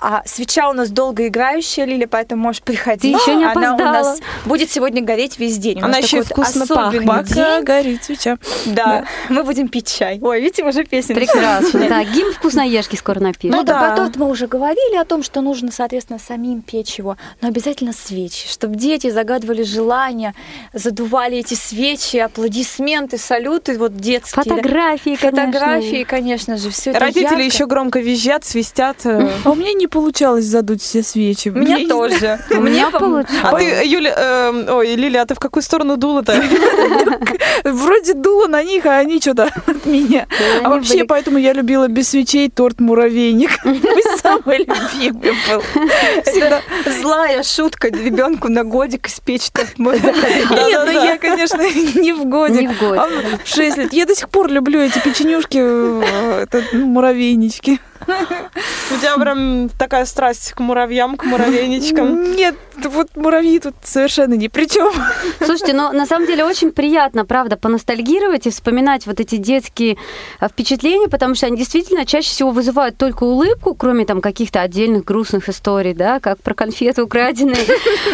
А 0.04 0.22
свеча 0.26 0.68
у 0.68 0.72
нас 0.72 0.90
долгоиграющая, 0.90 1.84
Лиля, 1.84 2.08
поэтому 2.08 2.42
можешь 2.42 2.62
приходить. 2.62 3.02
Ты 3.02 3.08
ещё 3.08 3.34
не 3.34 3.44
Она 3.44 3.74
у 3.74 3.78
нас 3.78 4.20
будет 4.44 4.68
сегодня 4.70 5.00
гореть 5.00 5.38
весь 5.38 5.58
день. 5.58 5.76
У 5.80 5.84
Она 5.84 5.96
нас 5.98 6.04
еще 6.04 6.18
вот 6.18 6.26
вкусно 6.26 6.66
пахнет. 6.66 7.06
Пока 7.06 7.56
день. 7.56 7.64
горит 7.64 8.04
свеча. 8.04 8.36
Да, 8.66 9.04
мы 9.28 9.44
будем 9.44 9.68
пить 9.68 9.86
чай. 9.96 10.18
Ой, 10.20 10.40
видите, 10.40 10.64
уже 10.64 10.84
песня 10.84 11.14
Прекрасно. 11.14 11.88
Да, 11.88 12.02
гимн 12.02 12.32
вкусноежки 12.32 12.96
скоро 12.96 13.20
напишем. 13.20 13.56
Ну 13.56 13.62
да, 13.62 13.74
да. 13.74 13.88
про 13.88 13.96
торт 13.96 14.16
мы 14.16 14.28
уже 14.28 14.48
говорили 14.48 14.96
о 14.96 15.04
том, 15.04 15.22
что 15.22 15.40
нужно, 15.40 15.70
соответственно, 15.70 16.18
самим 16.18 16.62
печь 16.62 16.98
его, 16.98 17.16
но 17.40 17.48
обязательно 17.48 17.92
свечи, 17.92 18.48
чтобы 18.48 18.74
дети 18.74 19.08
загадывали 19.10 19.62
желания, 19.62 20.34
задували 20.72 21.38
эти 21.38 21.54
свечи, 21.54 22.16
аплодисменты, 22.16 23.18
салюты, 23.18 23.78
вот 23.78 23.96
детские. 23.96 24.42
да. 24.44 24.56
Фотографии, 24.56 25.16
конечно. 25.16 25.46
Фотографии, 25.46 26.02
конечно 26.02 26.56
же, 26.56 26.70
все 26.70 26.90
это 26.90 26.98
Родители 27.00 27.42
еще 27.44 27.66
громко 27.66 28.00
визжат, 28.00 28.44
свистят. 28.44 29.04
э. 29.04 29.30
А 29.44 29.50
у 29.50 29.54
меня 29.54 29.72
не 29.72 29.86
получалось 29.92 30.46
задуть 30.46 30.82
все 30.82 31.02
свечи. 31.02 31.50
У 31.50 31.58
меня 31.58 31.86
тоже. 31.86 32.40
У 32.50 32.60
меня 32.60 32.90
получилось. 32.90 33.40
А 33.42 33.56
ты, 33.56 33.82
Юля, 33.84 34.14
эм, 34.16 34.66
ой, 34.68 34.94
Лиля, 34.96 35.22
а 35.22 35.26
ты 35.26 35.34
в 35.34 35.38
какую 35.38 35.62
сторону 35.62 35.96
дула-то? 35.96 36.42
Вроде 37.64 38.14
дула 38.14 38.48
на 38.48 38.62
них, 38.64 38.86
а 38.86 38.98
они 38.98 39.20
что-то 39.20 39.44
от 39.66 39.86
меня. 39.86 40.26
А 40.64 40.70
вообще, 40.70 41.04
поэтому 41.04 41.38
я 41.38 41.52
любила 41.52 41.88
без 41.88 42.08
свечей 42.08 42.48
торт 42.48 42.80
муравейник. 42.80 43.64
Мой 43.64 44.02
самый 44.20 44.58
любимый 44.58 45.34
был. 45.48 45.62
Всегда. 46.24 46.62
Злая 46.86 47.42
шутка 47.42 47.88
ребенку 47.88 48.48
на 48.48 48.64
годик 48.64 49.08
испечь 49.08 49.50
торт 49.50 49.78
Нет, 49.78 50.80
ну 50.86 50.90
я, 50.90 51.18
конечно, 51.18 51.60
не 51.60 52.12
в 52.12 52.24
годик. 52.24 52.60
Не 52.60 52.68
в 52.68 52.78
годик, 52.78 53.00
А 53.00 53.08
в 53.44 53.48
6 53.48 53.76
лет. 53.76 53.92
Я 53.92 54.06
до 54.06 54.14
сих 54.14 54.30
пор 54.30 54.50
люблю 54.50 54.80
эти 54.80 54.98
печенюшки, 54.98 55.58
э, 55.60 56.42
это, 56.44 56.62
ну, 56.72 56.86
муравейнички. 56.86 57.78
У 58.06 58.98
тебя 58.98 59.16
прям 59.16 59.68
такая 59.70 60.04
страсть 60.04 60.52
к 60.52 60.60
муравьям, 60.60 61.16
к 61.16 61.24
муравейничкам. 61.24 62.32
Нет, 62.32 62.56
вот 62.84 63.16
муравьи 63.16 63.58
тут 63.58 63.74
совершенно 63.82 64.34
ни 64.34 64.48
при 64.48 64.66
чем. 64.66 64.92
Слушайте, 65.38 65.72
но 65.72 65.92
на 65.92 66.06
самом 66.06 66.26
деле 66.26 66.44
очень 66.44 66.72
приятно, 66.72 67.24
правда, 67.24 67.56
поностальгировать 67.56 68.46
и 68.46 68.50
вспоминать 68.50 69.06
вот 69.06 69.20
эти 69.20 69.36
детские 69.36 69.96
а, 70.40 70.48
впечатления, 70.48 71.08
потому 71.08 71.34
что 71.34 71.46
они 71.46 71.56
действительно 71.56 72.04
чаще 72.04 72.28
всего 72.28 72.50
вызывают 72.50 72.96
только 72.96 73.24
улыбку, 73.24 73.74
кроме 73.74 74.04
там 74.04 74.20
каких-то 74.20 74.60
отдельных 74.60 75.04
грустных 75.04 75.48
историй, 75.48 75.94
да, 75.94 76.20
как 76.20 76.40
про 76.40 76.54
конфеты 76.54 77.02
украденные. 77.02 77.66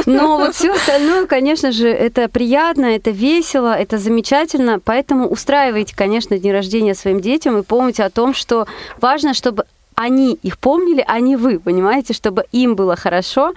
Но 0.06 0.38
вот 0.38 0.54
все 0.54 0.72
остальное, 0.72 1.26
конечно 1.26 1.72
же, 1.72 1.88
это 1.88 2.28
приятно, 2.28 2.86
это 2.86 3.10
весело, 3.10 3.74
это 3.74 3.98
замечательно, 3.98 4.80
поэтому 4.80 5.28
устраивайте, 5.28 5.94
конечно, 5.96 6.38
дни 6.38 6.52
рождения 6.52 6.94
своим 6.94 7.20
детям 7.20 7.58
и 7.58 7.62
помните 7.62 8.04
о 8.04 8.10
том, 8.10 8.34
что 8.34 8.66
важно, 9.00 9.34
чтобы 9.34 9.64
они 9.98 10.34
их 10.34 10.58
помнили, 10.58 11.04
а 11.06 11.18
не 11.18 11.36
вы, 11.36 11.58
понимаете, 11.58 12.14
чтобы 12.14 12.44
им 12.52 12.76
было 12.76 12.94
хорошо 12.94 13.52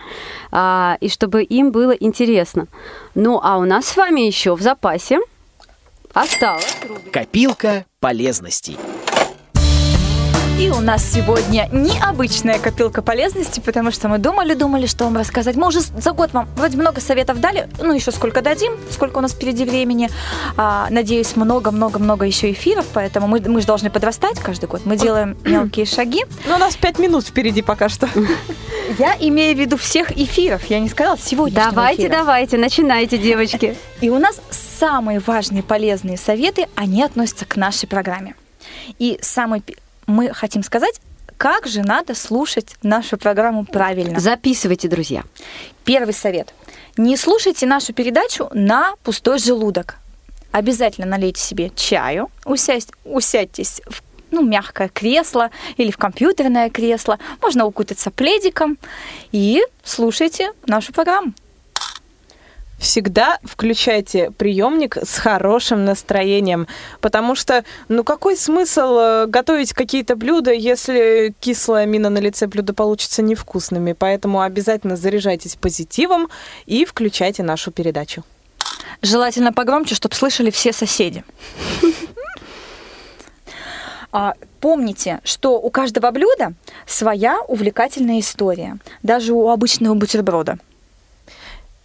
а, 0.51 0.97
и 0.99 1.07
чтобы 1.07 1.43
им 1.43 1.71
было 1.71 1.91
интересно. 1.91 2.65
Ну, 3.13 3.39
а 3.43 3.59
у 3.59 3.65
нас 3.65 3.85
с 3.85 3.95
вами 3.95 4.21
еще 4.21 4.55
в 4.55 4.61
запасе 4.61 5.19
осталось 6.13 6.77
Копилка 7.11 7.85
полезностей. 7.99 8.75
И 10.61 10.69
у 10.69 10.79
нас 10.79 11.03
сегодня 11.03 11.67
необычная 11.71 12.59
копилка 12.59 13.01
полезности, 13.01 13.59
потому 13.59 13.89
что 13.89 14.07
мы 14.09 14.19
думали-думали, 14.19 14.85
что 14.85 15.05
вам 15.05 15.17
рассказать. 15.17 15.55
Мы 15.55 15.67
уже 15.67 15.81
за 15.81 16.11
год 16.11 16.33
вам 16.33 16.47
вроде 16.55 16.77
много 16.77 17.01
советов 17.01 17.41
дали, 17.41 17.67
ну 17.79 17.91
еще 17.95 18.11
сколько 18.11 18.43
дадим, 18.43 18.73
сколько 18.91 19.17
у 19.17 19.21
нас 19.21 19.31
впереди 19.31 19.65
времени. 19.65 20.11
А, 20.57 20.85
надеюсь, 20.91 21.35
много-много-много 21.35 22.27
еще 22.27 22.51
эфиров, 22.51 22.85
поэтому 22.93 23.25
мы, 23.25 23.39
мы 23.39 23.61
же 23.61 23.65
должны 23.65 23.89
подрастать 23.89 24.39
каждый 24.39 24.69
год. 24.69 24.81
Мы 24.85 24.97
делаем 24.97 25.35
мелкие 25.45 25.87
шаги. 25.87 26.25
Ну, 26.45 26.53
у 26.53 26.59
нас 26.59 26.77
пять 26.77 26.99
минут 26.99 27.25
впереди 27.25 27.63
пока 27.63 27.89
что. 27.89 28.07
Я 28.99 29.17
имею 29.19 29.55
в 29.57 29.59
виду 29.59 29.77
всех 29.77 30.15
эфиров, 30.15 30.65
я 30.65 30.79
не 30.79 30.89
сказала 30.89 31.17
сегодня. 31.17 31.55
Давайте, 31.55 32.07
давайте, 32.07 32.57
начинайте, 32.57 33.17
девочки. 33.17 33.75
И 33.99 34.11
у 34.11 34.19
нас 34.19 34.39
самые 34.51 35.19
важные 35.25 35.63
полезные 35.63 36.17
советы, 36.17 36.67
они 36.75 37.01
относятся 37.01 37.45
к 37.45 37.55
нашей 37.55 37.87
программе. 37.87 38.35
И 38.99 39.17
самый 39.23 39.63
мы 40.11 40.33
хотим 40.33 40.63
сказать, 40.63 41.01
как 41.37 41.65
же 41.65 41.81
надо 41.81 42.13
слушать 42.13 42.75
нашу 42.83 43.17
программу 43.17 43.65
правильно. 43.65 44.19
Записывайте, 44.19 44.87
друзья. 44.87 45.23
Первый 45.83 46.13
совет. 46.13 46.53
Не 46.97 47.17
слушайте 47.17 47.65
нашу 47.65 47.93
передачу 47.93 48.49
на 48.53 48.93
пустой 49.03 49.39
желудок. 49.39 49.97
Обязательно 50.51 51.07
налейте 51.07 51.41
себе 51.41 51.71
чаю, 51.75 52.29
усясть, 52.45 52.91
усядьтесь 53.05 53.81
в 53.87 54.03
ну, 54.31 54.43
мягкое 54.43 54.89
кресло 54.89 55.49
или 55.77 55.91
в 55.91 55.97
компьютерное 55.97 56.69
кресло. 56.69 57.19
Можно 57.41 57.65
укутаться 57.65 58.11
пледиком 58.11 58.77
и 59.31 59.61
слушайте 59.83 60.51
нашу 60.67 60.93
программу. 60.93 61.33
Всегда 62.81 63.37
включайте 63.43 64.31
приемник 64.31 64.97
с 64.97 65.19
хорошим 65.19 65.85
настроением, 65.85 66.65
потому 66.99 67.35
что, 67.35 67.63
ну 67.89 68.03
какой 68.03 68.35
смысл 68.35 68.97
э, 68.97 69.25
готовить 69.27 69.71
какие-то 69.71 70.15
блюда, 70.15 70.51
если 70.51 71.35
кислая 71.39 71.85
мина 71.85 72.09
на 72.09 72.17
лице 72.17 72.47
блюда 72.47 72.73
получится 72.73 73.21
невкусными? 73.21 73.93
Поэтому 73.93 74.41
обязательно 74.41 74.95
заряжайтесь 74.95 75.55
позитивом 75.57 76.27
и 76.65 76.83
включайте 76.83 77.43
нашу 77.43 77.69
передачу. 77.69 78.23
Желательно 79.03 79.53
погромче, 79.53 79.93
чтобы 79.93 80.15
слышали 80.15 80.49
все 80.49 80.73
соседи. 80.73 81.23
А, 84.11 84.33
Помните, 84.59 85.21
что 85.23 85.59
у 85.59 85.69
каждого 85.69 86.11
блюда 86.11 86.53
своя 86.85 87.39
увлекательная 87.47 88.19
история, 88.19 88.77
даже 89.03 89.33
у 89.33 89.49
обычного 89.49 89.93
бутерброда. 89.93 90.57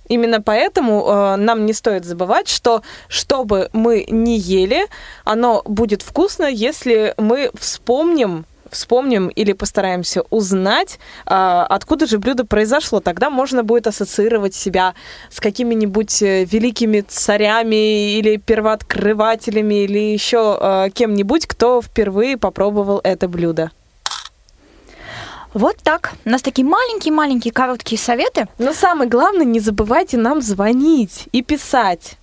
Именно 0.09 0.41
поэтому 0.41 1.05
э, 1.07 1.37
нам 1.37 1.67
не 1.67 1.73
стоит 1.73 2.05
забывать, 2.05 2.49
что 2.49 2.83
что 3.09 3.45
бы 3.45 3.69
мы 3.73 4.07
ни 4.09 4.39
ели, 4.39 4.87
оно 5.25 5.63
будет 5.65 6.03
вкусно, 6.03 6.45
если 6.45 7.15
мы 7.19 7.51
вспомним 7.59 8.47
вспомним 8.71 9.29
или 9.29 9.53
постараемся 9.53 10.23
узнать, 10.31 10.99
а, 11.25 11.65
откуда 11.67 12.07
же 12.07 12.19
блюдо 12.19 12.45
произошло. 12.45 13.01
Тогда 13.01 13.31
можно 13.31 13.63
будет 13.63 13.87
ассоциировать 13.87 14.55
себя 14.55 14.95
с 15.31 15.41
какими-нибудь 15.41 16.23
э, 16.23 16.45
великими 16.45 17.01
царями 17.01 18.17
или 18.19 18.37
первооткрывателями 18.37 19.85
или 19.85 20.13
еще 20.13 20.59
э, 20.61 20.91
кем-нибудь, 20.93 21.47
кто 21.47 21.81
впервые 21.81 22.37
попробовал 22.37 23.01
это 23.03 23.29
блюдо. 23.29 23.71
Вот 25.57 25.77
так. 25.83 26.13
У 26.27 26.29
нас 26.29 26.43
такие 26.43 26.67
маленькие-маленькие 26.67 27.51
короткие 27.51 27.99
советы. 27.99 28.47
Но 28.59 28.75
самое 28.75 29.09
главное, 29.09 29.47
не 29.47 29.59
забывайте 29.59 30.19
нам 30.19 30.43
звонить 30.43 31.29
и 31.33 31.41
писать. 31.43 32.19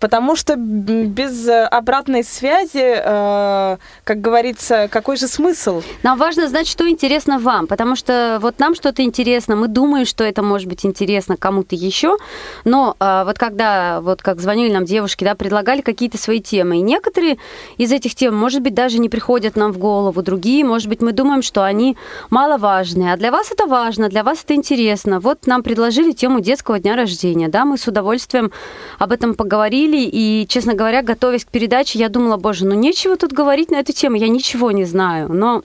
Потому 0.00 0.34
что 0.34 0.56
без 0.56 1.46
э, 1.46 1.64
обратной 1.64 2.24
связи, 2.24 2.82
э, 2.82 3.76
как 4.04 4.20
говорится, 4.20 4.88
какой 4.90 5.16
же 5.16 5.28
смысл? 5.28 5.82
Нам 6.02 6.18
важно 6.18 6.48
знать, 6.48 6.66
что 6.66 6.88
интересно 6.88 7.38
вам, 7.38 7.66
потому 7.66 7.96
что 7.96 8.38
вот 8.40 8.58
нам 8.58 8.74
что-то 8.74 9.02
интересно, 9.02 9.56
мы 9.56 9.68
думаем, 9.68 10.06
что 10.06 10.24
это 10.24 10.42
может 10.42 10.68
быть 10.68 10.86
интересно 10.86 11.36
кому-то 11.36 11.74
еще, 11.74 12.16
но 12.64 12.96
а, 12.98 13.24
вот 13.24 13.38
когда, 13.38 14.00
вот 14.00 14.22
как 14.22 14.40
звонили 14.40 14.72
нам 14.72 14.84
девушки, 14.84 15.24
да, 15.24 15.34
предлагали 15.34 15.82
какие-то 15.82 16.18
свои 16.18 16.40
темы, 16.40 16.78
и 16.78 16.80
некоторые 16.80 17.38
из 17.76 17.92
этих 17.92 18.14
тем, 18.14 18.34
может 18.34 18.62
быть, 18.62 18.74
даже 18.74 18.98
не 18.98 19.08
приходят 19.08 19.56
нам 19.56 19.72
в 19.72 19.78
голову, 19.78 20.22
другие, 20.22 20.64
может 20.64 20.88
быть, 20.88 21.02
мы 21.02 21.12
думаем, 21.12 21.42
что 21.42 21.62
они 21.64 21.96
маловажные, 22.30 23.12
а 23.12 23.16
для 23.16 23.30
вас 23.30 23.52
это 23.52 23.66
важно, 23.66 24.08
для 24.08 24.22
вас 24.24 24.42
это 24.44 24.54
интересно. 24.54 25.20
Вот 25.20 25.46
нам 25.46 25.62
предложили 25.62 26.12
тему 26.12 26.40
детского 26.40 26.78
дня 26.78 26.96
рождения, 26.96 27.48
да, 27.48 27.64
мы 27.64 27.76
с 27.76 27.86
удовольствием 27.86 28.50
об 28.98 29.12
этом 29.12 29.34
поговорили, 29.34 29.89
и, 29.98 30.46
честно 30.46 30.74
говоря, 30.74 31.02
готовясь 31.02 31.44
к 31.44 31.48
передаче, 31.48 31.98
я 31.98 32.08
думала, 32.08 32.36
боже, 32.36 32.66
ну 32.66 32.74
нечего 32.74 33.16
тут 33.16 33.32
говорить 33.32 33.70
на 33.70 33.76
эту 33.76 33.92
тему, 33.92 34.16
я 34.16 34.28
ничего 34.28 34.70
не 34.70 34.84
знаю, 34.84 35.32
но 35.32 35.62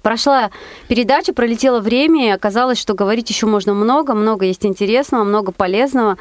Прошла 0.00 0.50
передача, 0.88 1.32
пролетело 1.32 1.80
время, 1.80 2.26
и 2.26 2.30
оказалось, 2.30 2.78
что 2.78 2.94
говорить 2.94 3.30
еще 3.30 3.46
можно 3.46 3.72
много, 3.74 4.14
много 4.14 4.46
есть 4.46 4.66
интересного, 4.66 5.22
много 5.22 5.52
полезного. 5.52 6.16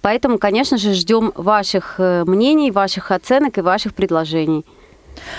Поэтому, 0.00 0.38
конечно 0.38 0.78
же, 0.78 0.94
ждем 0.94 1.32
ваших 1.34 1.96
э, 1.98 2.24
мнений, 2.24 2.70
ваших 2.70 3.10
оценок 3.10 3.58
и 3.58 3.62
ваших 3.62 3.94
предложений. 3.94 4.64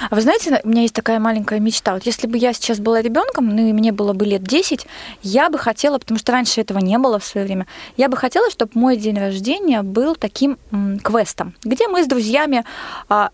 А 0.09 0.15
вы 0.15 0.21
знаете, 0.21 0.59
у 0.63 0.67
меня 0.69 0.81
есть 0.83 0.93
такая 0.93 1.19
маленькая 1.19 1.59
мечта. 1.59 1.93
Вот 1.93 2.05
если 2.05 2.27
бы 2.27 2.37
я 2.37 2.53
сейчас 2.53 2.79
была 2.79 3.01
ребенком, 3.01 3.47
ну 3.55 3.67
и 3.67 3.73
мне 3.73 3.91
было 3.91 4.13
бы 4.13 4.25
лет 4.25 4.43
10, 4.43 4.85
я 5.23 5.49
бы 5.49 5.57
хотела, 5.57 5.97
потому 5.97 6.19
что 6.19 6.31
раньше 6.31 6.61
этого 6.61 6.79
не 6.79 6.97
было 6.97 7.19
в 7.19 7.25
свое 7.25 7.45
время, 7.45 7.67
я 7.97 8.09
бы 8.09 8.17
хотела, 8.17 8.49
чтобы 8.51 8.71
мой 8.75 8.97
день 8.97 9.17
рождения 9.19 9.81
был 9.81 10.15
таким 10.15 10.57
м, 10.71 10.99
квестом, 10.99 11.55
где 11.63 11.87
мы 11.87 12.03
с 12.03 12.07
друзьями, 12.07 12.63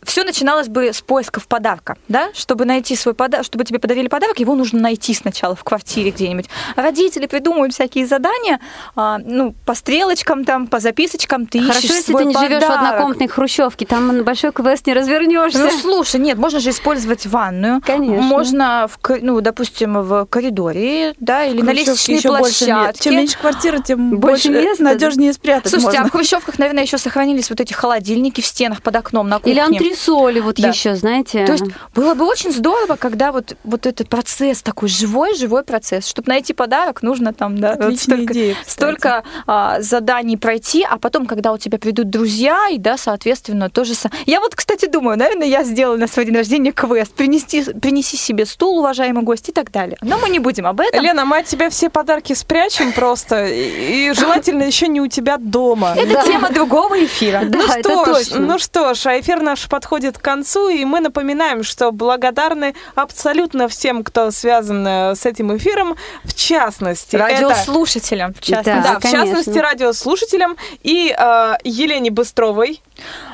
все 0.04 0.24
начиналось 0.24 0.68
бы 0.68 0.88
с 0.94 1.02
поисков 1.02 1.48
подарка, 1.48 1.98
да, 2.08 2.30
чтобы 2.34 2.66
найти 2.66 2.96
свой 2.96 3.14
подарок, 3.14 3.46
чтобы 3.46 3.64
тебе 3.66 3.80
подарили 3.80 4.08
подарок, 4.08 4.40
его 4.40 4.56
нужно 4.56 4.80
найти 4.80 5.14
сначала 5.14 5.56
в 5.56 5.64
квартире 5.64 6.12
где-нибудь. 6.12 6.46
Родители 6.76 7.28
придумывают 7.28 7.74
всякие 7.74 8.06
задания, 8.08 8.60
а, 8.96 9.18
ну, 9.20 9.54
по 9.66 9.74
стрелочкам 9.76 10.46
там, 10.46 10.68
по 10.68 10.80
записочкам 10.80 11.46
ты 11.46 11.60
Хорошо, 11.62 11.80
ищешь 11.80 11.90
если 11.92 12.12
свой 12.12 12.24
ты 12.24 12.30
не 12.30 12.34
живешь 12.36 12.64
в 12.64 12.68
подарок. 12.68 12.88
однокомнатной 12.90 13.28
хрущевке, 13.28 13.86
там 13.86 14.08
на 14.18 14.24
большой 14.24 14.52
квест 14.52 14.86
не 14.88 14.94
развернешься. 14.94 15.60
Ну, 15.60 15.72
слушай, 15.80 16.20
нет, 16.20 16.35
можно 16.36 16.60
же 16.60 16.70
использовать 16.70 17.26
ванную. 17.26 17.82
Конечно. 17.86 18.22
Можно, 18.22 18.88
в, 18.90 19.00
ну, 19.22 19.42
допустим, 19.42 20.02
в 20.02 20.26
коридоре, 20.26 21.14
да, 21.20 21.46
или 21.46 21.62
на 21.62 21.72
лестничной 21.72 22.18
еще 22.18 22.30
площадке. 22.30 23.04
Чем 23.04 23.16
меньше 23.18 23.38
квартира, 23.38 23.80
тем 23.80 24.18
Больше 24.20 24.50
больше, 24.50 24.64
места, 24.66 24.84
надежнее 24.84 25.34
спрятать 25.34 25.72
Слушайте, 25.72 25.98
а 25.98 26.02
можно. 26.02 26.10
в 26.10 26.12
хрущевках, 26.12 26.60
наверное, 26.60 26.84
еще 26.84 26.98
сохранились 26.98 27.50
вот 27.50 27.60
эти 27.60 27.74
холодильники 27.74 28.42
в 28.42 28.46
стенах 28.46 28.82
под 28.82 28.96
окном 28.96 29.28
на 29.30 29.38
кухне. 29.38 29.52
Или 29.54 29.60
антресоли 29.60 30.40
вот 30.40 30.56
Да. 30.56 30.70
еще, 30.70 30.96
знаете. 30.96 31.46
То 31.46 31.54
есть 31.54 31.66
было 31.94 32.14
бы 32.14 32.26
очень 32.26 32.52
здорово, 32.52 32.96
когда 32.96 33.32
вот, 33.32 33.56
вот 33.64 33.86
этот 33.86 34.10
процесс 34.10 34.62
такой 34.62 34.90
живой-живой 34.90 35.64
процесс. 35.64 36.08
Чтобы 36.08 36.30
найти 36.30 36.54
подарок, 36.54 37.02
нужно 37.02 37.34
там, 37.34 37.58
да, 37.58 37.76
вот 37.80 38.00
столько, 38.00 38.34
идея, 38.34 38.54
кстати. 38.56 38.70
столько 38.72 39.24
а, 39.48 39.82
заданий 39.82 40.38
пройти, 40.38 40.86
а 40.90 40.98
потом, 40.98 41.26
когда 41.26 41.52
у 41.54 41.58
тебя 41.58 41.78
придут 41.78 42.10
друзья, 42.10 42.70
и 42.72 42.78
да, 42.78 42.98
соответственно, 42.98 43.70
тоже... 43.70 43.96
со- 43.96 44.12
Я 44.26 44.40
вот, 44.40 44.56
кстати, 44.56 44.86
думаю, 44.88 45.18
наверное, 45.18 45.48
я 45.48 45.64
сделаю 45.64 46.00
на 46.00 46.08
свой 46.16 46.26
день 46.26 46.36
рождения 46.36 46.72
квест. 46.72 47.14
Принести, 47.14 47.64
принеси 47.74 48.18
себе 48.18 48.46
стул, 48.46 48.80
уважаемый 48.80 49.24
гость, 49.24 49.50
и 49.50 49.52
так 49.52 49.70
далее. 49.72 49.98
Но 50.02 50.18
мы 50.18 50.30
не 50.30 50.40
будем 50.40 50.66
об 50.66 50.80
этом. 50.80 51.04
Лена, 51.04 51.26
мы 51.26 51.40
от 51.40 51.46
тебя 51.46 51.70
все 51.70 51.90
подарки 51.90 52.34
спрячем 52.34 52.94
просто, 52.94 53.46
и, 53.46 54.10
и 54.10 54.14
желательно 54.14 54.64
еще 54.64 54.88
не 54.88 55.02
у 55.02 55.08
тебя 55.08 55.38
дома. 55.38 55.94
Это 55.96 56.14
Да. 56.14 56.24
тема 56.24 56.50
другого 56.52 57.04
эфира. 57.04 57.42
Да, 57.44 57.60
ну 57.60 57.68
что 57.80 58.24
ж, 58.24 58.28
ну 58.40 58.60
что 58.60 58.94
ж, 58.94 59.06
а 59.08 59.20
эфир 59.20 59.42
наш 59.42 59.68
подходит 59.68 60.18
к 60.18 60.22
концу, 60.22 60.70
и 60.70 60.86
мы 60.86 61.02
напоминаем, 61.02 61.64
что 61.64 61.92
благодарны 61.92 62.76
абсолютно 62.96 63.68
всем, 63.68 64.04
кто 64.04 64.32
связан 64.32 64.88
э, 64.88 65.16
с 65.16 65.26
этим 65.26 65.56
эфиром, 65.58 65.96
в 66.24 66.34
частности, 66.34 67.18
это- 67.18 67.26
Радиослушателям, 67.26 68.34
в 68.34 68.40
частности. 68.42 68.84
да, 68.84 68.94
Да, 68.94 69.00
в 69.00 69.12
частности, 69.12 69.58
радиослушателям 69.60 70.56
и 70.82 71.14
э, 71.18 71.54
Елене 71.66 72.10
Быстровой, 72.12 72.82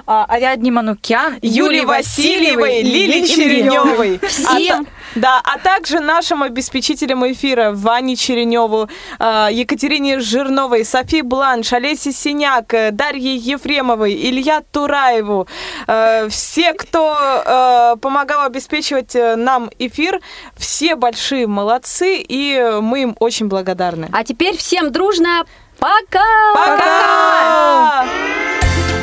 А, 0.07 0.25
Ариадне 0.27 0.71
Манукян, 0.71 1.38
Юлии 1.43 1.86
Васильевой, 1.86 2.70
Лилии 2.82 3.26
Череневой. 3.26 4.19
Всем. 4.28 4.88
Да, 5.15 5.41
а 5.43 5.57
также 5.59 5.99
нашим 5.99 6.41
обеспечителям 6.41 7.30
эфира 7.30 7.72
Ване 7.74 8.15
Череневу, 8.15 8.88
э, 9.19 9.47
Екатерине 9.51 10.19
Жирновой, 10.22 10.86
Софии 10.86 11.22
Бланш, 11.22 11.74
Олесе 11.74 12.13
Синяк, 12.13 12.74
э, 12.74 12.91
Дарье 12.91 13.36
Ефремовой, 13.36 14.13
Илья 14.13 14.61
Тураеву. 14.72 15.47
Э, 15.88 16.30
Все, 16.30 16.72
кто 16.74 17.13
э, 17.45 17.95
помогал 17.97 18.45
обеспечивать 18.45 19.13
нам 19.13 19.69
эфир, 19.80 20.22
все 20.57 20.95
большие 20.95 21.45
молодцы, 21.45 22.24
и 22.26 22.78
мы 22.82 23.01
им 23.01 23.15
очень 23.19 23.47
благодарны. 23.47 24.07
А 24.13 24.24
теперь 24.24 24.55
всем 24.55 24.93
дружно 24.93 25.43
пока! 25.78 26.24
Пока! 26.53 28.05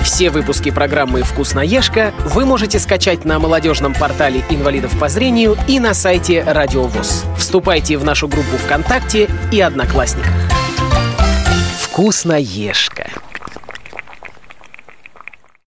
Все 0.09 0.31
выпуски 0.31 0.71
программы 0.71 1.23
«Вкусноежка» 1.23 2.15
вы 2.25 2.47
можете 2.47 2.79
скачать 2.79 3.27
на 3.27 3.39
молодежном 3.39 3.93
портале 3.93 4.43
инвалидов 4.49 4.99
по 4.99 5.11
зрению 5.11 5.55
и 5.69 5.79
на 5.79 5.93
сайте 5.93 6.43
Радио 6.45 6.85
ВОЗ. 6.85 7.25
Вступайте 7.37 7.99
в 7.99 8.05
нашу 8.05 8.27
группу 8.27 8.57
ВКонтакте 8.57 9.29
и 9.53 9.61
Одноклассниках. 9.61 10.33
«Вкусноежка». 11.83 13.11